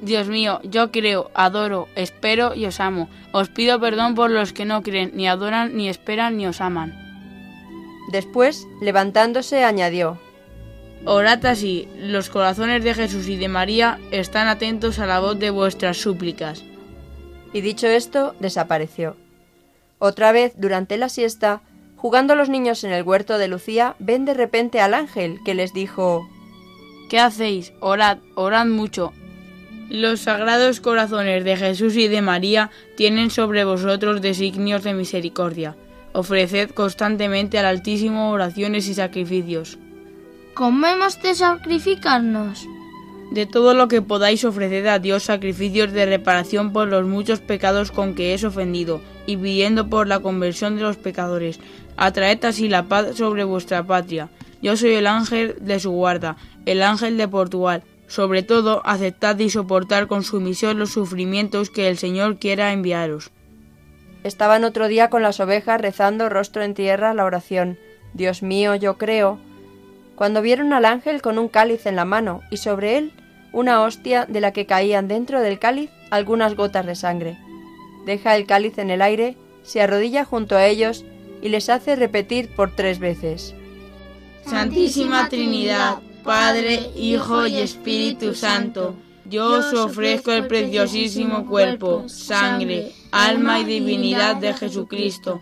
Dios 0.00 0.28
mío, 0.28 0.60
yo 0.62 0.92
creo, 0.92 1.30
adoro, 1.34 1.88
espero 1.96 2.54
y 2.54 2.66
os 2.66 2.78
amo. 2.78 3.08
Os 3.32 3.48
pido 3.48 3.80
perdón 3.80 4.14
por 4.14 4.30
los 4.30 4.52
que 4.52 4.64
no 4.64 4.82
creen, 4.82 5.10
ni 5.14 5.28
adoran, 5.28 5.76
ni 5.76 5.88
esperan, 5.88 6.36
ni 6.36 6.46
os 6.46 6.60
aman. 6.60 6.94
Después, 8.12 8.66
levantándose, 8.80 9.64
añadió 9.64 10.18
Orad 11.04 11.44
así, 11.46 11.88
los 11.98 12.28
corazones 12.28 12.84
de 12.84 12.94
Jesús 12.94 13.28
y 13.28 13.36
de 13.36 13.48
María 13.48 13.98
están 14.10 14.48
atentos 14.48 14.98
a 14.98 15.06
la 15.06 15.20
voz 15.20 15.38
de 15.38 15.50
vuestras 15.50 15.96
súplicas. 15.96 16.64
Y 17.52 17.60
dicho 17.60 17.86
esto, 17.86 18.34
desapareció. 18.40 19.16
Otra 19.98 20.32
vez, 20.32 20.52
durante 20.56 20.96
la 20.98 21.08
siesta, 21.08 21.62
jugando 21.96 22.34
los 22.34 22.48
niños 22.48 22.84
en 22.84 22.92
el 22.92 23.02
huerto 23.02 23.38
de 23.38 23.48
Lucía, 23.48 23.96
ven 23.98 24.24
de 24.24 24.34
repente 24.34 24.80
al 24.80 24.94
ángel 24.94 25.38
que 25.44 25.54
les 25.54 25.72
dijo 25.72 26.28
¿Qué 27.08 27.18
hacéis? 27.18 27.72
Orad, 27.80 28.18
orad 28.34 28.66
mucho. 28.66 29.12
Los 29.88 30.20
sagrados 30.20 30.80
corazones 30.80 31.44
de 31.44 31.56
Jesús 31.56 31.96
y 31.96 32.08
de 32.08 32.20
María 32.20 32.70
tienen 32.96 33.30
sobre 33.30 33.64
vosotros 33.64 34.20
designios 34.20 34.84
de 34.84 34.92
misericordia. 34.92 35.74
Ofreced 36.12 36.70
constantemente 36.70 37.58
al 37.58 37.64
Altísimo 37.64 38.30
oraciones 38.30 38.86
y 38.88 38.94
sacrificios. 38.94 39.78
¿Cómo 40.58 40.88
hemos 40.88 41.22
de 41.22 41.36
sacrificarnos? 41.36 42.66
De 43.30 43.46
todo 43.46 43.74
lo 43.74 43.86
que 43.86 44.02
podáis 44.02 44.44
ofrecer 44.44 44.88
a 44.88 44.98
Dios 44.98 45.22
sacrificios 45.22 45.92
de 45.92 46.04
reparación 46.04 46.72
por 46.72 46.88
los 46.88 47.06
muchos 47.06 47.38
pecados 47.38 47.92
con 47.92 48.16
que 48.16 48.34
es 48.34 48.42
ofendido, 48.42 49.00
y 49.24 49.36
pidiendo 49.36 49.88
por 49.88 50.08
la 50.08 50.18
conversión 50.18 50.74
de 50.74 50.82
los 50.82 50.96
pecadores. 50.96 51.60
Atraed 51.96 52.44
así 52.44 52.68
la 52.68 52.88
paz 52.88 53.14
sobre 53.14 53.44
vuestra 53.44 53.84
patria. 53.84 54.30
Yo 54.60 54.76
soy 54.76 54.94
el 54.94 55.06
ángel 55.06 55.54
de 55.60 55.78
su 55.78 55.92
guarda, 55.92 56.36
el 56.66 56.82
ángel 56.82 57.16
de 57.18 57.28
Portugal. 57.28 57.84
Sobre 58.08 58.42
todo, 58.42 58.82
aceptad 58.84 59.38
y 59.38 59.50
soportar 59.50 60.08
con 60.08 60.24
sumisión 60.24 60.80
los 60.80 60.90
sufrimientos 60.90 61.70
que 61.70 61.86
el 61.86 61.98
Señor 61.98 62.40
quiera 62.40 62.72
enviaros. 62.72 63.30
Estaban 64.24 64.64
otro 64.64 64.88
día 64.88 65.08
con 65.08 65.22
las 65.22 65.38
ovejas 65.38 65.80
rezando 65.80 66.28
rostro 66.28 66.64
en 66.64 66.74
tierra 66.74 67.14
la 67.14 67.26
oración 67.26 67.78
Dios 68.14 68.42
mío, 68.42 68.74
yo 68.74 68.98
creo, 68.98 69.38
cuando 70.18 70.42
vieron 70.42 70.72
al 70.72 70.84
ángel 70.84 71.22
con 71.22 71.38
un 71.38 71.46
cáliz 71.46 71.86
en 71.86 71.94
la 71.94 72.04
mano 72.04 72.42
y 72.50 72.56
sobre 72.56 72.98
él 72.98 73.12
una 73.52 73.82
hostia 73.82 74.26
de 74.26 74.40
la 74.40 74.52
que 74.52 74.66
caían 74.66 75.06
dentro 75.06 75.40
del 75.40 75.60
cáliz 75.60 75.90
algunas 76.10 76.56
gotas 76.56 76.84
de 76.86 76.96
sangre. 76.96 77.38
Deja 78.04 78.34
el 78.34 78.44
cáliz 78.44 78.78
en 78.78 78.90
el 78.90 79.00
aire, 79.00 79.36
se 79.62 79.80
arrodilla 79.80 80.24
junto 80.24 80.56
a 80.56 80.66
ellos 80.66 81.04
y 81.40 81.50
les 81.50 81.68
hace 81.68 81.94
repetir 81.94 82.48
por 82.48 82.74
tres 82.74 82.98
veces. 82.98 83.54
Santísima 84.44 85.28
Trinidad, 85.28 85.98
Padre, 86.24 86.90
Hijo 86.96 87.46
y 87.46 87.58
Espíritu 87.58 88.34
Santo, 88.34 88.96
yo 89.24 89.46
os 89.46 89.72
ofrezco 89.72 90.32
el 90.32 90.48
preciosísimo 90.48 91.46
cuerpo, 91.46 92.08
sangre, 92.08 92.90
alma 93.12 93.60
y 93.60 93.64
divinidad 93.64 94.34
de 94.34 94.52
Jesucristo, 94.52 95.40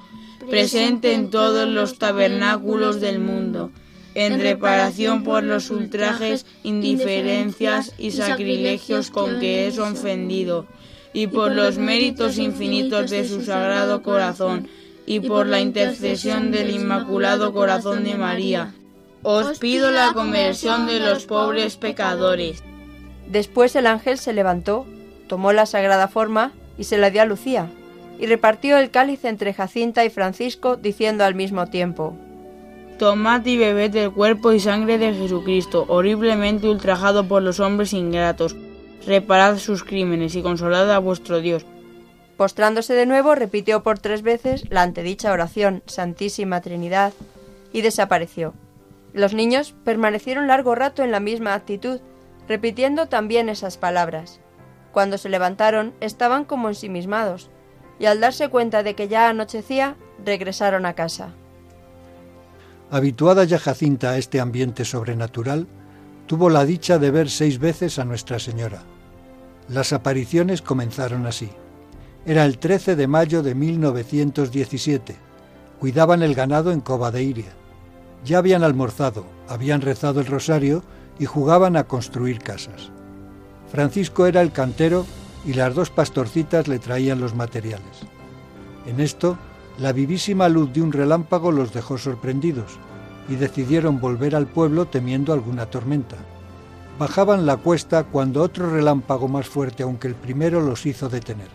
presente 0.50 1.14
en 1.14 1.30
todos 1.30 1.66
los 1.66 1.98
tabernáculos 1.98 3.00
del 3.00 3.20
mundo, 3.20 3.70
en 4.16 4.40
reparación 4.40 5.24
por 5.24 5.44
los 5.44 5.70
ultrajes, 5.70 6.46
indiferencias 6.62 7.92
y 7.98 8.12
sacrilegios 8.12 9.10
con 9.10 9.38
que 9.40 9.66
es 9.66 9.78
ofendido, 9.78 10.66
y 11.12 11.26
por 11.26 11.52
los 11.52 11.76
méritos 11.76 12.38
infinitos 12.38 13.10
de 13.10 13.28
su 13.28 13.42
sagrado 13.42 14.02
corazón, 14.02 14.68
y 15.04 15.20
por 15.20 15.46
la 15.46 15.60
intercesión 15.60 16.50
del 16.50 16.70
Inmaculado 16.70 17.52
Corazón 17.52 18.04
de 18.04 18.14
María, 18.14 18.72
os 19.22 19.58
pido 19.58 19.90
la 19.90 20.14
conversión 20.14 20.86
de 20.86 20.98
los 20.98 21.26
pobres 21.26 21.76
pecadores. 21.76 22.62
Después 23.28 23.76
el 23.76 23.86
ángel 23.86 24.16
se 24.16 24.32
levantó, 24.32 24.86
tomó 25.28 25.52
la 25.52 25.66
sagrada 25.66 26.08
forma 26.08 26.52
y 26.78 26.84
se 26.84 26.96
la 26.96 27.10
dio 27.10 27.20
a 27.20 27.26
Lucía, 27.26 27.68
y 28.18 28.24
repartió 28.24 28.78
el 28.78 28.90
cáliz 28.90 29.26
entre 29.26 29.52
Jacinta 29.52 30.06
y 30.06 30.10
Francisco, 30.10 30.76
diciendo 30.76 31.22
al 31.22 31.34
mismo 31.34 31.66
tiempo, 31.66 32.16
Tomad 32.98 33.44
y 33.44 33.58
bebed 33.58 33.90
del 33.90 34.10
cuerpo 34.10 34.52
y 34.52 34.60
sangre 34.60 34.96
de 34.96 35.12
Jesucristo, 35.12 35.84
horriblemente 35.88 36.66
ultrajado 36.66 37.28
por 37.28 37.42
los 37.42 37.60
hombres 37.60 37.92
ingratos. 37.92 38.56
Reparad 39.06 39.58
sus 39.58 39.84
crímenes 39.84 40.34
y 40.34 40.42
consolad 40.42 40.90
a 40.90 40.98
vuestro 40.98 41.40
Dios. 41.40 41.66
Postrándose 42.38 42.94
de 42.94 43.04
nuevo, 43.04 43.34
repitió 43.34 43.82
por 43.82 43.98
tres 43.98 44.22
veces 44.22 44.64
la 44.70 44.80
antedicha 44.80 45.30
oración, 45.30 45.82
Santísima 45.84 46.62
Trinidad, 46.62 47.12
y 47.70 47.82
desapareció. 47.82 48.54
Los 49.12 49.34
niños 49.34 49.74
permanecieron 49.84 50.46
largo 50.46 50.74
rato 50.74 51.02
en 51.02 51.12
la 51.12 51.20
misma 51.20 51.52
actitud, 51.52 52.00
repitiendo 52.48 53.08
también 53.08 53.50
esas 53.50 53.76
palabras. 53.76 54.40
Cuando 54.92 55.18
se 55.18 55.28
levantaron, 55.28 55.92
estaban 56.00 56.46
como 56.46 56.68
ensimismados, 56.68 57.50
y 57.98 58.06
al 58.06 58.20
darse 58.20 58.48
cuenta 58.48 58.82
de 58.82 58.94
que 58.94 59.08
ya 59.08 59.28
anochecía, 59.28 59.96
regresaron 60.24 60.86
a 60.86 60.94
casa. 60.94 61.34
Habituada 62.90 63.44
ya 63.44 63.58
Jacinta 63.58 64.10
a 64.10 64.18
este 64.18 64.40
ambiente 64.40 64.84
sobrenatural, 64.84 65.66
tuvo 66.26 66.50
la 66.50 66.64
dicha 66.64 66.98
de 66.98 67.10
ver 67.10 67.30
seis 67.30 67.58
veces 67.58 67.98
a 67.98 68.04
Nuestra 68.04 68.38
Señora. 68.38 68.82
Las 69.68 69.92
apariciones 69.92 70.62
comenzaron 70.62 71.26
así. 71.26 71.50
Era 72.24 72.44
el 72.44 72.58
13 72.58 72.94
de 72.94 73.06
mayo 73.08 73.42
de 73.42 73.54
1917. 73.54 75.16
Cuidaban 75.80 76.22
el 76.22 76.34
ganado 76.34 76.70
en 76.70 76.80
Cova 76.80 77.10
de 77.10 77.24
Iria. 77.24 77.52
Ya 78.24 78.38
habían 78.38 78.62
almorzado, 78.62 79.26
habían 79.48 79.80
rezado 79.80 80.20
el 80.20 80.26
rosario 80.26 80.82
y 81.18 81.24
jugaban 81.26 81.76
a 81.76 81.84
construir 81.84 82.38
casas. 82.38 82.90
Francisco 83.70 84.26
era 84.26 84.42
el 84.42 84.52
cantero 84.52 85.06
y 85.44 85.54
las 85.54 85.74
dos 85.74 85.90
pastorcitas 85.90 86.68
le 86.68 86.78
traían 86.78 87.20
los 87.20 87.34
materiales. 87.34 88.06
En 88.86 89.00
esto, 89.00 89.38
la 89.78 89.92
vivísima 89.92 90.48
luz 90.48 90.72
de 90.72 90.80
un 90.80 90.92
relámpago 90.92 91.52
los 91.52 91.72
dejó 91.72 91.98
sorprendidos 91.98 92.78
y 93.28 93.36
decidieron 93.36 94.00
volver 94.00 94.34
al 94.34 94.46
pueblo 94.46 94.86
temiendo 94.86 95.32
alguna 95.32 95.66
tormenta. 95.66 96.16
Bajaban 96.98 97.44
la 97.44 97.58
cuesta 97.58 98.04
cuando 98.04 98.42
otro 98.42 98.70
relámpago 98.70 99.28
más 99.28 99.46
fuerte 99.46 99.82
aunque 99.82 100.08
el 100.08 100.14
primero 100.14 100.60
los 100.60 100.86
hizo 100.86 101.08
detener, 101.08 101.48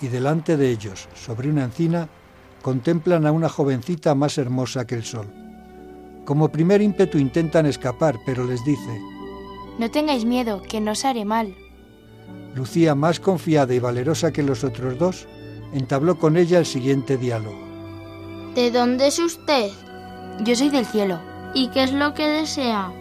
y 0.00 0.08
delante 0.08 0.56
de 0.56 0.70
ellos, 0.70 1.08
sobre 1.14 1.48
una 1.48 1.64
encina, 1.64 2.08
contemplan 2.60 3.26
a 3.26 3.32
una 3.32 3.48
jovencita 3.48 4.14
más 4.14 4.36
hermosa 4.36 4.86
que 4.86 4.96
el 4.96 5.04
sol. 5.04 5.26
Como 6.26 6.50
primer 6.50 6.82
ímpetu 6.82 7.18
intentan 7.18 7.66
escapar, 7.66 8.16
pero 8.26 8.44
les 8.44 8.62
dice, 8.64 9.00
No 9.78 9.90
tengáis 9.90 10.24
miedo, 10.24 10.62
que 10.62 10.80
no 10.80 10.92
os 10.92 11.04
haré 11.04 11.24
mal. 11.24 11.54
Lucía, 12.54 12.94
más 12.94 13.20
confiada 13.20 13.74
y 13.74 13.78
valerosa 13.78 14.32
que 14.32 14.42
los 14.42 14.64
otros 14.64 14.98
dos, 14.98 15.26
entabló 15.74 16.18
con 16.18 16.36
ella 16.36 16.58
el 16.60 16.66
siguiente 16.66 17.18
diálogo. 17.18 17.58
¿De 18.54 18.70
dónde 18.70 19.08
es 19.08 19.18
usted? 19.18 19.70
Yo 20.40 20.54
soy 20.54 20.70
del 20.70 20.86
cielo. 20.86 21.20
¿Y 21.52 21.68
qué 21.68 21.82
es 21.82 21.92
lo 21.92 22.14
que 22.14 22.26
desea? 22.26 22.92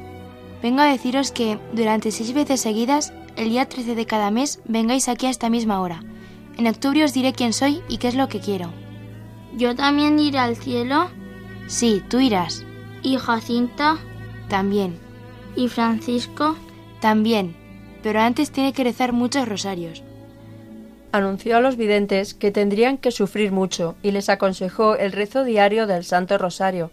Vengo 0.62 0.82
a 0.82 0.86
deciros 0.86 1.32
que 1.32 1.60
durante 1.72 2.12
seis 2.12 2.34
veces 2.34 2.62
seguidas, 2.62 3.14
el 3.36 3.50
día 3.50 3.70
13 3.70 3.96
de 3.96 4.06
cada 4.06 4.32
mes, 4.32 4.60
vengáis 4.66 5.08
aquí 5.08 5.28
a 5.28 5.30
esta 5.30 5.50
misma 5.50 5.82
hora. 5.82 6.04
En 6.58 6.68
octubre 6.68 7.04
os 7.04 7.14
diré 7.14 7.34
quién 7.34 7.54
soy 7.54 7.82
y 7.88 7.98
qué 7.98 8.08
es 8.08 8.16
lo 8.16 8.28
que 8.28 8.40
quiero. 8.40 8.72
¿Yo 9.56 9.76
también 9.76 10.20
iré 10.20 10.40
al 10.40 10.56
cielo? 10.56 11.10
Sí, 11.68 12.02
tú 12.10 12.20
irás. 12.20 12.66
¿Y 13.04 13.18
Jacinta? 13.18 13.98
También. 14.50 14.98
¿Y 15.56 15.68
Francisco? 15.68 16.56
También. 17.00 17.56
Pero 18.02 18.22
antes 18.22 18.52
tiene 18.52 18.74
que 18.74 18.84
rezar 18.84 19.14
muchos 19.14 19.48
rosarios. 19.48 20.04
Anunció 21.14 21.58
a 21.58 21.60
los 21.60 21.78
videntes 21.78 22.34
que 22.34 22.50
tendrían 22.50 22.98
que 22.98 23.12
sufrir 23.12 23.52
mucho 23.52 23.96
y 24.02 24.10
les 24.10 24.30
aconsejó 24.30 24.96
el 24.96 25.12
rezo 25.12 25.44
diario 25.44 25.86
del 25.86 26.06
Santo 26.06 26.40
Rosario. 26.40 26.90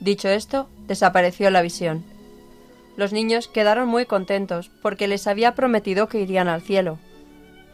Dicho 0.00 0.28
esto, 0.28 0.68
desapareció 0.88 1.50
la 1.50 1.62
visión. 1.62 2.02
Los 2.96 3.12
niños 3.12 3.46
quedaron 3.46 3.86
muy 3.86 4.06
contentos 4.06 4.72
porque 4.82 5.06
les 5.06 5.28
había 5.28 5.54
prometido 5.54 6.08
que 6.08 6.20
irían 6.20 6.48
al 6.48 6.62
cielo. 6.62 6.98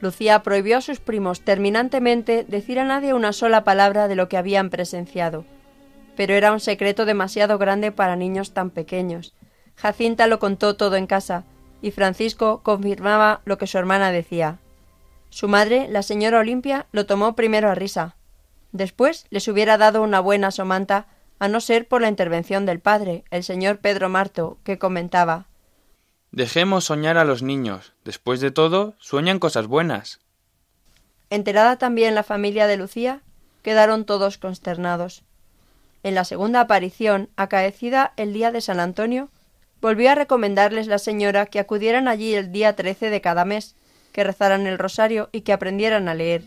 Lucía 0.03 0.43
prohibió 0.43 0.77
a 0.77 0.83
sus 0.83 1.01
primos 1.01 1.41
terminantemente 1.41 2.45
decir 2.47 2.79
a 2.79 2.85
nadie 2.85 3.15
una 3.15 3.33
sola 3.33 3.65
palabra 3.65 4.07
de 4.07 4.17
lo 4.17 4.29
que 4.29 4.37
habían 4.37 4.69
presenciado. 4.69 5.47
Pero 6.15 6.35
era 6.35 6.53
un 6.53 6.61
secreto 6.61 7.07
demasiado 7.07 7.57
grande 7.57 7.91
para 7.91 8.17
niños 8.17 8.53
tan 8.53 8.69
pequeños. 8.69 9.33
Jacinta 9.77 10.27
lo 10.27 10.41
contó 10.41 10.77
todo 10.77 10.97
en 10.97 11.07
casa, 11.07 11.45
y 11.81 11.91
Francisco 11.91 12.61
confirmaba 12.63 13.41
lo 13.47 13.57
que 13.57 13.67
su 13.67 13.79
hermana 13.79 14.13
decía. 14.13 14.59
Su 15.31 15.49
madre, 15.49 15.89
la 15.89 16.03
señora 16.03 16.39
Olimpia, 16.39 16.87
lo 16.93 17.07
tomó 17.07 17.35
primero 17.35 17.71
a 17.71 17.75
risa. 17.75 18.17
Después 18.73 19.27
les 19.31 19.49
hubiera 19.49 19.79
dado 19.79 20.03
una 20.03 20.21
buena 20.21 20.51
somanta, 20.51 21.07
a 21.39 21.49
no 21.49 21.61
ser 21.61 21.87
por 21.87 22.01
la 22.01 22.09
intervención 22.09 22.65
del 22.67 22.81
padre, 22.81 23.25
el 23.31 23.45
señor 23.45 23.79
Pedro 23.79 24.09
Marto, 24.09 24.59
que 24.65 24.79
comentaba 24.79 25.47
Dejemos 26.37 26.85
soñar 26.85 27.17
a 27.17 27.25
los 27.25 27.43
niños. 27.43 27.95
Después 28.05 28.41
de 28.41 28.51
todo, 28.51 28.95
sueñan 28.99 29.39
cosas 29.39 29.67
buenas. 29.67 30.21
Enterada 31.31 31.77
también 31.77 32.15
la 32.15 32.23
familia 32.23 32.67
de 32.67 32.77
Lucía, 32.77 33.23
quedaron 33.63 34.05
todos 34.05 34.37
consternados. 34.37 35.23
En 36.03 36.15
la 36.15 36.25
segunda 36.25 36.61
aparición, 36.61 37.31
acaecida 37.37 38.13
el 38.17 38.33
día 38.35 38.53
de 38.53 38.61
San 38.61 38.81
Antonio, 38.81 39.31
volvió 39.81 40.11
a 40.11 40.15
recomendarles 40.15 40.89
la 40.89 40.99
señora 40.99 41.47
que 41.47 41.59
acudieran 41.59 42.07
allí 42.07 42.35
el 42.35 42.53
día 42.53 42.77
trece 42.77 43.09
de 43.09 43.21
cada 43.21 43.45
mes, 43.45 43.75
que 44.17 44.25
rezaran 44.25 44.67
el 44.67 44.79
rosario 44.79 45.29
y 45.31 45.43
que 45.43 45.53
aprendieran 45.53 46.09
a 46.09 46.15
leer. 46.15 46.43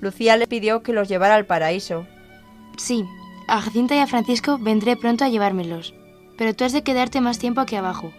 Lucía 0.00 0.36
le 0.36 0.46
pidió 0.46 0.84
que 0.84 0.92
los 0.92 1.08
llevara 1.08 1.34
al 1.34 1.44
paraíso. 1.44 2.06
Sí, 2.78 3.04
a 3.48 3.60
Jacinta 3.60 3.96
y 3.96 3.98
a 3.98 4.06
Francisco 4.06 4.58
vendré 4.58 4.96
pronto 4.96 5.24
a 5.24 5.28
llevármelos, 5.28 5.92
pero 6.38 6.54
tú 6.54 6.62
has 6.62 6.72
de 6.72 6.84
quedarte 6.84 7.20
más 7.20 7.40
tiempo 7.40 7.60
aquí 7.60 7.74
abajo. 7.74 8.12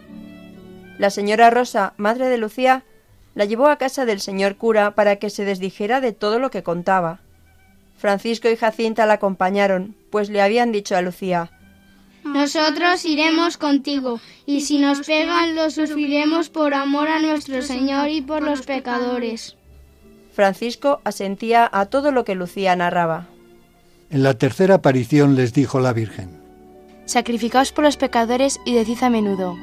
La 0.98 1.10
señora 1.10 1.50
Rosa, 1.50 1.94
madre 1.96 2.28
de 2.28 2.38
Lucía, 2.38 2.84
la 3.34 3.46
llevó 3.46 3.68
a 3.68 3.78
casa 3.78 4.04
del 4.04 4.20
señor 4.20 4.58
cura 4.58 4.94
para 4.94 5.16
que 5.16 5.30
se 5.30 5.46
desdijera 5.46 6.02
de 6.02 6.12
todo 6.12 6.38
lo 6.38 6.52
que 6.52 6.62
contaba. 6.62 7.22
Francisco 7.98 8.50
y 8.50 8.58
Jacinta 8.58 9.06
la 9.06 9.14
acompañaron, 9.14 9.96
pues 10.10 10.30
le 10.30 10.42
habían 10.42 10.74
dicho 10.74 10.98
a 10.98 11.02
Lucía 11.02 11.50
Nosotros 12.24 13.04
iremos 13.06 13.58
contigo, 13.58 14.20
y 14.46 14.62
si 14.62 14.78
nos 14.78 15.06
pegan 15.06 15.56
lo 15.56 15.70
sufriremos 15.70 16.50
por 16.50 16.74
amor 16.74 17.08
a 17.08 17.20
nuestro 17.20 17.62
Señor 17.62 18.10
y 18.10 18.22
por 18.22 18.44
los 18.44 18.62
pecadores. 18.62 19.58
Francisco 20.34 21.02
asentía 21.04 21.70
a 21.72 21.88
todo 21.88 22.12
lo 22.12 22.24
que 22.24 22.36
Lucía 22.36 22.76
narraba. 22.76 23.28
En 24.10 24.24
la 24.24 24.36
tercera 24.36 24.76
aparición 24.76 25.36
les 25.36 25.54
dijo 25.54 25.80
la 25.80 25.94
Virgen, 25.94 26.40
Sacrificaos 27.06 27.72
por 27.72 27.84
los 27.84 27.98
pecadores 27.98 28.60
y 28.66 28.74
decid 28.74 29.04
a 29.04 29.10
menudo, 29.10 29.58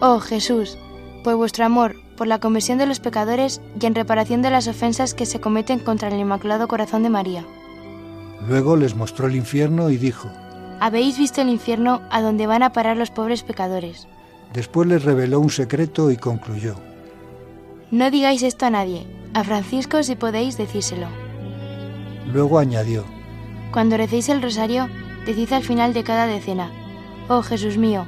Oh 0.00 0.18
Jesús, 0.18 0.78
por 1.22 1.36
vuestro 1.36 1.64
amor, 1.64 1.96
por 2.16 2.26
la 2.26 2.40
conversión 2.40 2.78
de 2.78 2.86
los 2.86 3.00
pecadores 3.00 3.60
y 3.80 3.86
en 3.86 3.94
reparación 3.94 4.42
de 4.42 4.50
las 4.50 4.66
ofensas 4.66 5.14
que 5.14 5.26
se 5.26 5.40
cometen 5.40 5.78
contra 5.78 6.08
el 6.08 6.18
Inmaculado 6.18 6.66
Corazón 6.66 7.02
de 7.02 7.10
María. 7.10 7.44
Luego 8.48 8.76
les 8.76 8.94
mostró 8.94 9.26
el 9.26 9.36
infierno 9.36 9.90
y 9.90 9.96
dijo, 9.96 10.30
Habéis 10.80 11.18
visto 11.18 11.40
el 11.40 11.48
infierno 11.48 12.02
a 12.10 12.22
donde 12.22 12.46
van 12.46 12.62
a 12.62 12.72
parar 12.72 12.96
los 12.96 13.10
pobres 13.10 13.42
pecadores. 13.42 14.06
Después 14.52 14.88
les 14.88 15.04
reveló 15.04 15.40
un 15.40 15.50
secreto 15.50 16.10
y 16.10 16.16
concluyó, 16.16 16.76
No 17.90 18.10
digáis 18.10 18.42
esto 18.42 18.66
a 18.66 18.70
nadie, 18.70 19.06
a 19.34 19.44
Francisco 19.44 20.02
si 20.02 20.14
podéis 20.14 20.56
decírselo. 20.56 21.08
Luego 22.32 22.58
añadió, 22.58 23.04
Cuando 23.72 23.96
recéis 23.96 24.28
el 24.28 24.40
rosario, 24.40 24.88
decid 25.26 25.52
al 25.52 25.62
final 25.64 25.92
de 25.92 26.04
cada 26.04 26.26
decena, 26.26 26.70
Oh 27.28 27.42
Jesús 27.42 27.76
mío, 27.76 28.06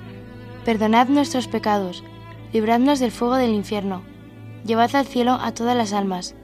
perdonad 0.65 1.09
nuestros 1.09 1.49
pecados, 1.49 2.05
libradnos 2.53 3.01
del 3.01 3.11
fuego 3.11 3.35
del 3.35 3.51
infierno, 3.51 4.03
llevad 4.65 4.95
al 4.95 5.07
cielo 5.07 5.33
a 5.33 5.53
todas 5.53 5.77
las 5.77 5.93
almas, 5.93 6.35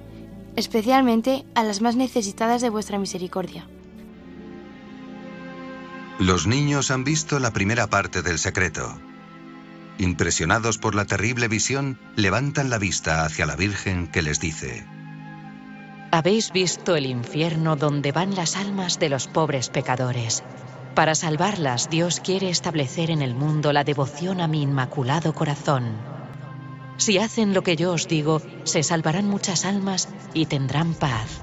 especialmente 0.57 1.45
a 1.55 1.62
las 1.62 1.81
más 1.81 1.97
necesitadas 1.97 2.62
de 2.62 2.71
vuestra 2.71 2.99
misericordia. 2.99 3.69
Los 6.19 6.47
niños 6.47 6.91
han 6.91 7.05
visto 7.05 7.39
la 7.39 7.53
primera 7.53 7.89
parte 7.89 8.23
del 8.23 8.39
secreto. 8.39 8.99
Impresionados 9.99 10.79
por 10.79 10.95
la 10.95 11.05
terrible 11.05 11.47
visión, 11.47 11.99
levantan 12.17 12.71
la 12.71 12.79
vista 12.79 13.25
hacia 13.25 13.45
la 13.45 13.55
Virgen 13.55 14.07
que 14.07 14.23
les 14.23 14.41
dice, 14.41 14.87
Habéis 16.13 16.53
visto 16.53 16.97
el 16.97 17.05
infierno 17.05 17.77
donde 17.77 18.13
van 18.13 18.35
las 18.35 18.57
almas 18.57 18.99
de 18.99 19.11
los 19.11 19.27
pobres 19.27 19.69
pecadores. 19.69 20.43
Para 20.95 21.15
salvarlas, 21.15 21.91
Dios 21.91 22.21
quiere 22.21 22.49
establecer 22.49 23.11
en 23.11 23.21
el 23.21 23.35
mundo 23.35 23.75
la 23.75 23.85
devoción 23.85 24.41
a 24.41 24.49
mi 24.49 24.63
inmaculado 24.63 25.35
corazón. 25.35 25.97
Si 26.97 27.19
hacen 27.19 27.53
lo 27.53 27.63
que 27.63 27.77
yo 27.77 27.93
os 27.93 28.09
digo, 28.09 28.41
se 28.65 28.83
salvarán 28.83 29.29
muchas 29.29 29.67
almas 29.67 30.09
y 30.33 30.47
tendrán 30.47 30.95
paz. 30.95 31.43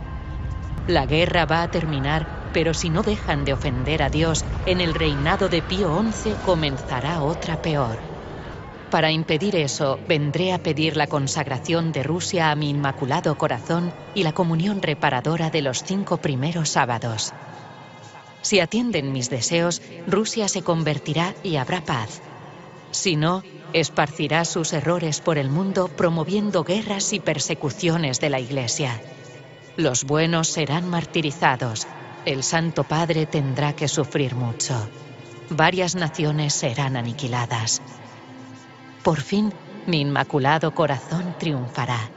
La 0.87 1.05
guerra 1.05 1.45
va 1.45 1.61
a 1.61 1.69
terminar, 1.69 2.42
pero 2.53 2.73
si 2.73 2.89
no 2.89 3.01
dejan 3.01 3.43
de 3.43 3.53
ofender 3.53 4.03
a 4.03 4.09
Dios, 4.09 4.45
en 4.65 4.79
el 4.79 4.93
reinado 4.93 5.49
de 5.49 5.61
Pío 5.61 6.01
XI 6.11 6.35
comenzará 6.45 7.21
otra 7.21 7.57
peor. 7.57 7.97
Para 8.91 9.11
impedir 9.11 9.55
eso, 9.55 9.99
vendré 10.07 10.53
a 10.53 10.59
pedir 10.59 10.95
la 10.95 11.07
consagración 11.07 11.91
de 11.91 12.03
Rusia 12.03 12.51
a 12.51 12.55
mi 12.55 12.69
Inmaculado 12.69 13.35
Corazón 13.35 13.91
y 14.13 14.23
la 14.23 14.33
comunión 14.33 14.83
reparadora 14.83 15.49
de 15.49 15.63
los 15.63 15.83
cinco 15.83 16.17
primeros 16.17 16.69
sábados. 16.69 17.33
Si 18.43 18.59
atienden 18.59 19.11
mis 19.11 19.31
deseos, 19.31 19.81
Rusia 20.05 20.47
se 20.47 20.61
convertirá 20.61 21.33
y 21.43 21.55
habrá 21.55 21.81
paz. 21.81 22.21
Si 22.91 23.15
no, 23.15 23.41
esparcirá 23.73 24.45
sus 24.45 24.73
errores 24.73 25.21
por 25.21 25.39
el 25.39 25.49
mundo 25.49 25.87
promoviendo 25.87 26.63
guerras 26.63 27.13
y 27.13 27.19
persecuciones 27.19 28.19
de 28.19 28.29
la 28.29 28.39
Iglesia. 28.39 29.01
Los 29.75 30.03
buenos 30.03 30.49
serán 30.49 30.87
martirizados. 30.87 31.87
El 32.25 32.43
Santo 32.43 32.85
Padre 32.85 33.25
tendrá 33.25 33.73
que 33.73 33.89
sufrir 33.89 34.33
mucho. 34.33 34.89
Varias 35.49 35.95
naciones 35.95 36.53
serán 36.53 36.95
aniquiladas. 36.95 37.81
Por 39.03 39.19
fin, 39.19 39.53
mi 39.87 39.99
inmaculado 39.99 40.73
corazón 40.73 41.35
triunfará. 41.37 42.09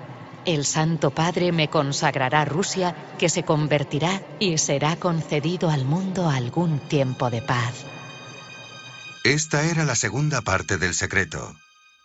El 0.44 0.64
Santo 0.64 1.10
Padre 1.10 1.50
me 1.50 1.68
consagrará 1.68 2.44
Rusia, 2.44 2.94
que 3.18 3.28
se 3.28 3.42
convertirá 3.42 4.22
y 4.38 4.58
será 4.58 4.94
concedido 4.94 5.70
al 5.70 5.84
mundo 5.84 6.30
algún 6.30 6.78
tiempo 6.78 7.28
de 7.28 7.42
paz. 7.42 7.84
Esta 9.24 9.64
era 9.64 9.84
la 9.84 9.96
segunda 9.96 10.40
parte 10.40 10.78
del 10.78 10.94
secreto. 10.94 11.56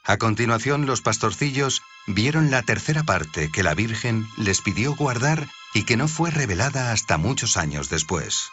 A 0.03 0.17
continuación, 0.17 0.87
los 0.87 1.01
pastorcillos 1.01 1.83
vieron 2.07 2.49
la 2.49 2.63
tercera 2.63 3.03
parte 3.03 3.51
que 3.51 3.61
la 3.61 3.75
Virgen 3.75 4.25
les 4.37 4.61
pidió 4.61 4.95
guardar 4.95 5.45
y 5.73 5.83
que 5.83 5.97
no 5.97 6.07
fue 6.07 6.31
revelada 6.31 6.91
hasta 6.91 7.17
muchos 7.17 7.57
años 7.57 7.89
después. 7.89 8.49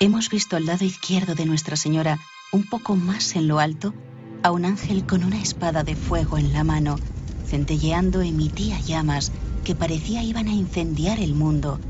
Hemos 0.00 0.28
visto 0.28 0.56
al 0.56 0.66
lado 0.66 0.84
izquierdo 0.84 1.34
de 1.34 1.46
Nuestra 1.46 1.76
Señora, 1.76 2.18
un 2.52 2.64
poco 2.64 2.96
más 2.96 3.34
en 3.36 3.48
lo 3.48 3.60
alto, 3.60 3.94
a 4.42 4.50
un 4.50 4.64
ángel 4.64 5.06
con 5.06 5.24
una 5.24 5.40
espada 5.40 5.84
de 5.84 5.96
fuego 5.96 6.38
en 6.38 6.52
la 6.52 6.64
mano, 6.64 6.98
centelleando 7.46 8.22
emitía 8.22 8.78
llamas 8.80 9.32
que 9.64 9.74
parecía 9.74 10.22
iban 10.22 10.48
a 10.48 10.52
incendiar 10.52 11.18
el 11.18 11.34
mundo, 11.34 11.80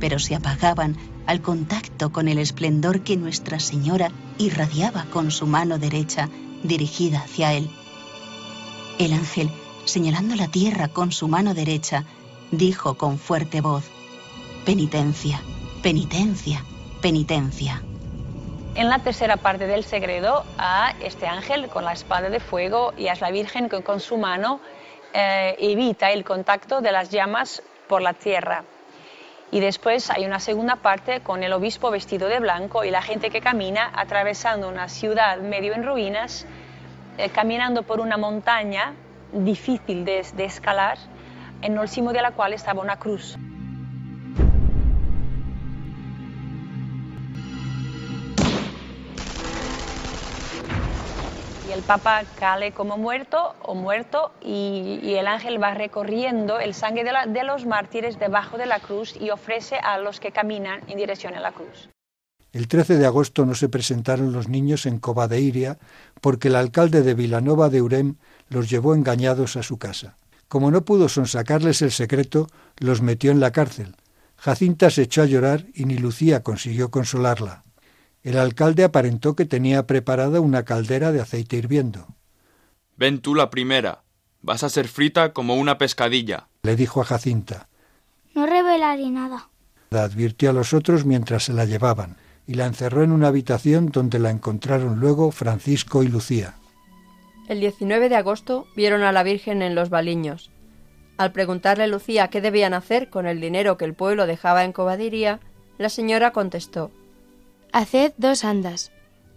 pero 0.00 0.18
se 0.18 0.34
apagaban 0.34 0.96
al 1.26 1.40
contacto 1.40 2.12
con 2.12 2.28
el 2.28 2.38
esplendor 2.38 3.00
que 3.02 3.16
Nuestra 3.16 3.60
Señora 3.60 4.10
irradiaba 4.38 5.04
con 5.06 5.30
su 5.30 5.46
mano 5.46 5.78
derecha 5.78 6.28
dirigida 6.62 7.20
hacia 7.20 7.52
él. 7.52 7.70
El 8.98 9.12
ángel, 9.12 9.50
señalando 9.84 10.34
la 10.34 10.48
tierra 10.48 10.88
con 10.88 11.12
su 11.12 11.28
mano 11.28 11.54
derecha, 11.54 12.04
dijo 12.50 12.94
con 12.94 13.18
fuerte 13.18 13.60
voz, 13.60 13.84
Penitencia, 14.64 15.42
penitencia, 15.82 16.64
penitencia. 17.02 17.82
En 18.74 18.88
la 18.88 18.98
tercera 19.00 19.36
parte 19.36 19.66
del 19.66 19.84
segredo, 19.84 20.44
a 20.56 20.94
este 21.00 21.26
ángel 21.26 21.68
con 21.68 21.84
la 21.84 21.92
espada 21.92 22.30
de 22.30 22.40
fuego 22.40 22.92
y 22.96 23.08
a 23.08 23.14
la 23.14 23.30
Virgen 23.30 23.68
que 23.68 23.82
con 23.82 24.00
su 24.00 24.16
mano 24.16 24.60
eh, 25.12 25.54
evita 25.58 26.10
el 26.10 26.24
contacto 26.24 26.80
de 26.80 26.90
las 26.90 27.10
llamas 27.10 27.62
por 27.88 28.02
la 28.02 28.14
tierra. 28.14 28.64
Y 29.52 29.60
después 29.60 30.10
hay 30.10 30.24
una 30.24 30.40
segunda 30.40 30.76
parte 30.76 31.20
con 31.20 31.44
el 31.44 31.52
obispo 31.52 31.90
vestido 31.90 32.26
de 32.28 32.40
blanco 32.40 32.84
y 32.84 32.90
la 32.90 33.02
gente 33.02 33.30
que 33.30 33.40
camina 33.40 33.92
atravesando 33.94 34.68
una 34.68 34.88
ciudad 34.88 35.38
medio 35.38 35.74
en 35.74 35.84
ruinas, 35.84 36.46
eh, 37.18 37.28
caminando 37.28 37.82
por 37.82 38.00
una 38.00 38.16
montaña 38.16 38.94
difícil 39.32 40.04
de, 40.04 40.26
de 40.34 40.44
escalar, 40.46 40.98
en 41.64 41.78
el 41.78 41.88
cimo 41.88 42.12
de 42.12 42.22
la 42.22 42.30
cual 42.32 42.52
estaba 42.52 42.80
una 42.80 42.98
cruz. 42.98 43.36
el 51.74 51.82
Papa 51.82 52.22
cale 52.38 52.70
como 52.70 52.96
muerto 52.96 53.56
o 53.62 53.74
muerto 53.74 54.30
y, 54.40 55.14
el 55.14 55.26
ángel 55.26 55.60
va 55.60 55.74
recorriendo 55.74 56.60
el 56.60 56.72
sangre 56.72 57.02
de, 57.02 57.44
los 57.44 57.66
mártires 57.66 58.16
debajo 58.16 58.56
de 58.56 58.66
la 58.66 58.78
cruz 58.78 59.16
y 59.20 59.30
ofrece 59.30 59.76
a 59.82 59.98
los 59.98 60.20
que 60.20 60.30
caminan 60.30 60.82
en 60.86 60.98
dirección 60.98 61.34
a 61.34 61.40
la 61.40 61.50
cruz. 61.50 61.90
El 62.52 62.68
13 62.68 62.96
de 62.96 63.06
agosto 63.06 63.44
no 63.44 63.56
se 63.56 63.68
presentaron 63.68 64.32
los 64.32 64.48
niños 64.48 64.86
en 64.86 65.00
Cobadeiria 65.00 65.78
porque 66.20 66.46
el 66.46 66.54
alcalde 66.54 67.02
de 67.02 67.14
Vilanova 67.14 67.68
de 67.68 67.82
Urem 67.82 68.14
los 68.48 68.70
llevó 68.70 68.94
engañados 68.94 69.56
a 69.56 69.64
su 69.64 69.76
casa. 69.76 70.16
Como 70.54 70.70
no 70.70 70.84
pudo 70.84 71.08
sonsacarles 71.08 71.82
el 71.82 71.90
secreto, 71.90 72.46
los 72.78 73.02
metió 73.02 73.32
en 73.32 73.40
la 73.40 73.50
cárcel. 73.50 73.96
Jacinta 74.36 74.88
se 74.88 75.02
echó 75.02 75.22
a 75.22 75.26
llorar 75.26 75.66
y 75.74 75.84
ni 75.84 75.98
Lucía 75.98 76.44
consiguió 76.44 76.92
consolarla. 76.92 77.64
El 78.22 78.38
alcalde 78.38 78.84
aparentó 78.84 79.34
que 79.34 79.46
tenía 79.46 79.88
preparada 79.88 80.38
una 80.38 80.62
caldera 80.62 81.10
de 81.10 81.20
aceite 81.20 81.56
hirviendo. 81.56 82.06
Ven 82.96 83.18
tú 83.18 83.34
la 83.34 83.50
primera. 83.50 84.04
Vas 84.42 84.62
a 84.62 84.68
ser 84.68 84.86
frita 84.86 85.32
como 85.32 85.56
una 85.56 85.76
pescadilla. 85.76 86.46
Le 86.62 86.76
dijo 86.76 87.00
a 87.00 87.04
Jacinta. 87.04 87.66
No 88.32 88.46
revelaré 88.46 89.10
nada. 89.10 89.48
La 89.90 90.04
advirtió 90.04 90.50
a 90.50 90.52
los 90.52 90.72
otros 90.72 91.04
mientras 91.04 91.46
se 91.46 91.52
la 91.52 91.64
llevaban, 91.64 92.16
y 92.46 92.54
la 92.54 92.66
encerró 92.66 93.02
en 93.02 93.10
una 93.10 93.26
habitación 93.26 93.86
donde 93.86 94.20
la 94.20 94.30
encontraron 94.30 95.00
luego 95.00 95.32
Francisco 95.32 96.04
y 96.04 96.06
Lucía. 96.06 96.54
El 97.46 97.60
19 97.60 98.08
de 98.08 98.16
agosto 98.16 98.66
vieron 98.74 99.02
a 99.02 99.12
la 99.12 99.22
Virgen 99.22 99.60
en 99.60 99.74
los 99.74 99.90
Baliños. 99.90 100.50
Al 101.18 101.32
preguntarle 101.32 101.84
a 101.84 101.88
Lucía 101.88 102.28
qué 102.28 102.40
debían 102.40 102.72
hacer 102.72 103.10
con 103.10 103.26
el 103.26 103.38
dinero 103.38 103.76
que 103.76 103.84
el 103.84 103.92
pueblo 103.92 104.26
dejaba 104.26 104.64
en 104.64 104.72
Cobadiría, 104.72 105.40
la 105.76 105.90
señora 105.90 106.32
contestó 106.32 106.90
Haced 107.72 108.14
dos 108.16 108.44
andas. 108.44 108.92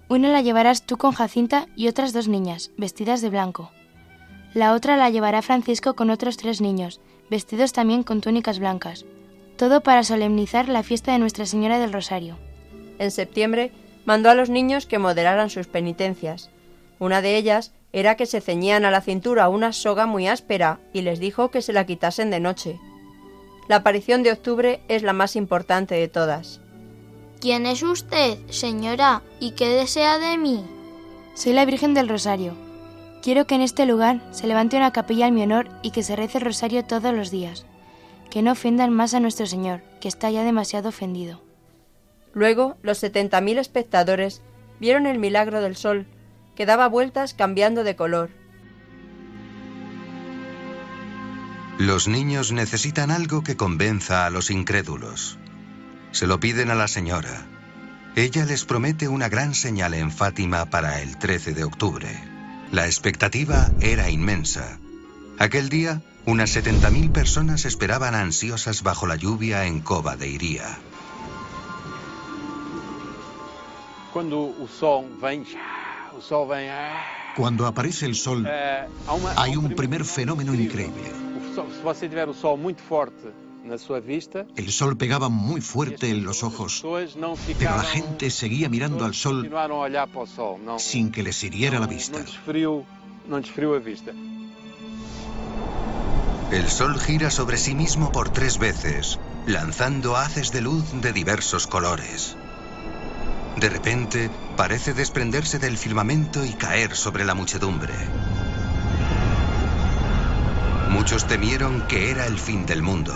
Una 0.07 0.29
la 0.29 0.41
llevarás 0.41 0.85
tú 0.85 0.97
con 0.97 1.11
Jacinta 1.11 1.67
y 1.75 1.89
otras 1.89 2.13
dos 2.13 2.29
niñas, 2.29 2.71
vestidas 2.77 3.21
de 3.21 3.29
blanco. 3.29 3.71
La 4.53 4.73
otra 4.73 4.95
la 4.95 5.09
llevará 5.09 5.41
Francisco 5.41 5.95
con 5.95 6.09
otros 6.09 6.37
tres 6.37 6.61
niños, 6.61 7.01
vestidos 7.29 7.73
también 7.73 8.03
con 8.03 8.21
túnicas 8.21 8.59
blancas. 8.59 9.05
Todo 9.57 9.81
para 9.81 10.03
solemnizar 10.03 10.69
la 10.69 10.83
fiesta 10.83 11.11
de 11.11 11.19
Nuestra 11.19 11.45
Señora 11.45 11.77
del 11.77 11.91
Rosario. 11.91 12.37
En 12.99 13.11
septiembre 13.11 13.71
mandó 14.05 14.29
a 14.29 14.35
los 14.35 14.49
niños 14.49 14.85
que 14.85 14.97
moderaran 14.97 15.49
sus 15.49 15.67
penitencias. 15.67 16.49
Una 16.99 17.21
de 17.21 17.35
ellas 17.35 17.73
era 17.93 18.15
que 18.15 18.25
se 18.25 18.41
ceñían 18.41 18.85
a 18.85 18.91
la 18.91 19.01
cintura 19.01 19.49
una 19.49 19.73
soga 19.73 20.05
muy 20.05 20.27
áspera 20.27 20.79
y 20.93 21.01
les 21.01 21.19
dijo 21.19 21.49
que 21.51 21.61
se 21.61 21.73
la 21.73 21.85
quitasen 21.85 22.29
de 22.29 22.39
noche. 22.39 22.79
La 23.67 23.77
aparición 23.77 24.23
de 24.23 24.31
octubre 24.31 24.81
es 24.87 25.03
la 25.03 25.13
más 25.13 25.35
importante 25.35 25.95
de 25.95 26.07
todas. 26.07 26.61
¿Quién 27.39 27.65
es 27.65 27.83
usted, 27.83 28.37
señora? 28.49 29.21
¿Y 29.39 29.51
qué 29.51 29.67
desea 29.69 30.17
de 30.19 30.37
mí? 30.37 30.65
Soy 31.35 31.53
la 31.53 31.65
Virgen 31.65 31.93
del 31.93 32.09
Rosario. 32.09 32.55
Quiero 33.21 33.45
que 33.45 33.55
en 33.55 33.61
este 33.61 33.85
lugar 33.85 34.21
se 34.31 34.47
levante 34.47 34.77
una 34.77 34.91
capilla 34.91 35.27
en 35.27 35.35
mi 35.35 35.43
honor 35.43 35.69
y 35.81 35.91
que 35.91 36.03
se 36.03 36.15
rece 36.15 36.37
el 36.37 36.45
rosario 36.45 36.85
todos 36.85 37.13
los 37.13 37.29
días. 37.29 37.65
Que 38.29 38.41
no 38.41 38.53
ofendan 38.53 38.91
más 38.91 39.13
a 39.13 39.19
nuestro 39.19 39.45
Señor, 39.45 39.81
que 39.99 40.07
está 40.07 40.29
ya 40.29 40.43
demasiado 40.43 40.89
ofendido. 40.89 41.41
Luego, 42.33 42.75
los 42.81 42.97
setenta 42.97 43.41
mil 43.41 43.57
espectadores 43.57 44.41
vieron 44.79 45.07
el 45.07 45.19
milagro 45.19 45.61
del 45.61 45.75
sol, 45.75 46.05
que 46.57 46.65
daba 46.65 46.87
vueltas 46.87 47.35
cambiando 47.35 47.83
de 47.83 47.95
color. 47.95 48.31
Los 51.77 52.07
niños 52.07 52.51
necesitan 52.51 53.11
algo 53.11 53.43
que 53.43 53.55
convenza 53.55 54.25
a 54.25 54.31
los 54.31 54.49
incrédulos. 54.49 55.37
Se 56.11 56.25
lo 56.25 56.39
piden 56.39 56.71
a 56.71 56.75
la 56.75 56.87
señora. 56.87 57.45
Ella 58.15 58.43
les 58.45 58.65
promete 58.65 59.07
una 59.07 59.29
gran 59.29 59.53
señal 59.53 59.93
en 59.93 60.11
Fátima 60.11 60.65
para 60.65 60.99
el 60.99 61.19
13 61.19 61.53
de 61.53 61.63
octubre. 61.63 62.09
La 62.71 62.87
expectativa 62.87 63.69
era 63.79 64.09
inmensa. 64.09 64.79
Aquel 65.37 65.69
día, 65.69 66.01
unas 66.25 66.57
70.000 66.57 67.11
personas 67.11 67.65
esperaban 67.65 68.15
ansiosas 68.15 68.81
bajo 68.81 69.05
la 69.05 69.15
lluvia 69.15 69.65
en 69.65 69.81
Cova 69.81 70.17
de 70.17 70.27
Iría. 70.27 70.79
Cuando 74.11 74.39
aparece 77.65 78.05
el 78.05 78.15
sol, 78.15 78.47
hay 79.35 79.55
un 79.55 79.69
primer 79.75 80.03
fenómeno 80.03 80.53
increíble. 80.53 81.11
El 84.55 84.71
sol 84.71 84.97
pegaba 84.97 85.29
muy 85.29 85.61
fuerte 85.61 86.09
en 86.09 86.23
los 86.23 86.43
ojos, 86.43 86.83
pero 87.59 87.75
la 87.75 87.83
gente 87.83 88.29
seguía 88.29 88.69
mirando 88.69 89.05
al 89.05 89.13
sol 89.13 89.51
sin 90.77 91.11
que 91.11 91.23
les 91.23 91.43
hiriera 91.43 91.79
la 91.79 91.87
vista. 91.87 92.19
El 96.49 96.69
sol 96.69 96.97
gira 96.97 97.29
sobre 97.29 97.57
sí 97.57 97.75
mismo 97.75 98.11
por 98.11 98.29
tres 98.29 98.57
veces, 98.57 99.19
lanzando 99.45 100.15
haces 100.15 100.53
de 100.53 100.61
luz 100.61 100.85
de 101.01 101.11
diversos 101.11 101.67
colores. 101.67 102.37
De 103.57 103.69
repente, 103.69 104.29
parece 104.57 104.93
desprenderse 104.93 105.59
del 105.59 105.77
firmamento 105.77 106.43
y 106.43 106.53
caer 106.53 106.95
sobre 106.95 107.23
la 107.23 107.35
muchedumbre. 107.35 107.93
Muchos 110.89 111.27
temieron 111.27 111.87
que 111.87 112.11
era 112.11 112.25
el 112.25 112.37
fin 112.37 112.65
del 112.65 112.81
mundo. 112.81 113.13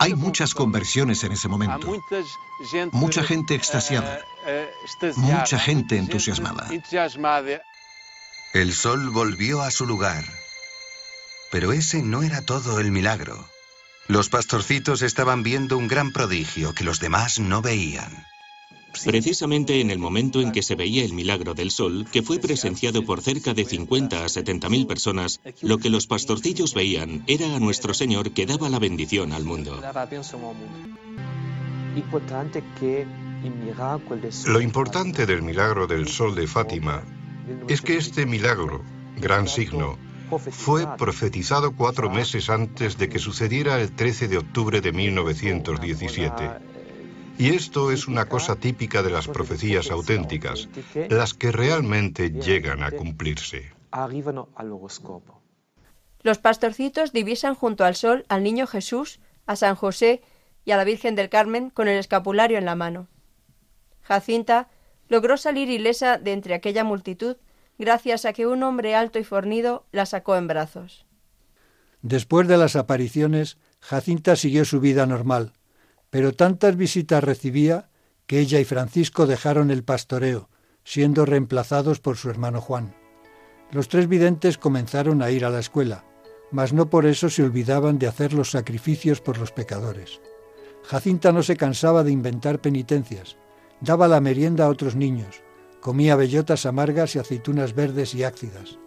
Hay 0.00 0.14
muchas 0.14 0.54
conversiones 0.54 1.22
en 1.22 1.32
ese 1.32 1.48
momento. 1.48 2.02
Mucha 2.92 3.22
gente 3.22 3.54
extasiada. 3.54 4.20
Mucha 5.16 5.58
gente 5.58 5.98
entusiasmada. 5.98 6.68
El 8.54 8.72
sol 8.72 9.10
volvió 9.10 9.60
a 9.62 9.70
su 9.70 9.86
lugar. 9.86 10.24
Pero 11.50 11.72
ese 11.72 12.02
no 12.02 12.22
era 12.22 12.40
todo 12.40 12.80
el 12.80 12.90
milagro. 12.90 13.46
Los 14.08 14.30
pastorcitos 14.30 15.02
estaban 15.02 15.42
viendo 15.42 15.76
un 15.76 15.88
gran 15.88 16.10
prodigio 16.10 16.74
que 16.74 16.84
los 16.84 16.98
demás 16.98 17.38
no 17.38 17.60
veían. 17.60 18.26
Precisamente 19.04 19.80
en 19.80 19.90
el 19.90 19.98
momento 19.98 20.40
en 20.40 20.52
que 20.52 20.62
se 20.62 20.74
veía 20.74 21.04
el 21.04 21.12
milagro 21.12 21.54
del 21.54 21.70
sol, 21.70 22.06
que 22.12 22.22
fue 22.22 22.38
presenciado 22.38 23.04
por 23.04 23.20
cerca 23.20 23.54
de 23.54 23.64
50 23.64 24.24
a 24.24 24.28
70 24.28 24.68
mil 24.68 24.86
personas, 24.86 25.40
lo 25.60 25.78
que 25.78 25.90
los 25.90 26.06
pastorcillos 26.06 26.74
veían 26.74 27.24
era 27.26 27.56
a 27.56 27.60
nuestro 27.60 27.94
Señor 27.94 28.32
que 28.32 28.46
daba 28.46 28.68
la 28.68 28.78
bendición 28.78 29.32
al 29.32 29.44
mundo. 29.44 29.80
Lo 34.46 34.60
importante 34.60 35.26
del 35.26 35.42
milagro 35.42 35.86
del 35.86 36.08
sol 36.08 36.34
de 36.34 36.46
Fátima 36.46 37.02
es 37.68 37.80
que 37.82 37.96
este 37.96 38.24
milagro, 38.24 38.82
gran 39.16 39.48
signo, 39.48 39.98
fue 40.50 40.86
profetizado 40.96 41.72
cuatro 41.76 42.08
meses 42.08 42.48
antes 42.48 42.96
de 42.96 43.08
que 43.08 43.18
sucediera 43.18 43.80
el 43.80 43.92
13 43.92 44.28
de 44.28 44.38
octubre 44.38 44.80
de 44.80 44.92
1917 44.92 46.71
y 47.38 47.54
esto 47.54 47.90
es 47.90 48.08
una 48.08 48.28
cosa 48.28 48.56
típica 48.56 49.02
de 49.02 49.10
las 49.10 49.28
profecías 49.28 49.90
auténticas, 49.90 50.68
las 51.08 51.34
que 51.34 51.52
realmente 51.52 52.30
llegan 52.30 52.82
a 52.82 52.90
cumplirse. 52.90 53.72
Los 56.22 56.38
pastorcitos 56.38 57.12
divisan 57.12 57.54
junto 57.54 57.84
al 57.84 57.96
sol 57.96 58.24
al 58.28 58.42
niño 58.42 58.66
Jesús, 58.66 59.20
a 59.46 59.56
San 59.56 59.74
José 59.74 60.22
y 60.64 60.70
a 60.70 60.76
la 60.76 60.84
Virgen 60.84 61.14
del 61.14 61.28
Carmen 61.28 61.70
con 61.70 61.88
el 61.88 61.98
escapulario 61.98 62.58
en 62.58 62.64
la 62.64 62.76
mano. 62.76 63.08
Jacinta 64.02 64.68
logró 65.08 65.36
salir 65.36 65.68
ilesa 65.68 66.18
de 66.18 66.32
entre 66.32 66.54
aquella 66.54 66.84
multitud 66.84 67.36
gracias 67.78 68.24
a 68.24 68.32
que 68.32 68.46
un 68.46 68.62
hombre 68.62 68.94
alto 68.94 69.18
y 69.18 69.24
fornido 69.24 69.84
la 69.90 70.06
sacó 70.06 70.36
en 70.36 70.46
brazos. 70.46 71.06
Después 72.02 72.48
de 72.48 72.56
las 72.56 72.76
apariciones, 72.76 73.58
Jacinta 73.80 74.36
siguió 74.36 74.64
su 74.64 74.80
vida 74.80 75.06
normal, 75.06 75.52
pero 76.12 76.34
tantas 76.34 76.76
visitas 76.76 77.24
recibía 77.24 77.88
que 78.26 78.38
ella 78.38 78.60
y 78.60 78.66
Francisco 78.66 79.26
dejaron 79.26 79.70
el 79.70 79.82
pastoreo, 79.82 80.50
siendo 80.84 81.24
reemplazados 81.24 82.00
por 82.00 82.18
su 82.18 82.28
hermano 82.28 82.60
Juan. 82.60 82.94
Los 83.70 83.88
tres 83.88 84.08
videntes 84.08 84.58
comenzaron 84.58 85.22
a 85.22 85.30
ir 85.30 85.46
a 85.46 85.48
la 85.48 85.58
escuela, 85.58 86.04
mas 86.50 86.74
no 86.74 86.90
por 86.90 87.06
eso 87.06 87.30
se 87.30 87.42
olvidaban 87.42 87.98
de 87.98 88.08
hacer 88.08 88.34
los 88.34 88.50
sacrificios 88.50 89.22
por 89.22 89.38
los 89.38 89.52
pecadores. 89.52 90.20
Jacinta 90.84 91.32
no 91.32 91.42
se 91.42 91.56
cansaba 91.56 92.04
de 92.04 92.12
inventar 92.12 92.60
penitencias, 92.60 93.38
daba 93.80 94.06
la 94.06 94.20
merienda 94.20 94.66
a 94.66 94.68
otros 94.68 94.94
niños, 94.94 95.42
comía 95.80 96.14
bellotas 96.14 96.66
amargas 96.66 97.16
y 97.16 97.20
aceitunas 97.20 97.74
verdes 97.74 98.14
y 98.14 98.22
ácidas. 98.22 98.78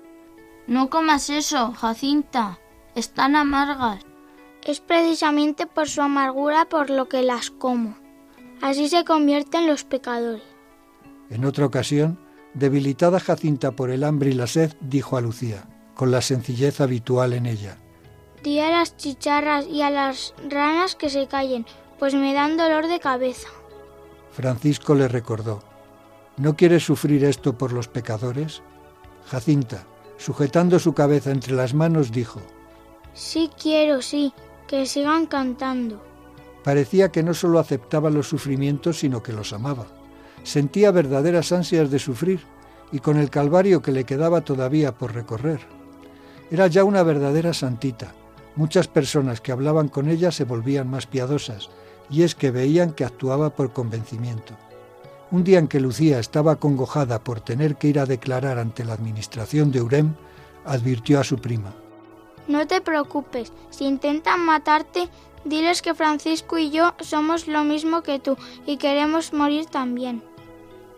No 0.67 0.91
comas 0.91 1.31
eso, 1.31 1.71
Jacinta, 1.71 2.59
están 2.93 3.35
amargas. 3.35 4.05
Es 4.65 4.79
precisamente 4.79 5.67
por 5.67 5.87
su 5.87 6.01
amargura 6.01 6.65
por 6.65 6.89
lo 6.89 7.07
que 7.07 7.21
las 7.21 7.51
como. 7.51 7.95
Así 8.61 8.89
se 8.89 9.05
convierten 9.05 9.67
los 9.67 9.83
pecadores. 9.83 10.41
En 11.29 11.45
otra 11.45 11.65
ocasión, 11.65 12.19
debilitada 12.55 13.19
Jacinta 13.19 13.71
por 13.71 13.91
el 13.91 14.03
hambre 14.03 14.31
y 14.31 14.33
la 14.33 14.47
sed, 14.47 14.73
dijo 14.81 15.17
a 15.17 15.21
Lucía, 15.21 15.67
con 15.93 16.09
la 16.09 16.21
sencillez 16.21 16.81
habitual 16.81 17.33
en 17.33 17.45
ella. 17.45 17.77
Di 18.43 18.59
a 18.59 18.71
las 18.71 18.97
chicharras 18.97 19.67
y 19.67 19.81
a 19.81 19.89
las 19.89 20.33
ranas 20.49 20.95
que 20.95 21.09
se 21.09 21.27
callen, 21.27 21.65
pues 21.99 22.15
me 22.15 22.33
dan 22.33 22.57
dolor 22.57 22.87
de 22.87 22.99
cabeza. 22.99 23.49
Francisco 24.31 24.95
le 24.95 25.07
recordó, 25.07 25.63
¿no 26.37 26.55
quieres 26.55 26.83
sufrir 26.83 27.23
esto 27.23 27.57
por 27.57 27.71
los 27.71 27.87
pecadores? 27.87 28.61
Jacinta, 29.27 29.85
sujetando 30.17 30.79
su 30.79 30.93
cabeza 30.93 31.31
entre 31.31 31.53
las 31.53 31.73
manos, 31.73 32.11
dijo, 32.11 32.41
Sí 33.13 33.49
quiero, 33.57 34.01
sí, 34.01 34.33
que 34.67 34.85
sigan 34.85 35.25
cantando. 35.25 36.01
Parecía 36.63 37.11
que 37.11 37.23
no 37.23 37.33
solo 37.33 37.59
aceptaba 37.59 38.09
los 38.09 38.27
sufrimientos, 38.27 38.99
sino 38.99 39.21
que 39.21 39.33
los 39.33 39.53
amaba. 39.53 39.85
Sentía 40.43 40.91
verdaderas 40.91 41.51
ansias 41.51 41.91
de 41.91 41.99
sufrir 41.99 42.41
y 42.91 42.99
con 42.99 43.17
el 43.17 43.29
calvario 43.29 43.81
que 43.81 43.91
le 43.91 44.03
quedaba 44.03 44.41
todavía 44.41 44.97
por 44.97 45.13
recorrer. 45.13 45.59
Era 46.49 46.67
ya 46.67 46.83
una 46.83 47.03
verdadera 47.03 47.53
santita. 47.53 48.13
Muchas 48.55 48.87
personas 48.87 49.41
que 49.41 49.51
hablaban 49.51 49.89
con 49.89 50.09
ella 50.09 50.31
se 50.31 50.43
volvían 50.43 50.89
más 50.89 51.07
piadosas, 51.07 51.69
y 52.09 52.23
es 52.23 52.35
que 52.35 52.51
veían 52.51 52.93
que 52.93 53.03
actuaba 53.03 53.55
por 53.55 53.73
convencimiento. 53.73 54.55
Un 55.31 55.43
día 55.43 55.59
en 55.59 55.67
que 55.67 55.79
Lucía 55.79 56.19
estaba 56.19 56.53
acongojada 56.53 57.23
por 57.23 57.41
tener 57.41 57.75
que 57.75 57.87
ir 57.87 57.99
a 57.99 58.05
declarar 58.05 58.59
ante 58.59 58.85
la 58.85 58.93
administración 58.93 59.71
de 59.71 59.81
Urem, 59.81 60.13
advirtió 60.65 61.19
a 61.19 61.23
su 61.23 61.37
prima. 61.37 61.73
No 62.47 62.67
te 62.67 62.81
preocupes, 62.81 63.51
si 63.69 63.85
intentan 63.85 64.45
matarte, 64.45 65.09
diles 65.43 65.81
que 65.81 65.93
Francisco 65.93 66.57
y 66.57 66.69
yo 66.69 66.93
somos 66.99 67.47
lo 67.47 67.63
mismo 67.63 68.01
que 68.01 68.19
tú 68.19 68.37
y 68.65 68.77
queremos 68.77 69.33
morir 69.33 69.65
también. 69.65 70.21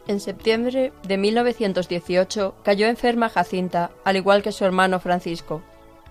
En 0.07 0.19
septiembre 0.19 0.93
de 1.03 1.17
1918 1.17 2.55
cayó 2.63 2.87
enferma 2.87 3.29
Jacinta, 3.29 3.91
al 4.05 4.15
igual 4.15 4.41
que 4.41 4.53
su 4.53 4.63
hermano 4.63 4.99
Francisco. 4.99 5.61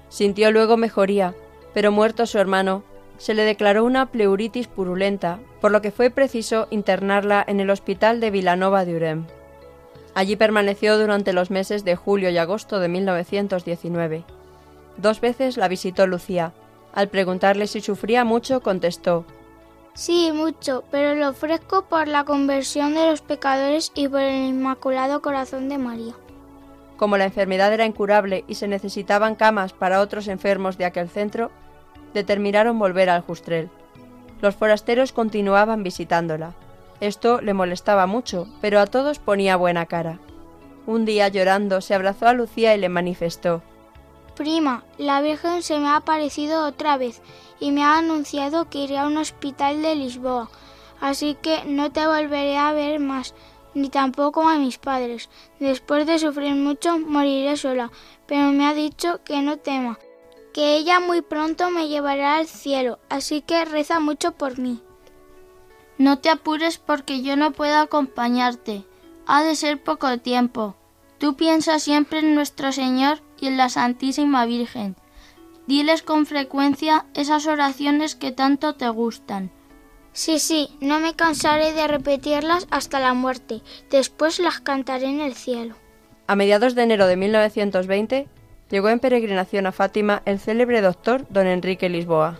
Sintió 0.09 0.51
luego 0.53 0.77
mejoría, 0.77 1.35
pero 1.73 1.93
muerto 1.93 2.27
su 2.27 2.39
hermano, 2.39 2.85
se 3.19 3.33
le 3.33 3.45
declaró 3.45 3.85
una 3.85 4.07
pleuritis 4.07 4.67
purulenta, 4.67 5.41
por 5.61 5.73
lo 5.73 5.81
que 5.81 5.91
fue 5.91 6.11
preciso 6.11 6.69
internarla 6.71 7.43
en 7.47 7.61
el 7.61 7.71
hospital 7.71 8.21
de 8.21 8.31
Vilanova 8.31 8.85
de 8.85 8.97
Urem. 8.97 9.27
Allí 10.15 10.37
permaneció 10.37 10.99
durante 10.99 11.33
los 11.33 11.51
meses 11.51 11.85
de 11.85 11.97
julio 11.97 12.31
y 12.31 12.39
agosto 12.39 12.81
de 12.81 12.89
1919. 12.89 14.25
Dos 14.99 15.21
veces 15.21 15.57
la 15.57 15.69
visitó 15.69 16.07
Lucía. 16.07 16.53
Al 16.93 17.09
preguntarle 17.09 17.67
si 17.67 17.81
sufría 17.81 18.25
mucho, 18.25 18.61
contestó 18.61 19.27
Sí, 19.97 20.31
mucho, 20.33 20.85
pero 20.91 21.15
lo 21.15 21.31
ofrezco 21.31 21.87
por 21.87 22.07
la 22.07 22.25
conversión 22.25 22.95
de 22.95 23.11
los 23.11 23.23
pecadores 23.23 23.93
y 23.95 24.09
por 24.09 24.21
el 24.21 24.51
Inmaculado 24.51 25.23
Corazón 25.23 25.71
de 25.71 25.79
María. 25.79 26.13
Como 26.99 27.17
la 27.17 27.25
enfermedad 27.25 27.73
era 27.73 27.87
incurable 27.87 28.45
y 28.47 28.57
se 28.57 28.69
necesitaban 28.69 29.37
camas 29.37 29.73
para 29.73 30.01
otros 30.01 30.29
enfermos 30.29 30.77
de 30.77 30.85
aquel 30.85 31.09
centro, 31.09 31.51
determinaron 32.13 32.79
volver 32.79 33.09
al 33.09 33.23
Justrel. 33.23 33.71
Los 34.43 34.55
forasteros 34.55 35.13
continuaban 35.13 35.83
visitándola. 35.83 36.55
Esto 37.01 37.41
le 37.41 37.55
molestaba 37.55 38.07
mucho, 38.07 38.49
pero 38.61 38.81
a 38.81 38.87
todos 38.87 39.19
ponía 39.19 39.57
buena 39.57 39.87
cara. 39.87 40.19
Un 40.87 41.07
día 41.07 41.29
llorando 41.29 41.81
se 41.81 41.95
abrazó 41.95 42.29
a 42.29 42.35
Lucía 42.35 42.75
y 42.75 42.79
le 42.79 42.91
manifestó 42.91 43.63
Prima, 44.37 44.85
la 44.99 45.23
Virgen 45.23 45.63
se 45.63 45.79
me 45.79 45.89
ha 45.89 45.97
aparecido 45.97 46.67
otra 46.67 46.99
vez 46.99 47.23
y 47.59 47.73
me 47.73 47.83
ha 47.83 47.97
anunciado 47.97 48.69
que 48.69 48.81
iré 48.81 48.99
a 48.99 49.07
un 49.07 49.17
hospital 49.17 49.81
de 49.81 49.95
Lisboa, 49.95 50.51
así 51.01 51.39
que 51.41 51.65
no 51.65 51.91
te 51.91 52.07
volveré 52.07 52.59
a 52.59 52.73
ver 52.73 53.01
más, 53.01 53.35
ni 53.73 53.89
tampoco 53.89 54.47
a 54.47 54.59
mis 54.59 54.77
padres. 54.77 55.31
Después 55.59 56.07
de 56.07 56.19
sufrir 56.19 56.55
mucho, 56.55 56.99
moriré 56.99 57.57
sola, 57.57 57.91
pero 58.27 58.53
me 58.53 58.67
ha 58.67 58.75
dicho 58.75 59.21
que 59.25 59.41
no 59.41 59.57
tema, 59.57 59.99
que 60.53 60.77
ella 60.77 61.01
muy 61.01 61.23
pronto 61.23 61.71
me 61.71 61.89
llevará 61.89 62.37
al 62.37 62.47
cielo, 62.47 62.99
así 63.09 63.41
que 63.41 63.65
reza 63.65 64.01
mucho 64.01 64.33
por 64.33 64.59
mí. 64.59 64.83
No 65.97 66.19
te 66.19 66.29
apures 66.29 66.77
porque 66.77 67.23
yo 67.23 67.37
no 67.37 67.53
puedo 67.53 67.79
acompañarte. 67.79 68.85
Ha 69.27 69.43
de 69.43 69.57
ser 69.57 69.83
poco 69.83 70.19
tiempo. 70.19 70.77
Tú 71.19 71.37
piensas 71.37 71.83
siempre 71.83 72.19
en 72.19 72.35
nuestro 72.35 72.71
Señor 72.71 73.23
y 73.41 73.47
en 73.47 73.57
la 73.57 73.69
Santísima 73.69 74.47
Virgen. 74.47 74.97
Diles 75.67 76.03
con 76.03 76.27
frecuencia 76.27 77.07
esas 77.15 77.47
oraciones 77.47 78.15
que 78.15 78.33
tanto 78.33 78.75
te 78.75 78.89
gustan. 78.89 79.51
Sí, 80.13 80.39
sí, 80.39 80.71
no 80.81 81.01
me 81.01 81.15
cansaré 81.15 81.73
de 81.73 81.89
repetirlas 81.89 82.67
hasta 82.71 83.01
la 83.01 83.15
muerte. 83.15 83.63
Después 83.91 84.39
las 84.39 84.61
cantaré 84.61 85.07
en 85.07 85.21
el 85.21 85.35
cielo. 85.35 85.75
A 86.27 86.37
mediados 86.37 86.75
de 86.75 86.85
enero 86.85 87.07
de 87.07 87.17
1920 87.17 88.29
llegó 88.71 88.89
en 88.89 88.99
peregrinación 88.99 89.67
a 89.67 89.73
Fátima 89.73 90.23
el 90.25 90.39
célebre 90.39 90.81
doctor 90.81 91.27
don 91.29 91.47
Enrique 91.47 91.89
Lisboa. 91.89 92.39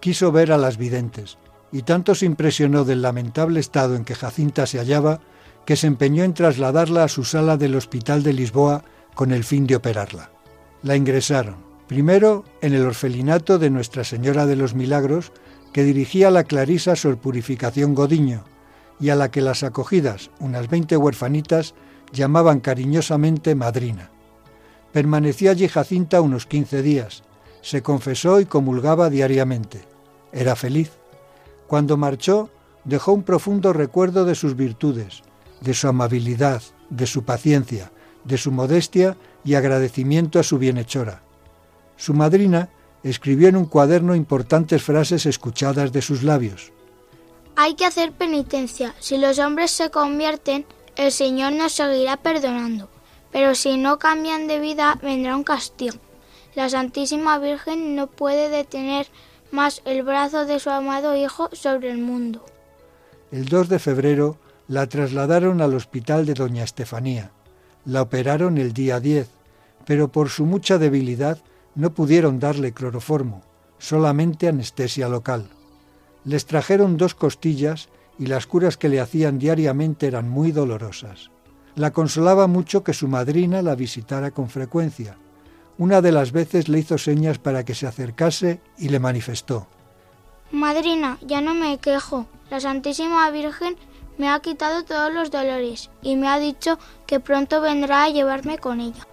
Quiso 0.00 0.32
ver 0.32 0.52
a 0.52 0.58
las 0.58 0.76
videntes, 0.76 1.38
y 1.72 1.82
tanto 1.82 2.14
se 2.14 2.26
impresionó 2.26 2.84
del 2.84 3.02
lamentable 3.02 3.60
estado 3.60 3.96
en 3.96 4.04
que 4.04 4.14
Jacinta 4.14 4.66
se 4.66 4.78
hallaba, 4.78 5.20
que 5.64 5.76
se 5.76 5.86
empeñó 5.86 6.24
en 6.24 6.34
trasladarla 6.34 7.04
a 7.04 7.08
su 7.08 7.24
sala 7.24 7.56
del 7.56 7.76
Hospital 7.76 8.22
de 8.22 8.32
Lisboa 8.32 8.84
con 9.14 9.32
el 9.32 9.44
fin 9.44 9.66
de 9.66 9.76
operarla. 9.76 10.30
La 10.82 10.96
ingresaron, 10.96 11.56
primero 11.86 12.44
en 12.60 12.74
el 12.74 12.84
orfelinato 12.84 13.58
de 13.58 13.70
Nuestra 13.70 14.04
Señora 14.04 14.46
de 14.46 14.56
los 14.56 14.74
Milagros, 14.74 15.32
que 15.72 15.84
dirigía 15.84 16.30
la 16.30 16.44
Clarisa 16.44 16.96
Sor 16.96 17.18
Purificación 17.18 17.94
Godiño, 17.94 18.44
y 19.00 19.10
a 19.10 19.16
la 19.16 19.30
que 19.30 19.40
las 19.40 19.62
acogidas, 19.62 20.30
unas 20.38 20.68
veinte 20.68 20.96
huerfanitas, 20.96 21.74
llamaban 22.12 22.60
cariñosamente 22.60 23.54
madrina. 23.54 24.10
Permaneció 24.92 25.50
allí 25.50 25.68
Jacinta 25.68 26.20
unos 26.20 26.46
quince 26.46 26.82
días, 26.82 27.24
Se 27.62 27.80
confesó 27.80 28.40
y 28.40 28.44
comulgaba 28.44 29.08
diariamente. 29.08 29.82
Era 30.32 30.56
feliz. 30.56 30.90
Cuando 31.68 31.96
marchó, 31.96 32.50
dejó 32.84 33.12
un 33.12 33.22
profundo 33.22 33.72
recuerdo 33.72 34.24
de 34.24 34.34
sus 34.34 34.56
virtudes, 34.56 35.22
de 35.60 35.72
su 35.72 35.86
amabilidad, 35.86 36.60
de 36.90 37.06
su 37.06 37.22
paciencia, 37.24 37.92
de 38.24 38.38
su 38.38 38.52
modestia 38.52 39.16
y 39.44 39.54
agradecimiento 39.54 40.38
a 40.38 40.42
su 40.42 40.58
bienhechora. 40.58 41.22
Su 41.96 42.14
madrina 42.14 42.68
escribió 43.02 43.48
en 43.48 43.56
un 43.56 43.66
cuaderno 43.66 44.14
importantes 44.14 44.82
frases 44.82 45.26
escuchadas 45.26 45.92
de 45.92 46.02
sus 46.02 46.22
labios. 46.22 46.72
Hay 47.56 47.74
que 47.74 47.84
hacer 47.84 48.12
penitencia. 48.12 48.94
Si 49.00 49.18
los 49.18 49.38
hombres 49.38 49.70
se 49.70 49.90
convierten, 49.90 50.64
el 50.96 51.12
Señor 51.12 51.52
nos 51.52 51.72
seguirá 51.72 52.16
perdonando. 52.16 52.88
Pero 53.30 53.54
si 53.54 53.76
no 53.76 53.98
cambian 53.98 54.46
de 54.46 54.60
vida, 54.60 54.98
vendrá 55.02 55.36
un 55.36 55.44
castigo. 55.44 55.96
La 56.54 56.68
Santísima 56.68 57.38
Virgen 57.38 57.96
no 57.96 58.06
puede 58.06 58.48
detener 58.48 59.06
más 59.50 59.82
el 59.84 60.02
brazo 60.02 60.44
de 60.44 60.60
su 60.60 60.70
amado 60.70 61.16
Hijo 61.16 61.48
sobre 61.52 61.90
el 61.90 61.98
mundo. 61.98 62.44
El 63.30 63.46
2 63.46 63.68
de 63.68 63.78
febrero 63.78 64.36
la 64.68 64.86
trasladaron 64.86 65.60
al 65.60 65.74
hospital 65.74 66.26
de 66.26 66.34
Doña 66.34 66.64
Estefanía. 66.64 67.30
La 67.84 68.02
operaron 68.02 68.58
el 68.58 68.72
día 68.72 69.00
10, 69.00 69.28
pero 69.84 70.08
por 70.08 70.28
su 70.28 70.46
mucha 70.46 70.78
debilidad 70.78 71.38
no 71.74 71.92
pudieron 71.92 72.38
darle 72.38 72.72
cloroformo, 72.72 73.42
solamente 73.78 74.48
anestesia 74.48 75.08
local. 75.08 75.48
Les 76.24 76.46
trajeron 76.46 76.96
dos 76.96 77.14
costillas 77.14 77.88
y 78.18 78.26
las 78.26 78.46
curas 78.46 78.76
que 78.76 78.88
le 78.88 79.00
hacían 79.00 79.38
diariamente 79.38 80.06
eran 80.06 80.28
muy 80.28 80.52
dolorosas. 80.52 81.30
La 81.74 81.90
consolaba 81.90 82.46
mucho 82.46 82.84
que 82.84 82.92
su 82.92 83.08
madrina 83.08 83.62
la 83.62 83.74
visitara 83.74 84.30
con 84.30 84.48
frecuencia. 84.48 85.16
Una 85.78 86.02
de 86.02 86.12
las 86.12 86.30
veces 86.30 86.68
le 86.68 86.78
hizo 86.78 86.98
señas 86.98 87.38
para 87.38 87.64
que 87.64 87.74
se 87.74 87.86
acercase 87.86 88.60
y 88.78 88.90
le 88.90 89.00
manifestó. 89.00 89.66
Madrina, 90.52 91.18
ya 91.22 91.40
no 91.40 91.54
me 91.54 91.78
quejo. 91.78 92.26
La 92.50 92.60
Santísima 92.60 93.30
Virgen 93.30 93.76
me 94.18 94.28
ha 94.28 94.40
quitado 94.40 94.84
todos 94.84 95.12
los 95.12 95.30
dolores 95.30 95.90
y 96.02 96.16
me 96.16 96.28
ha 96.28 96.38
dicho 96.38 96.78
que 97.06 97.20
pronto 97.20 97.60
vendrá 97.60 98.04
a 98.04 98.10
llevarme 98.10 98.58
con 98.58 98.80
ella. 98.80 99.06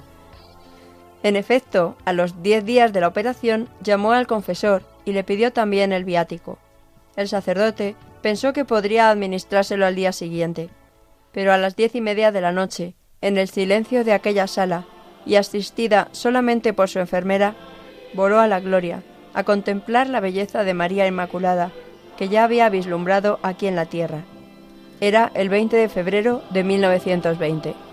En 1.23 1.35
efecto, 1.35 1.97
a 2.05 2.13
los 2.13 2.41
diez 2.41 2.63
días 2.63 2.93
de 2.93 3.01
la 3.01 3.07
operación 3.07 3.67
llamó 3.81 4.13
al 4.13 4.27
confesor 4.27 4.83
y 5.03 5.11
le 5.11 5.23
pidió 5.23 5.51
también 5.51 5.91
el 5.91 6.05
viático. 6.05 6.57
El 7.15 7.27
sacerdote 7.27 7.95
pensó 8.21 8.53
que 8.53 8.65
podría 8.65 9.09
administrárselo 9.09 9.85
al 9.85 9.95
día 9.95 10.13
siguiente, 10.13 10.69
pero 11.31 11.51
a 11.51 11.57
las 11.57 11.75
diez 11.75 11.95
y 11.95 12.01
media 12.01 12.31
de 12.31 12.41
la 12.41 12.51
noche, 12.51 12.95
en 13.21 13.37
el 13.37 13.49
silencio 13.49 14.03
de 14.03 14.13
aquella 14.13 14.47
sala, 14.47 14.85
y 15.25 15.35
asistida 15.35 16.07
solamente 16.11 16.73
por 16.73 16.89
su 16.89 16.99
enfermera, 16.99 17.55
voló 18.13 18.39
a 18.39 18.47
la 18.47 18.61
gloria, 18.61 19.03
a 19.33 19.43
contemplar 19.43 20.07
la 20.07 20.21
belleza 20.21 20.63
de 20.63 20.73
María 20.73 21.07
Inmaculada, 21.07 21.71
que 22.17 22.29
ya 22.29 22.45
había 22.45 22.69
vislumbrado 22.69 23.39
aquí 23.43 23.67
en 23.67 23.75
la 23.75 23.85
tierra. 23.85 24.23
Era 25.01 25.31
el 25.33 25.49
20 25.49 25.77
de 25.77 25.87
febrero 25.87 26.41
de 26.49 26.63
1920. 26.63 27.88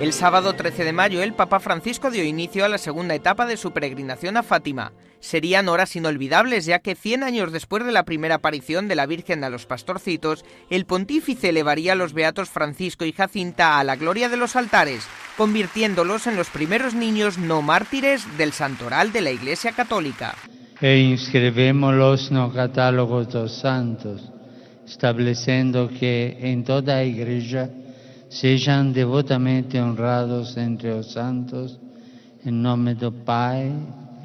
El 0.00 0.14
sábado 0.14 0.54
13 0.54 0.84
de 0.84 0.94
mayo 0.94 1.22
el 1.22 1.34
Papa 1.34 1.60
Francisco 1.60 2.10
dio 2.10 2.24
inicio 2.24 2.64
a 2.64 2.70
la 2.70 2.78
segunda 2.78 3.14
etapa 3.14 3.44
de 3.44 3.58
su 3.58 3.72
peregrinación 3.72 4.38
a 4.38 4.42
Fátima. 4.42 4.92
Serían 5.20 5.68
horas 5.68 5.94
inolvidables 5.94 6.64
ya 6.64 6.78
que 6.78 6.94
100 6.94 7.22
años 7.22 7.52
después 7.52 7.84
de 7.84 7.92
la 7.92 8.06
primera 8.06 8.36
aparición 8.36 8.88
de 8.88 8.94
la 8.94 9.04
Virgen 9.04 9.44
a 9.44 9.50
los 9.50 9.66
pastorcitos, 9.66 10.46
el 10.70 10.86
pontífice 10.86 11.50
elevaría 11.50 11.92
a 11.92 11.96
los 11.96 12.14
beatos 12.14 12.48
Francisco 12.48 13.04
y 13.04 13.12
Jacinta 13.12 13.78
a 13.78 13.84
la 13.84 13.96
gloria 13.96 14.30
de 14.30 14.38
los 14.38 14.56
altares, 14.56 15.06
convirtiéndolos 15.36 16.26
en 16.26 16.36
los 16.36 16.48
primeros 16.48 16.94
niños 16.94 17.36
no 17.36 17.60
mártires 17.60 18.24
del 18.38 18.52
santoral 18.52 19.12
de 19.12 19.20
la 19.20 19.32
Iglesia 19.32 19.72
Católica. 19.72 20.34
E 20.80 20.96
inscribémoslos 20.96 22.30
los 22.30 22.54
catálogos 22.54 23.28
dos 23.28 23.60
santos, 23.60 24.32
estableciendo 24.86 25.90
que 25.90 26.38
en 26.40 26.64
toda 26.64 27.04
iglesia 27.04 27.70
sean 28.30 28.92
devotamente 28.92 29.80
honrados 29.80 30.56
entre 30.56 30.90
los 30.90 31.12
santos, 31.12 31.78
en 32.44 32.62
nombre 32.62 32.94
del 32.94 33.12
Padre, 33.12 33.72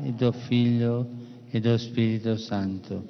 y 0.06 0.12
del 0.12 0.34
Hijo 0.50 1.08
y 1.52 1.60
del 1.60 1.76
Espíritu 1.76 2.38
Santo. 2.38 3.04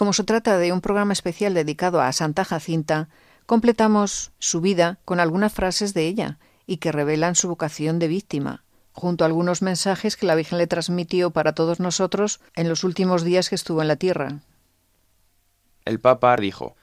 Como 0.00 0.14
se 0.14 0.24
trata 0.24 0.56
de 0.56 0.72
un 0.72 0.80
programa 0.80 1.12
especial 1.12 1.52
dedicado 1.52 2.00
a 2.00 2.10
Santa 2.14 2.42
Jacinta, 2.46 3.10
completamos 3.44 4.32
su 4.38 4.62
vida 4.62 4.98
con 5.04 5.20
algunas 5.20 5.52
frases 5.52 5.92
de 5.92 6.06
ella 6.06 6.38
y 6.66 6.78
que 6.78 6.90
revelan 6.90 7.34
su 7.34 7.48
vocación 7.48 7.98
de 7.98 8.08
víctima, 8.08 8.64
junto 8.92 9.24
a 9.24 9.26
algunos 9.26 9.60
mensajes 9.60 10.16
que 10.16 10.24
la 10.24 10.34
Virgen 10.34 10.56
le 10.56 10.66
transmitió 10.66 11.32
para 11.32 11.52
todos 11.52 11.80
nosotros 11.80 12.40
en 12.54 12.70
los 12.70 12.82
últimos 12.82 13.24
días 13.24 13.50
que 13.50 13.54
estuvo 13.56 13.82
en 13.82 13.88
la 13.88 13.96
tierra. 13.96 14.40
El 15.84 16.00
Papa 16.00 16.34
dijo, 16.36 16.76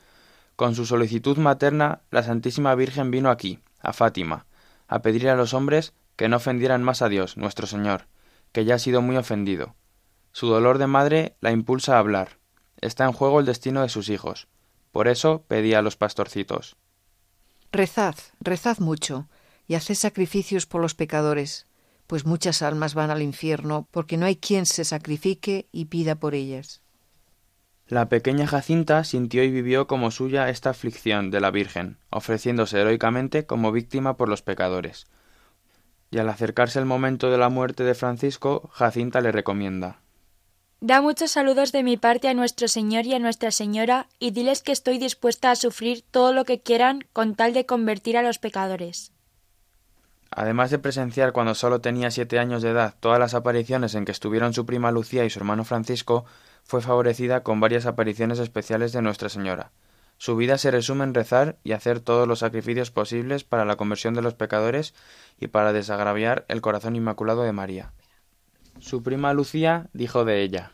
Con 0.55 0.76
su 0.76 0.86
solicitud 0.86 1.39
materna, 1.39 2.01
la 2.11 2.22
Santísima 2.22 2.76
Virgen 2.76 3.09
vino 3.09 3.32
aquí, 3.32 3.61
a 3.80 3.93
Fátima, 3.93 4.45
a 4.88 5.01
pedir 5.01 5.28
a 5.28 5.36
los 5.36 5.55
hombres 5.55 5.93
que 6.18 6.30
no 6.30 6.38
ofendieran 6.38 6.84
más 6.84 7.01
a 7.01 7.09
Dios, 7.09 7.36
nuestro 7.36 7.65
Señor, 7.65 8.05
que 8.51 8.63
ya 8.63 8.76
ha 8.76 8.80
sido 8.80 9.01
muy 9.01 9.18
ofendido. 9.18 9.74
Su 10.34 10.45
dolor 10.45 10.78
de 10.78 10.86
madre 10.86 11.36
la 11.41 11.49
impulsa 11.49 11.95
a 11.95 11.99
hablar, 11.99 12.36
Está 12.82 13.05
en 13.05 13.13
juego 13.13 13.39
el 13.39 13.45
destino 13.45 13.82
de 13.82 13.89
sus 13.89 14.09
hijos. 14.09 14.47
Por 14.91 15.07
eso 15.07 15.43
pedía 15.47 15.80
a 15.80 15.82
los 15.82 15.95
pastorcitos. 15.95 16.75
Rezad, 17.71 18.15
rezad 18.39 18.80
mucho, 18.80 19.28
y 19.67 19.75
haced 19.75 19.95
sacrificios 19.95 20.65
por 20.65 20.82
los 20.82 20.95
pecadores, 20.95 21.67
pues 22.07 22.25
muchas 22.25 22.61
almas 22.61 22.93
van 22.93 23.11
al 23.11 23.21
infierno, 23.21 23.88
porque 23.91 24.17
no 24.17 24.25
hay 24.25 24.38
quien 24.38 24.65
se 24.65 24.86
sacrifique 24.86 25.67
y 25.71 25.86
pida 25.86 26.15
por 26.15 26.34
ellas. 26.34 26.82
La 27.88 28.09
pequeña 28.09 28.47
Jacinta 28.47 29.03
sintió 29.03 29.43
y 29.43 29.51
vivió 29.51 29.88
como 29.88 30.11
suya 30.11 30.49
esta 30.49 30.69
aflicción 30.69 31.32
de 31.32 31.41
la 31.41 31.51
Virgen, 31.51 31.97
ofreciéndose 32.09 32.80
heroicamente 32.80 33.45
como 33.45 33.71
víctima 33.71 34.17
por 34.17 34.30
los 34.30 34.41
pecadores. 34.41 35.07
Y 36.11 36.19
al 36.19 36.30
acercarse 36.30 36.80
el 36.80 36.86
momento 36.86 37.30
de 37.30 37.38
la 37.38 37.49
muerte 37.49 37.84
de 37.84 37.95
Francisco, 37.95 38.69
Jacinta 38.73 39.21
le 39.21 39.32
recomienda 39.32 39.99
Da 40.80 41.01
muchos 41.01 41.32
saludos 41.32 41.71
de 41.71 41.82
mi 41.82 41.97
parte 41.97 42.28
a 42.28 42.36
nuestro 42.36 42.67
Señor 42.67 43.07
y 43.07 43.15
a 43.15 43.19
Nuestra 43.19 43.49
Señora, 43.49 44.07
y 44.19 44.30
diles 44.30 44.61
que 44.61 44.71
estoy 44.71 44.99
dispuesta 44.99 45.49
a 45.49 45.55
sufrir 45.55 46.03
todo 46.11 46.34
lo 46.34 46.45
que 46.45 46.61
quieran 46.61 47.03
con 47.13 47.34
tal 47.34 47.53
de 47.53 47.65
convertir 47.65 48.15
a 48.15 48.21
los 48.21 48.38
pecadores. 48.38 49.11
Además 50.30 50.69
de 50.69 50.78
presenciar 50.78 51.32
cuando 51.32 51.55
solo 51.55 51.82
tenía 51.82 52.11
siete 52.11 52.38
años 52.38 52.61
de 52.61 52.69
edad 52.69 52.93
todas 52.99 53.17
las 53.17 53.34
apariciones 53.34 53.95
en 53.95 54.05
que 54.05 54.11
estuvieron 54.11 54.53
su 54.53 54.67
prima 54.67 54.91
Lucía 54.91 55.25
y 55.25 55.32
su 55.32 55.39
hermano 55.39 55.65
Francisco, 55.65 56.25
fue 56.63 56.82
favorecida 56.82 57.41
con 57.41 57.59
varias 57.59 57.88
apariciones 57.88 58.38
especiales 58.38 58.91
de 58.91 59.01
Nuestra 59.01 59.30
Señora. 59.30 59.71
Su 60.19 60.36
vida 60.36 60.59
se 60.59 60.69
resume 60.69 61.05
en 61.05 61.15
rezar 61.15 61.57
y 61.63 61.71
hacer 61.71 62.01
todos 62.01 62.28
los 62.28 62.39
sacrificios 62.39 62.91
posibles 62.91 63.43
para 63.43 63.65
la 63.65 63.78
conversión 63.78 64.13
de 64.13 64.21
los 64.21 64.36
pecadores 64.36 64.93
y 65.39 65.47
para 65.47 65.73
desagraviar 65.73 66.45
el 66.49 66.61
corazón 66.61 66.95
inmaculado 66.95 67.41
de 67.41 67.51
María. 67.51 67.93
Su 68.80 69.03
prima 69.03 69.34
Lucía 69.34 69.89
dijo 69.93 70.25
de 70.25 70.41
ella. 70.41 70.71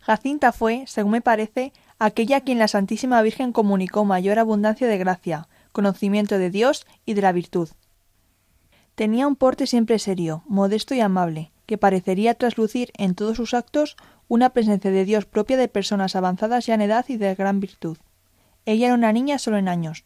Jacinta 0.00 0.52
fue, 0.52 0.84
según 0.86 1.12
me 1.12 1.20
parece, 1.20 1.72
aquella 1.98 2.38
a 2.38 2.40
quien 2.40 2.58
la 2.58 2.68
Santísima 2.68 3.20
Virgen 3.22 3.52
comunicó 3.52 4.04
mayor 4.04 4.38
abundancia 4.38 4.86
de 4.86 4.98
gracia, 4.98 5.48
conocimiento 5.72 6.38
de 6.38 6.50
Dios 6.50 6.86
y 7.04 7.14
de 7.14 7.22
la 7.22 7.32
virtud. 7.32 7.68
Tenía 8.94 9.26
un 9.26 9.36
porte 9.36 9.66
siempre 9.66 9.98
serio, 9.98 10.42
modesto 10.46 10.94
y 10.94 11.00
amable, 11.00 11.52
que 11.66 11.78
parecería 11.78 12.34
traslucir 12.34 12.90
en 12.96 13.14
todos 13.14 13.36
sus 13.36 13.54
actos 13.54 13.96
una 14.26 14.50
presencia 14.50 14.90
de 14.90 15.04
Dios 15.04 15.26
propia 15.26 15.56
de 15.56 15.68
personas 15.68 16.16
avanzadas 16.16 16.66
ya 16.66 16.74
en 16.74 16.80
edad 16.80 17.04
y 17.08 17.16
de 17.16 17.34
gran 17.34 17.60
virtud. 17.60 17.98
Ella 18.64 18.86
era 18.86 18.94
una 18.94 19.12
niña 19.12 19.38
solo 19.38 19.56
en 19.58 19.68
años, 19.68 20.04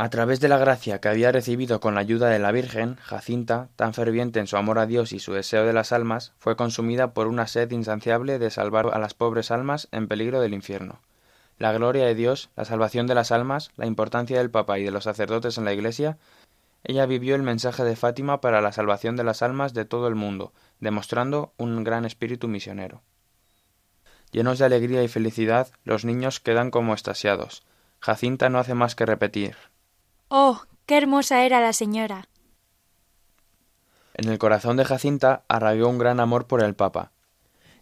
a 0.00 0.08
través 0.08 0.40
de 0.40 0.48
la 0.48 0.56
gracia 0.56 0.98
que 0.98 1.10
había 1.10 1.30
recibido 1.30 1.78
con 1.78 1.94
la 1.94 2.00
ayuda 2.00 2.30
de 2.30 2.38
la 2.38 2.52
Virgen, 2.52 2.96
Jacinta, 3.02 3.68
tan 3.76 3.92
ferviente 3.92 4.40
en 4.40 4.46
su 4.46 4.56
amor 4.56 4.78
a 4.78 4.86
Dios 4.86 5.12
y 5.12 5.18
su 5.18 5.34
deseo 5.34 5.66
de 5.66 5.74
las 5.74 5.92
almas, 5.92 6.32
fue 6.38 6.56
consumida 6.56 7.12
por 7.12 7.26
una 7.26 7.46
sed 7.46 7.70
insaciable 7.70 8.38
de 8.38 8.48
salvar 8.48 8.88
a 8.94 8.98
las 8.98 9.12
pobres 9.12 9.50
almas 9.50 9.88
en 9.92 10.08
peligro 10.08 10.40
del 10.40 10.54
infierno. 10.54 11.00
La 11.58 11.70
gloria 11.72 12.06
de 12.06 12.14
Dios, 12.14 12.48
la 12.56 12.64
salvación 12.64 13.06
de 13.08 13.14
las 13.14 13.30
almas, 13.30 13.72
la 13.76 13.84
importancia 13.84 14.38
del 14.38 14.50
Papa 14.50 14.78
y 14.78 14.84
de 14.84 14.90
los 14.90 15.04
sacerdotes 15.04 15.58
en 15.58 15.66
la 15.66 15.74
Iglesia, 15.74 16.16
ella 16.82 17.04
vivió 17.04 17.34
el 17.34 17.42
mensaje 17.42 17.84
de 17.84 17.94
Fátima 17.94 18.40
para 18.40 18.62
la 18.62 18.72
salvación 18.72 19.16
de 19.16 19.24
las 19.24 19.42
almas 19.42 19.74
de 19.74 19.84
todo 19.84 20.08
el 20.08 20.14
mundo, 20.14 20.54
demostrando 20.78 21.52
un 21.58 21.84
gran 21.84 22.06
espíritu 22.06 22.48
misionero. 22.48 23.02
Llenos 24.32 24.60
de 24.60 24.64
alegría 24.64 25.02
y 25.02 25.08
felicidad, 25.08 25.68
los 25.84 26.06
niños 26.06 26.40
quedan 26.40 26.70
como 26.70 26.94
estasiados. 26.94 27.64
Jacinta 27.98 28.48
no 28.48 28.58
hace 28.58 28.72
más 28.72 28.94
que 28.94 29.04
repetir. 29.04 29.56
Oh, 30.32 30.62
qué 30.86 30.96
hermosa 30.96 31.44
era 31.44 31.60
la 31.60 31.72
señora. 31.72 32.28
En 34.14 34.28
el 34.28 34.38
corazón 34.38 34.76
de 34.76 34.84
Jacinta 34.84 35.42
arraigó 35.48 35.88
un 35.88 35.98
gran 35.98 36.20
amor 36.20 36.46
por 36.46 36.62
el 36.62 36.76
Papa. 36.76 37.10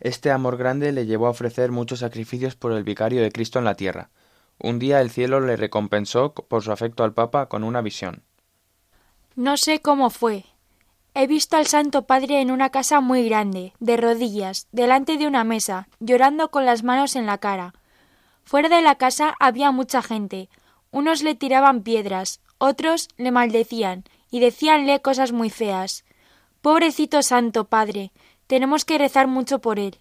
Este 0.01 0.31
amor 0.31 0.57
grande 0.57 0.93
le 0.93 1.05
llevó 1.05 1.27
a 1.27 1.31
ofrecer 1.31 1.71
muchos 1.73 1.99
sacrificios 1.99 2.57
por 2.57 2.73
el 2.73 2.85
vicario 2.85 3.21
de 3.21 3.31
Cristo 3.31 3.59
en 3.59 3.67
la 3.67 3.75
tierra. 3.75 4.09
Un 4.59 4.79
día 4.79 5.03
el 5.03 5.11
cielo 5.11 5.41
le 5.41 5.57
recompensó 5.57 6.33
por 6.33 6.63
su 6.63 6.73
afecto 6.73 7.05
al 7.05 7.13
Papa 7.13 7.51
con 7.51 7.65
una 7.65 7.83
visión. 7.83 8.23
No 9.37 9.59
sé 9.59 9.83
cómo 9.83 10.09
fue. 10.09 10.47
He 11.13 11.27
visto 11.27 11.59
al 11.59 11.67
Santo 11.67 12.07
Padre 12.07 12.41
en 12.41 12.51
una 12.51 12.71
casa 12.71 13.03
muy 13.03 13.29
grande, 13.29 13.75
de 13.79 13.99
rodillas, 13.99 14.69
delante 14.73 15.19
de 15.19 15.27
una 15.27 15.45
mesa, 15.45 15.89
llorando 16.01 16.51
con 16.51 16.65
las 16.65 16.83
manos 16.83 17.15
en 17.15 17.27
la 17.27 17.37
cara. 17.37 17.75
Fuera 18.45 18.71
de 18.71 18.81
la 18.81 18.95
casa 18.95 19.35
había 19.39 19.71
mucha 19.71 20.01
gente. 20.01 20.49
Unos 20.91 21.23
le 21.23 21.35
tiraban 21.35 21.83
piedras, 21.83 22.41
otros 22.59 23.09
le 23.17 23.31
maldecían 23.31 24.05
y 24.31 24.41
decíanle 24.41 25.01
cosas 25.01 25.33
muy 25.33 25.51
feas. 25.51 26.05
Pobrecito 26.61 27.23
Santo 27.23 27.65
Padre, 27.65 28.13
tenemos 28.47 28.85
que 28.85 28.99
rezar 28.99 29.27
mucho 29.27 29.61
por 29.61 29.79
él. 29.79 29.99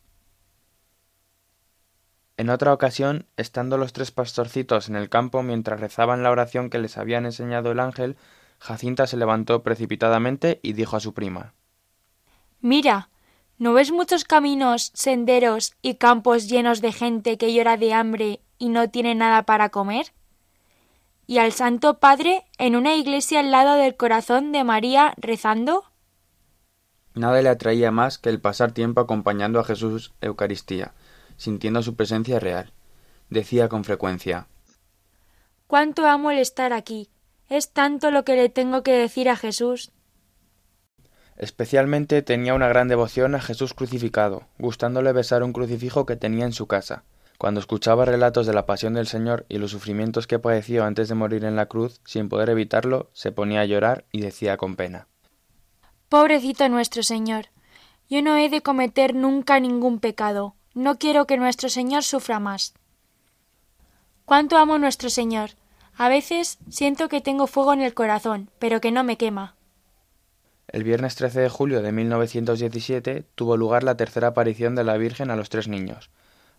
En 2.37 2.49
otra 2.51 2.71
ocasión, 2.71 3.25
estando 3.35 3.77
los 3.77 3.93
tres 3.93 4.11
pastorcitos 4.11 4.89
en 4.89 4.95
el 4.95 5.09
campo 5.09 5.41
mientras 5.41 5.79
rezaban 5.79 6.21
la 6.21 6.31
oración 6.31 6.69
que 6.69 6.77
les 6.77 6.97
habían 6.97 7.25
enseñado 7.25 7.71
el 7.71 7.79
ángel, 7.79 8.15
Jacinta 8.59 9.07
se 9.07 9.17
levantó 9.17 9.63
precipitadamente 9.63 10.59
y 10.61 10.73
dijo 10.73 10.95
a 10.95 10.99
su 10.99 11.13
prima 11.13 11.53
Mira, 12.61 13.09
¿no 13.57 13.73
ves 13.73 13.91
muchos 13.91 14.23
caminos, 14.23 14.91
senderos 14.93 15.73
y 15.81 15.95
campos 15.95 16.47
llenos 16.47 16.81
de 16.81 16.91
gente 16.91 17.37
que 17.37 17.53
llora 17.53 17.77
de 17.77 17.93
hambre 17.93 18.41
y 18.57 18.69
no 18.69 18.89
tiene 18.89 19.15
nada 19.15 19.43
para 19.43 19.69
comer? 19.69 20.13
¿Y 21.29 21.39
al 21.39 21.51
Santo 21.51 21.99
Padre 21.99 22.45
en 22.57 22.77
una 22.77 22.95
iglesia 22.95 23.41
al 23.41 23.51
lado 23.51 23.75
del 23.75 23.97
corazón 23.97 24.53
de 24.53 24.63
María 24.63 25.13
rezando? 25.17 25.83
Nada 27.15 27.41
le 27.41 27.49
atraía 27.49 27.91
más 27.91 28.17
que 28.17 28.29
el 28.29 28.39
pasar 28.39 28.71
tiempo 28.71 29.01
acompañando 29.01 29.59
a 29.59 29.65
Jesús 29.65 30.13
Eucaristía, 30.21 30.93
sintiendo 31.35 31.83
su 31.83 31.97
presencia 31.97 32.39
real. 32.39 32.71
Decía 33.29 33.67
con 33.67 33.83
frecuencia 33.83 34.47
Cuánto 35.67 36.07
amo 36.07 36.31
el 36.31 36.37
estar 36.37 36.71
aquí. 36.71 37.09
Es 37.49 37.71
tanto 37.71 38.09
lo 38.09 38.23
que 38.23 38.37
le 38.37 38.47
tengo 38.47 38.81
que 38.81 38.93
decir 38.93 39.29
a 39.29 39.35
Jesús. 39.35 39.91
Especialmente 41.35 42.21
tenía 42.21 42.53
una 42.53 42.69
gran 42.69 42.87
devoción 42.87 43.35
a 43.35 43.41
Jesús 43.41 43.73
crucificado, 43.73 44.43
gustándole 44.59 45.11
besar 45.11 45.43
un 45.43 45.51
crucifijo 45.51 46.05
que 46.05 46.15
tenía 46.15 46.45
en 46.45 46.53
su 46.53 46.67
casa. 46.67 47.03
Cuando 47.37 47.59
escuchaba 47.59 48.05
relatos 48.05 48.47
de 48.47 48.53
la 48.53 48.65
pasión 48.65 48.95
del 48.95 49.07
Señor 49.07 49.45
y 49.47 49.59
los 49.59 49.71
sufrimientos 49.71 50.25
que 50.25 50.39
padeció 50.39 50.83
antes 50.83 51.07
de 51.07 51.15
morir 51.15 51.45
en 51.45 51.55
la 51.55 51.67
cruz, 51.67 52.01
sin 52.03 52.29
poder 52.29 52.49
evitarlo, 52.49 53.11
se 53.13 53.31
ponía 53.31 53.61
a 53.61 53.65
llorar 53.65 54.05
y 54.11 54.21
decía 54.21 54.57
con 54.57 54.75
pena 54.75 55.07
Pobrecito 56.09 56.67
nuestro 56.69 57.03
Señor. 57.03 57.47
Yo 58.09 58.21
no 58.21 58.37
he 58.37 58.49
de 58.49 58.61
cometer 58.61 59.13
nunca 59.13 59.59
ningún 59.59 59.99
pecado. 59.99 60.55
No 60.73 60.97
quiero 60.97 61.27
que 61.27 61.37
nuestro 61.37 61.69
Señor 61.69 62.03
sufra 62.03 62.39
más. 62.39 62.73
Cuánto 64.25 64.57
amo 64.57 64.77
nuestro 64.77 65.09
Señor. 65.09 65.51
A 65.95 66.09
veces 66.09 66.57
siento 66.69 67.09
que 67.09 67.21
tengo 67.21 67.47
fuego 67.47 67.73
en 67.73 67.81
el 67.81 67.93
corazón, 67.93 68.49
pero 68.59 68.81
que 68.81 68.91
no 68.91 69.03
me 69.03 69.17
quema. 69.17 69.55
El 70.67 70.83
viernes 70.83 71.15
13 71.15 71.41
de 71.41 71.49
julio 71.49 71.81
de 71.81 71.91
1917 71.91 73.25
tuvo 73.35 73.57
lugar 73.57 73.83
la 73.83 73.95
tercera 73.95 74.29
aparición 74.29 74.75
de 74.75 74.83
la 74.83 74.97
Virgen 74.97 75.29
a 75.29 75.35
los 75.35 75.49
tres 75.49 75.67
niños. 75.67 76.09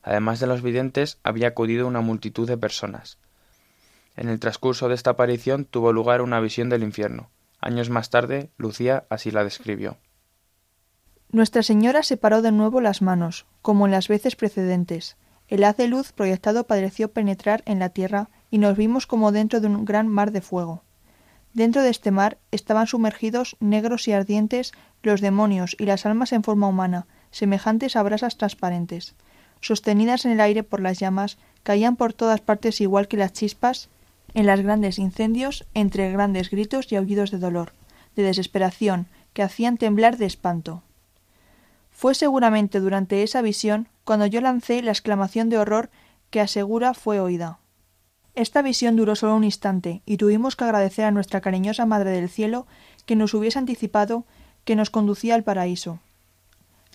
Además 0.08 0.40
de 0.40 0.46
los 0.46 0.62
videntes, 0.62 1.18
había 1.22 1.48
acudido 1.48 1.86
una 1.86 2.00
multitud 2.00 2.48
de 2.48 2.56
personas. 2.56 3.18
En 4.16 4.30
el 4.30 4.40
transcurso 4.40 4.88
de 4.88 4.94
esta 4.94 5.10
aparición 5.10 5.66
tuvo 5.66 5.92
lugar 5.92 6.22
una 6.22 6.40
visión 6.40 6.70
del 6.70 6.82
infierno. 6.82 7.28
Años 7.60 7.90
más 7.90 8.08
tarde, 8.08 8.48
Lucía 8.56 9.04
así 9.10 9.30
la 9.30 9.44
describió. 9.44 9.98
Nuestra 11.30 11.62
Señora 11.62 12.02
separó 12.02 12.40
de 12.40 12.52
nuevo 12.52 12.80
las 12.80 13.02
manos, 13.02 13.44
como 13.60 13.84
en 13.84 13.92
las 13.92 14.08
veces 14.08 14.34
precedentes. 14.34 15.18
El 15.46 15.62
haz 15.62 15.76
de 15.76 15.88
luz 15.88 16.12
proyectado 16.12 16.66
pareció 16.66 17.12
penetrar 17.12 17.62
en 17.66 17.78
la 17.78 17.90
tierra 17.90 18.30
y 18.50 18.56
nos 18.56 18.78
vimos 18.78 19.06
como 19.06 19.30
dentro 19.30 19.60
de 19.60 19.66
un 19.66 19.84
gran 19.84 20.08
mar 20.08 20.32
de 20.32 20.40
fuego. 20.40 20.84
Dentro 21.52 21.82
de 21.82 21.90
este 21.90 22.12
mar 22.12 22.38
estaban 22.50 22.86
sumergidos, 22.86 23.58
negros 23.60 24.08
y 24.08 24.12
ardientes, 24.12 24.72
los 25.02 25.20
demonios 25.20 25.76
y 25.78 25.84
las 25.84 26.06
almas 26.06 26.32
en 26.32 26.44
forma 26.44 26.66
humana, 26.66 27.06
semejantes 27.30 27.94
a 27.94 28.02
brasas 28.02 28.38
transparentes. 28.38 29.14
Sostenidas 29.60 30.24
en 30.24 30.32
el 30.32 30.40
aire 30.40 30.62
por 30.62 30.80
las 30.80 30.98
llamas, 30.98 31.38
caían 31.62 31.96
por 31.96 32.12
todas 32.12 32.40
partes 32.40 32.80
igual 32.80 33.08
que 33.08 33.16
las 33.16 33.32
chispas 33.32 33.88
en 34.34 34.46
los 34.46 34.60
grandes 34.60 34.98
incendios 34.98 35.66
entre 35.74 36.10
grandes 36.12 36.50
gritos 36.50 36.90
y 36.92 36.96
aullidos 36.96 37.30
de 37.30 37.38
dolor, 37.38 37.72
de 38.16 38.22
desesperación, 38.22 39.06
que 39.32 39.42
hacían 39.42 39.76
temblar 39.76 40.16
de 40.16 40.26
espanto. 40.26 40.82
Fue 41.90 42.14
seguramente 42.14 42.80
durante 42.80 43.22
esa 43.22 43.42
visión 43.42 43.88
cuando 44.04 44.26
yo 44.26 44.40
lancé 44.40 44.82
la 44.82 44.92
exclamación 44.92 45.48
de 45.48 45.58
horror 45.58 45.90
que 46.30 46.40
asegura 46.40 46.94
fue 46.94 47.20
oída. 47.20 47.58
Esta 48.34 48.62
visión 48.62 48.94
duró 48.94 49.16
solo 49.16 49.34
un 49.34 49.44
instante 49.44 50.02
y 50.06 50.16
tuvimos 50.16 50.54
que 50.54 50.64
agradecer 50.64 51.04
a 51.04 51.10
nuestra 51.10 51.40
cariñosa 51.40 51.86
Madre 51.86 52.10
del 52.10 52.28
Cielo 52.28 52.66
que 53.04 53.16
nos 53.16 53.34
hubiese 53.34 53.58
anticipado 53.58 54.24
que 54.64 54.76
nos 54.76 54.90
conducía 54.90 55.34
al 55.34 55.42
paraíso. 55.42 55.98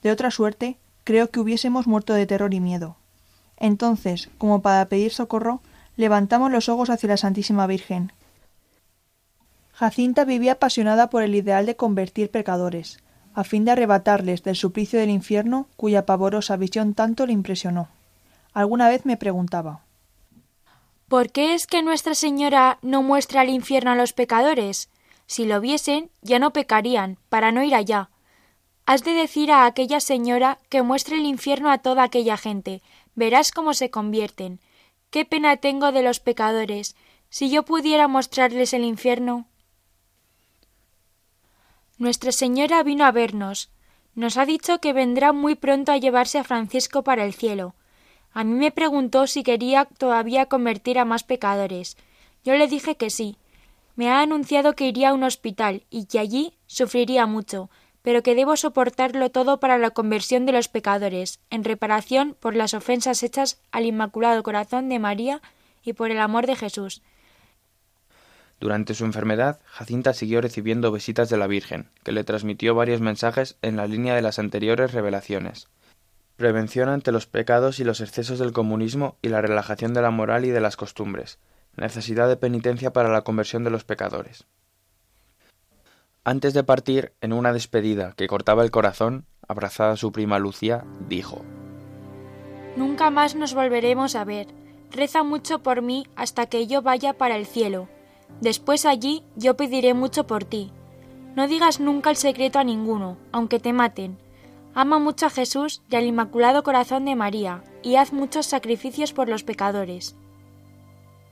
De 0.02 0.12
otra 0.12 0.32
suerte, 0.32 0.78
creo 1.04 1.30
que 1.30 1.40
hubiésemos 1.40 1.88
muerto 1.88 2.14
de 2.14 2.26
terror 2.26 2.54
y 2.54 2.60
miedo. 2.60 2.98
Entonces, 3.58 4.30
como 4.38 4.62
para 4.62 4.86
pedir 4.90 5.12
socorro, 5.12 5.62
levantamos 5.96 6.52
los 6.52 6.70
ojos 6.70 6.90
hacia 6.90 7.10
la 7.10 7.18
Santísima 7.18 7.68
Virgen. 7.68 8.12
Jacinta 9.74 10.26
vivía 10.26 10.54
apasionada 10.54 11.10
por 11.10 11.24
el 11.24 11.36
ideal 11.36 11.66
de 11.66 11.76
convertir 11.76 12.30
pecadores, 12.30 13.00
a 13.34 13.44
fin 13.44 13.66
de 13.66 13.72
arrebatarles 13.72 14.44
del 14.44 14.56
suplicio 14.56 15.00
del 15.00 15.10
infierno 15.10 15.68
cuya 15.76 16.06
pavorosa 16.06 16.58
visión 16.58 16.94
tanto 16.94 17.26
le 17.26 17.34
impresionó. 17.34 17.90
Alguna 18.54 18.90
vez 18.90 19.06
me 19.06 19.18
preguntaba 19.18 19.82
¿Por 21.08 21.32
qué 21.32 21.54
es 21.54 21.68
que 21.68 21.84
Nuestra 21.84 22.16
Señora 22.16 22.80
no 22.82 23.04
muestra 23.04 23.44
el 23.44 23.50
infierno 23.50 23.92
a 23.92 23.96
los 23.96 24.14
pecadores? 24.14 24.90
Si 25.26 25.46
lo 25.46 25.62
viesen, 25.62 26.10
ya 26.22 26.40
no 26.40 26.54
pecarían, 26.54 27.18
para 27.30 27.52
no 27.52 27.64
ir 27.64 27.76
allá. 27.76 28.10
Has 28.86 29.04
de 29.04 29.14
decir 29.14 29.52
a 29.52 29.66
aquella 29.66 30.00
señora 30.00 30.60
que 30.70 30.82
muestre 30.82 31.16
el 31.16 31.26
infierno 31.26 31.72
a 31.72 31.78
toda 31.78 32.04
aquella 32.04 32.36
gente. 32.36 32.82
Verás 33.16 33.52
cómo 33.52 33.74
se 33.74 33.90
convierten. 33.90 34.60
Qué 35.10 35.24
pena 35.24 35.58
tengo 35.58 35.92
de 35.92 36.04
los 36.04 36.20
pecadores. 36.20 36.96
Si 37.30 37.50
yo 37.50 37.64
pudiera 37.64 38.08
mostrarles 38.08 38.74
el 38.74 38.84
infierno. 38.84 39.48
Nuestra 41.98 42.32
Señora 42.32 42.84
vino 42.84 43.06
a 43.06 43.12
vernos. 43.12 43.70
Nos 44.16 44.38
ha 44.38 44.46
dicho 44.46 44.80
que 44.80 44.94
vendrá 44.94 45.32
muy 45.32 45.56
pronto 45.56 45.92
a 45.92 45.98
llevarse 45.98 46.38
a 46.38 46.44
Francisco 46.44 47.04
para 47.04 47.24
el 47.24 47.34
cielo. 47.34 47.76
A 48.34 48.44
mí 48.44 48.54
me 48.54 48.72
preguntó 48.72 49.28
si 49.28 49.44
quería 49.44 49.86
todavía 49.86 50.48
convertir 50.48 51.00
a 51.00 51.06
más 51.06 51.24
pecadores. 51.24 51.96
Yo 52.44 52.56
le 52.56 52.68
dije 52.68 52.98
que 52.98 53.10
sí. 53.10 53.38
Me 53.96 54.10
ha 54.10 54.22
anunciado 54.22 54.74
que 54.74 54.88
iría 54.88 55.10
a 55.10 55.14
un 55.14 55.24
hospital 55.24 55.86
y 55.90 56.06
que 56.06 56.20
allí 56.20 56.58
sufriría 56.66 57.28
mucho, 57.28 57.70
pero 58.04 58.22
que 58.22 58.36
debo 58.36 58.56
soportarlo 58.56 59.32
todo 59.32 59.60
para 59.60 59.78
la 59.78 59.90
conversión 59.90 60.46
de 60.46 60.52
los 60.52 60.68
pecadores, 60.68 61.40
en 61.50 61.64
reparación 61.64 62.36
por 62.40 62.56
las 62.56 62.74
ofensas 62.74 63.24
hechas 63.24 63.60
al 63.72 63.86
Inmaculado 63.86 64.44
Corazón 64.44 64.90
de 64.90 65.00
María 65.00 65.42
y 65.84 65.94
por 65.94 66.12
el 66.12 66.20
amor 66.20 66.46
de 66.46 66.56
Jesús. 66.56 67.02
Durante 68.60 68.94
su 68.94 69.06
enfermedad, 69.06 69.60
Jacinta 69.66 70.14
siguió 70.14 70.40
recibiendo 70.42 70.92
visitas 70.92 71.30
de 71.30 71.38
la 71.38 71.48
Virgen, 71.48 71.90
que 72.04 72.12
le 72.12 72.24
transmitió 72.24 72.76
varios 72.76 73.02
mensajes 73.02 73.58
en 73.62 73.78
la 73.78 73.88
línea 73.88 74.16
de 74.16 74.22
las 74.22 74.40
anteriores 74.40 74.94
revelaciones. 74.94 75.68
Prevención 76.38 76.90
ante 76.90 77.12
los 77.12 77.26
pecados 77.26 77.80
y 77.80 77.84
los 77.84 78.02
excesos 78.02 78.40
del 78.40 78.54
comunismo 78.54 79.18
y 79.22 79.30
la 79.30 79.42
relajación 79.42 79.94
de 79.94 80.02
la 80.02 80.12
moral 80.12 80.46
y 80.46 80.50
de 80.50 80.62
las 80.62 80.78
costumbres. 80.78 81.40
Necesidad 81.76 82.28
de 82.28 82.38
penitencia 82.38 82.94
para 82.94 83.10
la 83.10 83.24
conversión 83.24 83.64
de 83.64 83.70
los 83.70 83.84
pecadores. 83.84 84.46
Antes 86.26 86.54
de 86.54 86.64
partir, 86.64 87.12
en 87.20 87.34
una 87.34 87.52
despedida 87.52 88.14
que 88.16 88.28
cortaba 88.28 88.64
el 88.64 88.72
corazón, 88.72 89.26
abrazada 89.46 89.92
a 89.92 89.98
su 89.98 90.14
prima 90.14 90.40
Lucía, 90.40 90.86
dijo 91.10 91.42
Nunca 92.78 93.10
más 93.10 93.36
nos 93.36 93.54
volveremos 93.54 94.16
a 94.16 94.24
ver. 94.24 94.48
Reza 94.90 95.24
mucho 95.24 95.60
por 95.60 95.82
mí 95.82 96.08
hasta 96.16 96.46
que 96.46 96.66
yo 96.66 96.82
vaya 96.82 97.14
para 97.14 97.36
el 97.36 97.46
cielo. 97.46 97.90
Después 98.40 98.86
allí 98.86 99.24
yo 99.36 99.58
pediré 99.58 99.94
mucho 99.94 100.26
por 100.26 100.46
ti. 100.46 100.72
No 101.36 101.50
digas 101.50 101.82
nunca 101.82 102.10
el 102.10 102.16
secreto 102.16 102.58
a 102.58 102.64
ninguno, 102.64 103.18
aunque 103.34 103.60
te 103.60 103.74
maten. 103.74 104.18
Ama 104.76 105.00
mucho 105.00 105.26
a 105.26 105.30
Jesús 105.30 105.82
y 105.90 105.98
al 105.98 106.06
Inmaculado 106.06 106.64
Corazón 106.64 107.04
de 107.04 107.16
María, 107.16 107.64
y 107.82 107.98
haz 107.98 108.14
muchos 108.14 108.46
sacrificios 108.46 109.12
por 109.12 109.28
los 109.28 109.44
pecadores. 109.44 110.16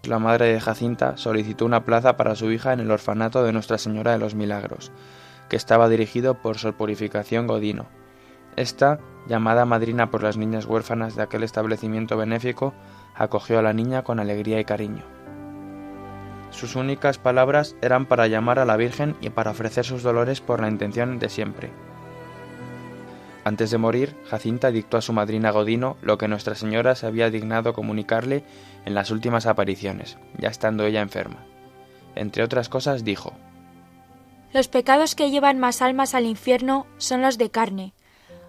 La 0.04 0.20
madre 0.20 0.52
de 0.52 0.60
Jacinta, 0.60 1.16
solicitó 1.18 1.66
una 1.66 1.86
plaza 1.86 2.18
para 2.18 2.36
su 2.36 2.52
hija 2.52 2.74
en 2.74 2.80
el 2.80 2.91
orfanato 2.91 3.43
de 3.43 3.54
Nuestra 3.54 3.78
Señora 3.78 4.12
de 4.12 4.18
los 4.18 4.34
Milagros, 4.34 4.91
que 5.49 5.56
estaba 5.56 5.89
dirigido 5.89 6.36
por 6.36 6.58
Sor 6.58 6.74
Purificación 6.74 7.45
Godino. 7.45 7.86
Esta, 8.56 8.99
llamada 9.28 9.66
madrina 9.66 10.10
por 10.10 10.24
las 10.24 10.38
niñas 10.38 10.66
huérfanas 10.66 11.16
de 11.16 11.24
aquel 11.24 11.43
establecimiento 11.43 12.18
benéfico, 12.18 12.74
acogió 13.16 13.60
a 13.60 13.62
la 13.62 13.74
niña 13.74 14.04
con 14.04 14.20
alegría 14.20 14.60
y 14.60 14.66
cariño. 14.66 15.04
Sus 16.49 16.76
únicas 16.76 17.18
palabras 17.18 17.76
eran 17.82 18.08
para 18.08 18.28
llamar 18.28 18.60
a 18.60 18.66
la 18.66 18.78
Virgen 18.78 19.16
y 19.22 19.30
para 19.30 19.52
ofrecer 19.52 19.86
sus 19.86 20.04
dolores 20.04 20.41
por 20.41 20.62
la 20.62 20.68
intención 20.68 21.20
de 21.20 21.30
siempre. 21.30 21.72
Antes 23.43 23.71
de 23.71 23.79
morir, 23.79 24.15
Jacinta 24.29 24.71
dictó 24.71 24.97
a 24.97 25.01
su 25.01 25.13
madrina 25.13 25.49
Godino 25.51 25.97
lo 26.01 26.17
que 26.17 26.27
Nuestra 26.27 26.53
Señora 26.53 26.93
se 26.95 27.07
había 27.07 27.31
dignado 27.31 27.73
comunicarle 27.73 28.43
en 28.85 28.93
las 28.93 29.09
últimas 29.09 29.47
apariciones, 29.47 30.17
ya 30.37 30.49
estando 30.49 30.85
ella 30.85 31.01
enferma. 31.01 31.43
Entre 32.15 32.43
otras 32.43 32.69
cosas 32.69 33.03
dijo 33.03 33.33
Los 34.53 34.67
pecados 34.67 35.15
que 35.15 35.31
llevan 35.31 35.57
más 35.59 35.81
almas 35.81 36.13
al 36.13 36.25
infierno 36.25 36.85
son 36.97 37.21
los 37.23 37.39
de 37.39 37.49
carne. 37.49 37.93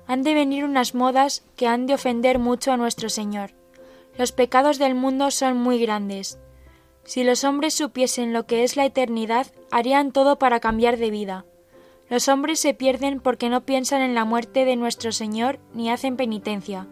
Han 0.07 0.22
de 0.22 0.34
venir 0.34 0.64
unas 0.64 0.95
modas 0.95 1.43
que 1.57 1.68
han 1.68 1.86
de 1.86 1.95
ofender 1.95 2.38
mucho 2.38 2.72
a 2.72 2.76
nuestro 2.76 3.09
Señor. 3.09 3.53
Los 4.18 4.32
pecados 4.32 4.78
del 4.78 4.95
mundo 4.95 5.30
son 5.30 5.57
muy 5.57 5.78
grandes. 5.78 6.38
Si 7.05 7.24
los 7.24 7.45
hombres 7.45 7.74
supiesen 7.74 8.34
lo 8.34 8.47
que 8.47 8.62
es 8.62 8.76
la 8.76 8.84
eternidad, 8.84 9.47
harían 9.70 10.12
todo 10.12 10.38
para 10.38 10.61
cambiar 10.61 10.99
de 10.99 11.11
vida. 11.11 11.47
Los 12.09 12.29
hombres 12.29 12.61
se 12.61 12.75
pierden 12.75 13.21
porque 13.21 13.49
no 13.49 13.63
piensan 13.63 14.03
en 14.03 14.15
la 14.15 14.25
muerte 14.25 14.65
de 14.65 14.77
nuestro 14.77 15.13
Señor 15.13 15.59
ni 15.75 15.91
hacen 15.91 16.17
penitencia. 16.17 16.87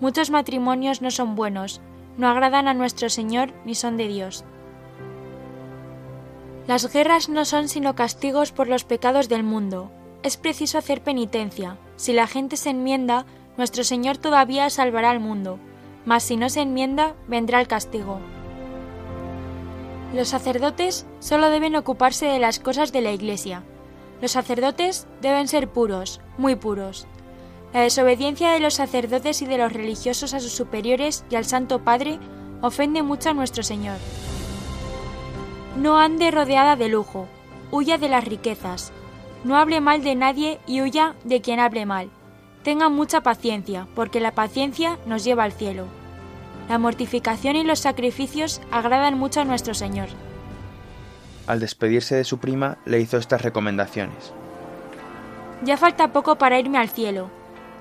Muchos 0.00 0.30
matrimonios 0.30 1.02
no 1.02 1.10
son 1.10 1.34
buenos, 1.34 1.80
no 2.16 2.28
agradan 2.28 2.68
a 2.68 2.74
nuestro 2.74 3.08
Señor 3.08 3.52
ni 3.64 3.74
son 3.74 3.96
de 3.96 4.08
Dios. 4.08 4.44
Las 6.66 6.90
guerras 6.92 7.28
no 7.28 7.44
son 7.44 7.68
sino 7.68 7.94
castigos 7.94 8.52
por 8.52 8.68
los 8.68 8.84
pecados 8.84 9.28
del 9.28 9.42
mundo. 9.42 9.90
Es 10.22 10.36
preciso 10.36 10.78
hacer 10.78 11.02
penitencia. 11.02 11.76
Si 11.96 12.12
la 12.12 12.26
gente 12.26 12.56
se 12.56 12.70
enmienda, 12.70 13.26
nuestro 13.56 13.84
Señor 13.84 14.16
todavía 14.16 14.70
salvará 14.70 15.10
al 15.10 15.20
mundo, 15.20 15.58
mas 16.06 16.22
si 16.22 16.36
no 16.36 16.48
se 16.48 16.62
enmienda, 16.62 17.14
vendrá 17.28 17.60
el 17.60 17.68
castigo. 17.68 18.18
Los 20.14 20.28
sacerdotes 20.28 21.06
solo 21.18 21.50
deben 21.50 21.76
ocuparse 21.76 22.26
de 22.26 22.38
las 22.38 22.60
cosas 22.60 22.92
de 22.92 23.02
la 23.02 23.12
Iglesia, 23.12 23.62
los 24.20 24.32
sacerdotes 24.32 25.06
deben 25.20 25.48
ser 25.48 25.68
puros, 25.68 26.20
muy 26.38 26.56
puros. 26.56 27.06
La 27.72 27.80
desobediencia 27.80 28.52
de 28.52 28.60
los 28.60 28.74
sacerdotes 28.74 29.42
y 29.42 29.46
de 29.46 29.58
los 29.58 29.72
religiosos 29.72 30.34
a 30.34 30.40
sus 30.40 30.52
superiores 30.52 31.24
y 31.30 31.34
al 31.34 31.44
Santo 31.44 31.80
Padre 31.80 32.18
ofende 32.60 33.02
mucho 33.02 33.30
a 33.30 33.34
nuestro 33.34 33.62
Señor. 33.62 33.96
No 35.76 35.98
ande 35.98 36.30
rodeada 36.30 36.76
de 36.76 36.88
lujo, 36.88 37.26
huya 37.70 37.98
de 37.98 38.08
las 38.08 38.24
riquezas. 38.24 38.92
No 39.42 39.56
hable 39.56 39.80
mal 39.80 40.02
de 40.02 40.14
nadie 40.14 40.60
y 40.66 40.80
huya 40.80 41.16
de 41.24 41.40
quien 41.40 41.58
hable 41.58 41.84
mal. 41.84 42.10
Tenga 42.62 42.88
mucha 42.88 43.20
paciencia, 43.20 43.88
porque 43.94 44.20
la 44.20 44.30
paciencia 44.30 44.98
nos 45.04 45.24
lleva 45.24 45.44
al 45.44 45.52
cielo. 45.52 45.86
La 46.68 46.78
mortificación 46.78 47.56
y 47.56 47.64
los 47.64 47.80
sacrificios 47.80 48.62
agradan 48.70 49.18
mucho 49.18 49.40
a 49.40 49.44
nuestro 49.44 49.74
Señor 49.74 50.08
al 51.46 51.60
despedirse 51.60 52.14
de 52.14 52.24
su 52.24 52.38
prima, 52.38 52.78
le 52.84 53.00
hizo 53.00 53.16
estas 53.16 53.42
recomendaciones. 53.42 54.32
Ya 55.62 55.76
falta 55.76 56.12
poco 56.12 56.36
para 56.36 56.58
irme 56.58 56.78
al 56.78 56.88
cielo. 56.88 57.30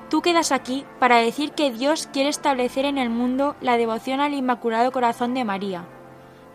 Tú 0.10 0.22
quedas 0.22 0.52
aquí 0.52 0.86
para 1.00 1.18
decir 1.18 1.52
que 1.52 1.72
Dios 1.72 2.08
quiere 2.12 2.30
establecer 2.30 2.86
en 2.86 2.98
el 2.98 3.10
mundo 3.10 3.56
la 3.62 3.78
devoción 3.78 4.20
al 4.20 4.34
Inmaculado 4.34 4.92
Corazón 4.92 5.34
de 5.34 5.44
María. 5.44 5.86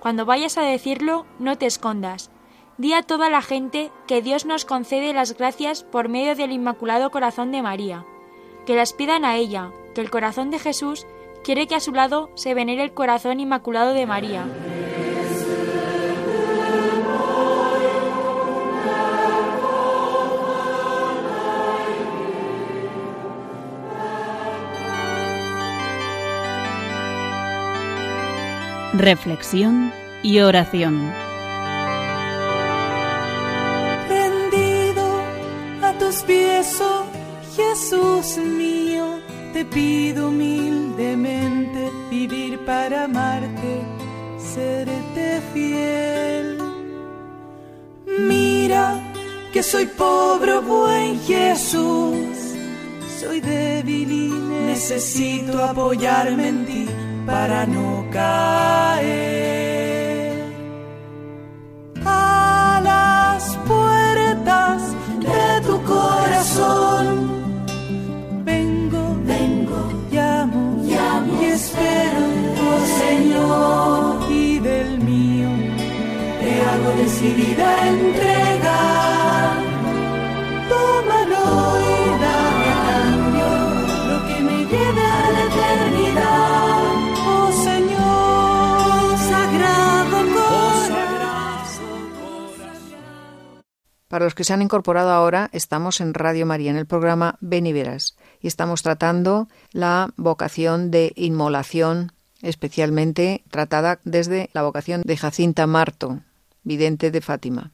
Cuando 0.01 0.25
vayas 0.25 0.59
a 0.59 0.63
decirlo, 0.63 1.27
no 1.39 1.59
te 1.59 1.67
escondas. 1.67 2.31
Di 2.77 2.93
a 2.93 3.03
toda 3.03 3.31
la 3.31 3.43
gente 3.43 3.91
que 4.07 4.23
Dios 4.23 4.47
nos 4.47 4.65
concede 4.65 5.13
las 5.13 5.37
gracias 5.37 5.83
por 5.83 6.09
medio 6.09 6.37
del 6.37 6.53
Inmaculado 6.53 7.11
Corazón 7.11 7.51
de 7.51 7.63
María. 7.63 8.05
Que 8.65 8.77
las 8.77 8.93
pidan 8.93 9.25
a 9.25 9.37
ella, 9.37 9.73
que 9.95 10.01
el 10.01 10.11
corazón 10.11 10.51
de 10.51 10.61
Jesús 10.61 11.07
quiere 11.43 11.67
que 11.67 11.75
a 11.75 11.81
su 11.81 11.93
lado 11.93 12.31
se 12.35 12.55
venere 12.55 12.83
el 12.83 12.93
corazón 12.93 13.41
inmaculado 13.41 13.95
de 13.95 14.07
María. 14.07 14.45
Reflexión 28.99 29.93
y 30.23 30.41
oración. 30.41 31.13
Rendido 34.09 35.07
a 35.83 35.93
tus 35.99 36.23
pies, 36.23 36.81
oh 36.81 37.07
Jesús 37.57 38.39
mío, 38.39 39.21
te 39.53 39.65
pido 39.65 40.29
humildemente 40.29 41.91
vivir 42.11 42.59
para 42.65 43.05
amarte, 43.05 43.83
serte 44.37 45.41
fiel. 45.53 46.59
Mira 48.19 49.01
que 49.53 49.63
soy 49.63 49.87
pobre, 49.87 50.55
oh 50.55 50.63
buen 50.63 51.21
Jesús, 51.21 52.37
soy 53.21 53.41
débil 53.41 54.11
y 54.11 54.29
necesito 54.67 55.65
apoyarme 55.65 56.49
en 56.49 56.67
ti 56.67 56.87
para 57.27 57.67
no 57.67 57.98
caer. 58.11 59.99
A 62.05 62.81
las 62.83 63.57
puertas 63.67 64.83
de 65.21 65.61
tu 65.67 65.83
corazón 65.85 67.05
vengo, 68.45 69.17
vengo, 69.25 69.81
llamo, 70.11 70.83
llamo 70.85 71.43
y 71.43 71.45
espero, 71.47 72.23
oh 72.67 72.81
Señor, 73.03 74.31
y 74.31 74.59
del 74.59 74.99
mío 75.01 75.49
te 76.41 76.51
hago 76.63 76.91
decidida 77.03 77.89
entregar. 77.89 78.58
Para 94.19 94.27
los 94.27 94.35
que 94.35 94.43
se 94.43 94.53
han 94.53 94.63
incorporado 94.63 95.13
ahora, 95.13 95.49
estamos 95.53 96.01
en 96.01 96.13
Radio 96.13 96.45
María, 96.45 96.73
en 96.73 96.77
el 96.77 96.87
programa 96.87 97.37
Ven 97.41 97.69
y 97.69 97.73
y 97.73 98.47
estamos 98.49 98.83
tratando 98.83 99.47
la 99.71 100.13
vocación 100.17 100.91
de 100.91 101.13
inmolación, 101.15 102.11
especialmente 102.43 103.45
tratada 103.49 104.01
desde 104.03 104.51
la 104.55 104.65
vocación 104.65 105.03
de 105.05 105.17
Jacinta 105.17 105.69
Marto, 105.69 106.19
vidente 106.65 107.13
de 107.13 107.21
Fátima. 107.21 107.71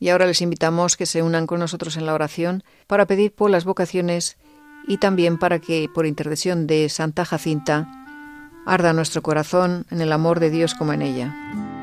Y 0.00 0.08
ahora 0.08 0.26
les 0.26 0.42
invitamos 0.42 0.96
que 0.96 1.06
se 1.06 1.22
unan 1.22 1.46
con 1.46 1.60
nosotros 1.60 1.96
en 1.96 2.06
la 2.06 2.14
oración 2.14 2.64
para 2.88 3.06
pedir 3.06 3.32
por 3.32 3.48
las 3.48 3.64
vocaciones 3.64 4.36
y 4.88 4.98
también 4.98 5.38
para 5.38 5.60
que, 5.60 5.88
por 5.94 6.04
intercesión 6.04 6.66
de 6.66 6.88
Santa 6.88 7.24
Jacinta, 7.24 7.86
arda 8.66 8.92
nuestro 8.92 9.22
corazón 9.22 9.86
en 9.92 10.00
el 10.00 10.12
amor 10.12 10.40
de 10.40 10.50
Dios 10.50 10.74
como 10.74 10.94
en 10.94 11.02
ella. 11.02 11.73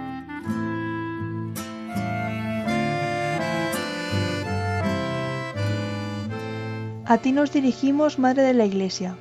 A 7.11 7.17
ti 7.17 7.33
nos 7.33 7.51
dirigimos, 7.51 8.19
Madre 8.19 8.41
de 8.43 8.53
la 8.53 8.65
Iglesia, 8.65 9.17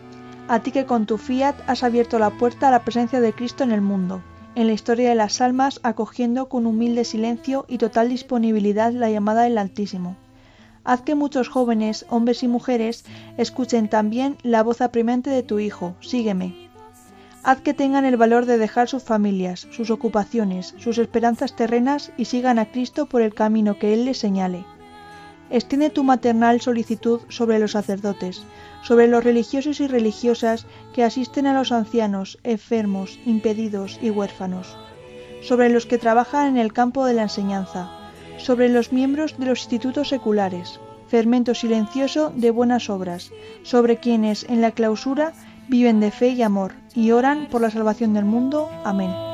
a 0.46 0.60
ti 0.60 0.70
que 0.70 0.86
con 0.86 1.06
tu 1.06 1.18
fiat 1.18 1.56
has 1.66 1.82
abierto 1.82 2.20
la 2.20 2.30
puerta 2.30 2.68
a 2.68 2.70
la 2.70 2.84
presencia 2.84 3.20
de 3.20 3.32
Cristo 3.32 3.64
en 3.64 3.72
el 3.72 3.80
mundo, 3.80 4.22
en 4.54 4.68
la 4.68 4.74
historia 4.74 5.08
de 5.08 5.16
las 5.16 5.40
almas, 5.40 5.80
acogiendo 5.82 6.48
con 6.48 6.68
humilde 6.68 7.04
silencio 7.04 7.64
y 7.66 7.78
total 7.78 8.08
disponibilidad 8.08 8.92
la 8.92 9.10
llamada 9.10 9.42
del 9.42 9.58
Altísimo. 9.58 10.16
Haz 10.84 11.02
que 11.02 11.16
muchos 11.16 11.48
jóvenes, 11.48 12.06
hombres 12.10 12.44
y 12.44 12.46
mujeres, 12.46 13.04
escuchen 13.36 13.88
también 13.88 14.38
la 14.44 14.62
voz 14.62 14.82
apremiante 14.82 15.30
de 15.30 15.42
tu 15.42 15.58
Hijo, 15.58 15.96
sígueme. 15.98 16.70
Haz 17.42 17.60
que 17.60 17.74
tengan 17.74 18.04
el 18.04 18.16
valor 18.16 18.46
de 18.46 18.56
dejar 18.56 18.88
sus 18.88 19.02
familias, 19.02 19.66
sus 19.72 19.90
ocupaciones, 19.90 20.76
sus 20.78 20.98
esperanzas 20.98 21.56
terrenas 21.56 22.12
y 22.16 22.26
sigan 22.26 22.60
a 22.60 22.66
Cristo 22.70 23.06
por 23.06 23.20
el 23.20 23.34
camino 23.34 23.80
que 23.80 23.94
Él 23.94 24.04
les 24.04 24.18
señale. 24.18 24.64
Extiende 25.50 25.90
tu 25.90 26.04
maternal 26.04 26.60
solicitud 26.60 27.20
sobre 27.28 27.58
los 27.58 27.72
sacerdotes, 27.72 28.44
sobre 28.82 29.08
los 29.08 29.24
religiosos 29.24 29.80
y 29.80 29.86
religiosas 29.86 30.66
que 30.94 31.04
asisten 31.04 31.46
a 31.46 31.54
los 31.54 31.72
ancianos, 31.72 32.38
enfermos, 32.44 33.18
impedidos 33.26 33.98
y 34.00 34.10
huérfanos, 34.10 34.78
sobre 35.42 35.68
los 35.68 35.86
que 35.86 35.98
trabajan 35.98 36.48
en 36.48 36.58
el 36.58 36.72
campo 36.72 37.04
de 37.04 37.14
la 37.14 37.22
enseñanza, 37.22 37.90
sobre 38.38 38.68
los 38.68 38.92
miembros 38.92 39.36
de 39.38 39.46
los 39.46 39.60
institutos 39.62 40.08
seculares, 40.08 40.80
fermento 41.08 41.54
silencioso 41.54 42.32
de 42.34 42.50
buenas 42.50 42.88
obras, 42.88 43.32
sobre 43.64 43.96
quienes 43.96 44.44
en 44.44 44.60
la 44.60 44.70
clausura 44.70 45.32
viven 45.68 46.00
de 46.00 46.10
fe 46.10 46.28
y 46.30 46.42
amor 46.42 46.72
y 46.94 47.10
oran 47.10 47.48
por 47.50 47.60
la 47.60 47.70
salvación 47.70 48.14
del 48.14 48.24
mundo. 48.24 48.70
Amén. 48.84 49.29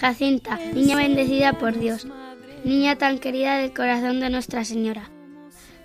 Jacinta, 0.00 0.58
niña 0.72 0.96
bendecida 0.96 1.52
por 1.52 1.78
Dios, 1.78 2.06
niña 2.64 2.96
tan 2.96 3.18
querida 3.18 3.58
del 3.58 3.74
corazón 3.74 4.18
de 4.20 4.30
Nuestra 4.30 4.64
Señora, 4.64 5.10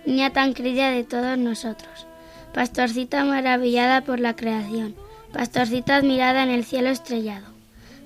niña 0.06 0.32
tan 0.32 0.54
querida 0.54 0.90
de 0.90 1.04
todos 1.04 1.38
nosotros, 1.38 2.08
pastorcita 2.54 3.26
maravillada 3.26 4.06
por 4.06 4.22
la 4.22 4.34
creación, 4.34 4.96
pastorcita 5.34 5.98
admirada 5.98 6.44
en 6.44 6.50
el 6.50 6.64
cielo 6.64 6.92
estrellado, 6.92 7.46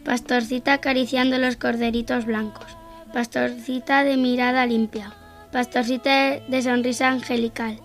pastorcita 0.04 0.74
acariciando 0.74 1.38
los 1.38 1.58
corderitos 1.58 2.26
blancos, 2.26 2.76
pastorcita 3.14 4.04
de 4.04 4.18
mirada 4.18 4.66
limpia, 4.66 5.14
pastorcita 5.52 6.40
de 6.40 6.62
sonrisa 6.64 7.10
angelical, 7.10 7.80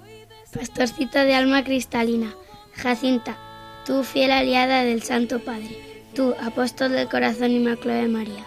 pastorcita 0.50 1.24
de 1.24 1.34
alma 1.34 1.62
cristalina, 1.62 2.34
Jacinta, 2.72 3.36
tú 3.84 4.02
fiel 4.02 4.30
aliada 4.30 4.82
del 4.82 5.02
Santo 5.02 5.40
Padre, 5.40 5.93
tú 6.14 6.34
apóstol 6.40 6.92
del 6.92 7.08
corazón 7.08 7.50
inmaculado 7.50 8.02
de 8.02 8.08
María, 8.08 8.44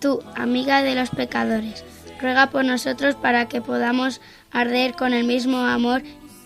tú 0.00 0.22
amiga 0.36 0.82
de 0.82 0.94
los 0.94 1.10
pecadores, 1.10 1.84
ruega 2.20 2.50
por 2.50 2.64
nosotros 2.64 3.14
para 3.14 3.48
que 3.48 3.60
podamos 3.60 4.20
arder 4.52 4.92
con 4.92 5.12
el 5.12 5.26
mismo 5.26 5.58
amor 5.58 6.02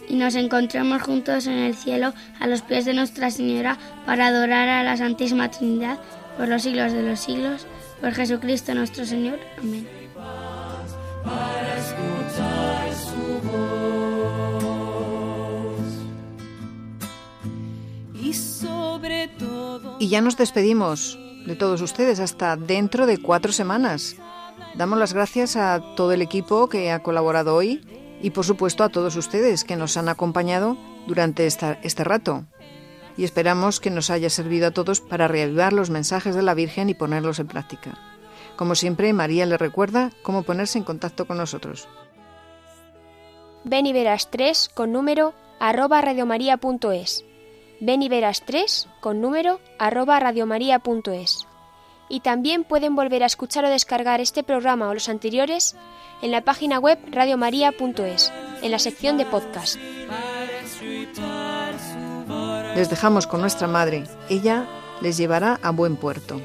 y 0.09 0.15
nos 0.15 0.35
encontremos 0.35 1.03
juntos 1.03 1.47
en 1.47 1.59
el 1.59 1.75
cielo 1.75 2.13
a 2.41 2.47
los 2.47 2.63
pies 2.63 2.85
de 2.85 2.95
Nuestra 2.95 3.31
Señora 3.31 3.79
para 4.07 4.29
adorar 4.29 4.69
a 4.69 4.83
la 4.83 4.97
Santísima 4.97 5.51
Trinidad 5.51 5.99
por 6.37 6.49
los 6.49 6.63
siglos 6.63 6.93
de 6.93 7.03
los 7.03 7.21
siglos, 7.21 7.67
por 8.01 8.13
Jesucristo 8.13 8.75
nuestro 8.75 9.07
Señor. 9.07 9.39
Amén. 9.59 10.04
Y 20.05 20.09
ya 20.09 20.21
nos 20.21 20.37
despedimos 20.37 21.19
de 21.47 21.57
todos 21.57 21.81
ustedes 21.81 22.21
hasta 22.21 22.57
dentro 22.57 23.07
de 23.07 23.17
cuatro 23.17 23.53
semanas. 23.53 24.17
Damos 24.75 24.99
las 24.99 25.15
gracias 25.15 25.57
a 25.57 25.81
todo 25.97 26.13
el 26.13 26.21
equipo 26.21 26.69
que 26.69 26.93
ha 26.93 27.03
colaborado 27.03 27.55
hoy 27.55 27.81
y 28.21 28.29
por 28.29 28.45
supuesto 28.45 28.85
a 28.85 28.91
todos 28.91 29.17
ustedes 29.17 29.65
que 29.65 29.77
nos 29.77 29.97
han 29.97 30.11
acompañado 30.11 30.77
durante 31.07 31.47
este 31.47 32.05
rato. 32.05 32.45
Y 33.17 33.25
esperamos 33.25 33.81
que 33.81 33.89
nos 33.89 34.11
haya 34.11 34.29
servido 34.29 34.67
a 34.67 34.71
todos 34.73 35.01
para 35.01 35.27
reavivar 35.27 35.73
los 35.73 35.89
mensajes 35.89 36.35
de 36.35 36.43
la 36.43 36.53
Virgen 36.53 36.91
y 36.91 36.95
ponerlos 36.95 37.39
en 37.39 37.47
práctica. 37.47 37.99
Como 38.57 38.75
siempre, 38.75 39.11
María 39.15 39.47
le 39.47 39.57
recuerda 39.57 40.11
cómo 40.23 40.43
ponerse 40.43 40.77
en 40.77 40.85
contacto 40.85 41.27
con 41.27 41.39
nosotros. 41.39 41.89
Ven 43.65 43.87
y 43.87 43.95
verás 43.95 44.31
3 44.31 44.69
con 44.75 44.93
número 44.93 45.33
arroba. 45.61 46.03
Ven 47.81 48.03
y 48.03 48.09
verás 48.09 48.43
3 48.45 48.89
con 49.01 49.20
número 49.20 49.61
arroba 49.79 50.20
radiomaria.es. 50.20 51.47
Y 52.09 52.20
también 52.20 52.64
pueden 52.64 52.95
volver 52.95 53.22
a 53.22 53.27
escuchar 53.27 53.64
o 53.64 53.70
descargar 53.70 54.20
este 54.20 54.43
programa 54.43 54.89
o 54.89 54.95
los 54.95 55.09
anteriores 55.09 55.75
en 56.22 56.31
la 56.31 56.43
página 56.43 56.79
web 56.79 56.99
radiomaria.es, 57.11 58.33
en 58.62 58.70
la 58.70 58.79
sección 58.79 59.18
de 59.18 59.27
podcast. 59.27 59.77
Les 62.77 62.91
dejamos 62.91 63.27
con 63.27 63.41
nuestra 63.41 63.68
Madre. 63.68 64.05
Ella 64.29 64.66
les 65.01 65.16
llevará 65.16 65.61
a 65.62 65.70
buen 65.70 65.97
puerto, 65.97 66.41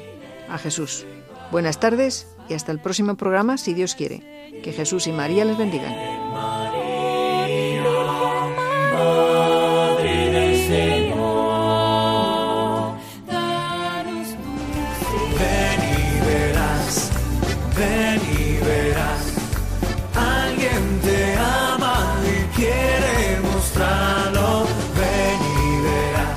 a 0.48 0.58
Jesús. 0.58 1.04
Buenas 1.50 1.80
tardes 1.80 2.28
y 2.48 2.54
hasta 2.54 2.72
el 2.72 2.80
próximo 2.80 3.16
programa, 3.16 3.58
si 3.58 3.74
Dios 3.74 3.94
quiere. 3.94 4.60
Que 4.62 4.72
Jesús 4.72 5.06
y 5.06 5.12
María 5.12 5.44
les 5.44 5.58
bendigan. 5.58 5.94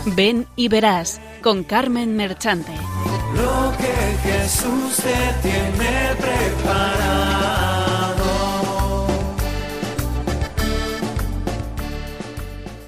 Ven 0.06 0.48
y 0.56 0.68
verás 0.68 1.22
con 1.42 1.64
Carmen 1.64 2.16
Merchante. 2.16 2.74
lo 3.36 3.74
que 3.78 4.30
Jesús 4.30 4.98
te 4.98 5.48
tiene 5.48 6.16
preparado. 6.20 7.73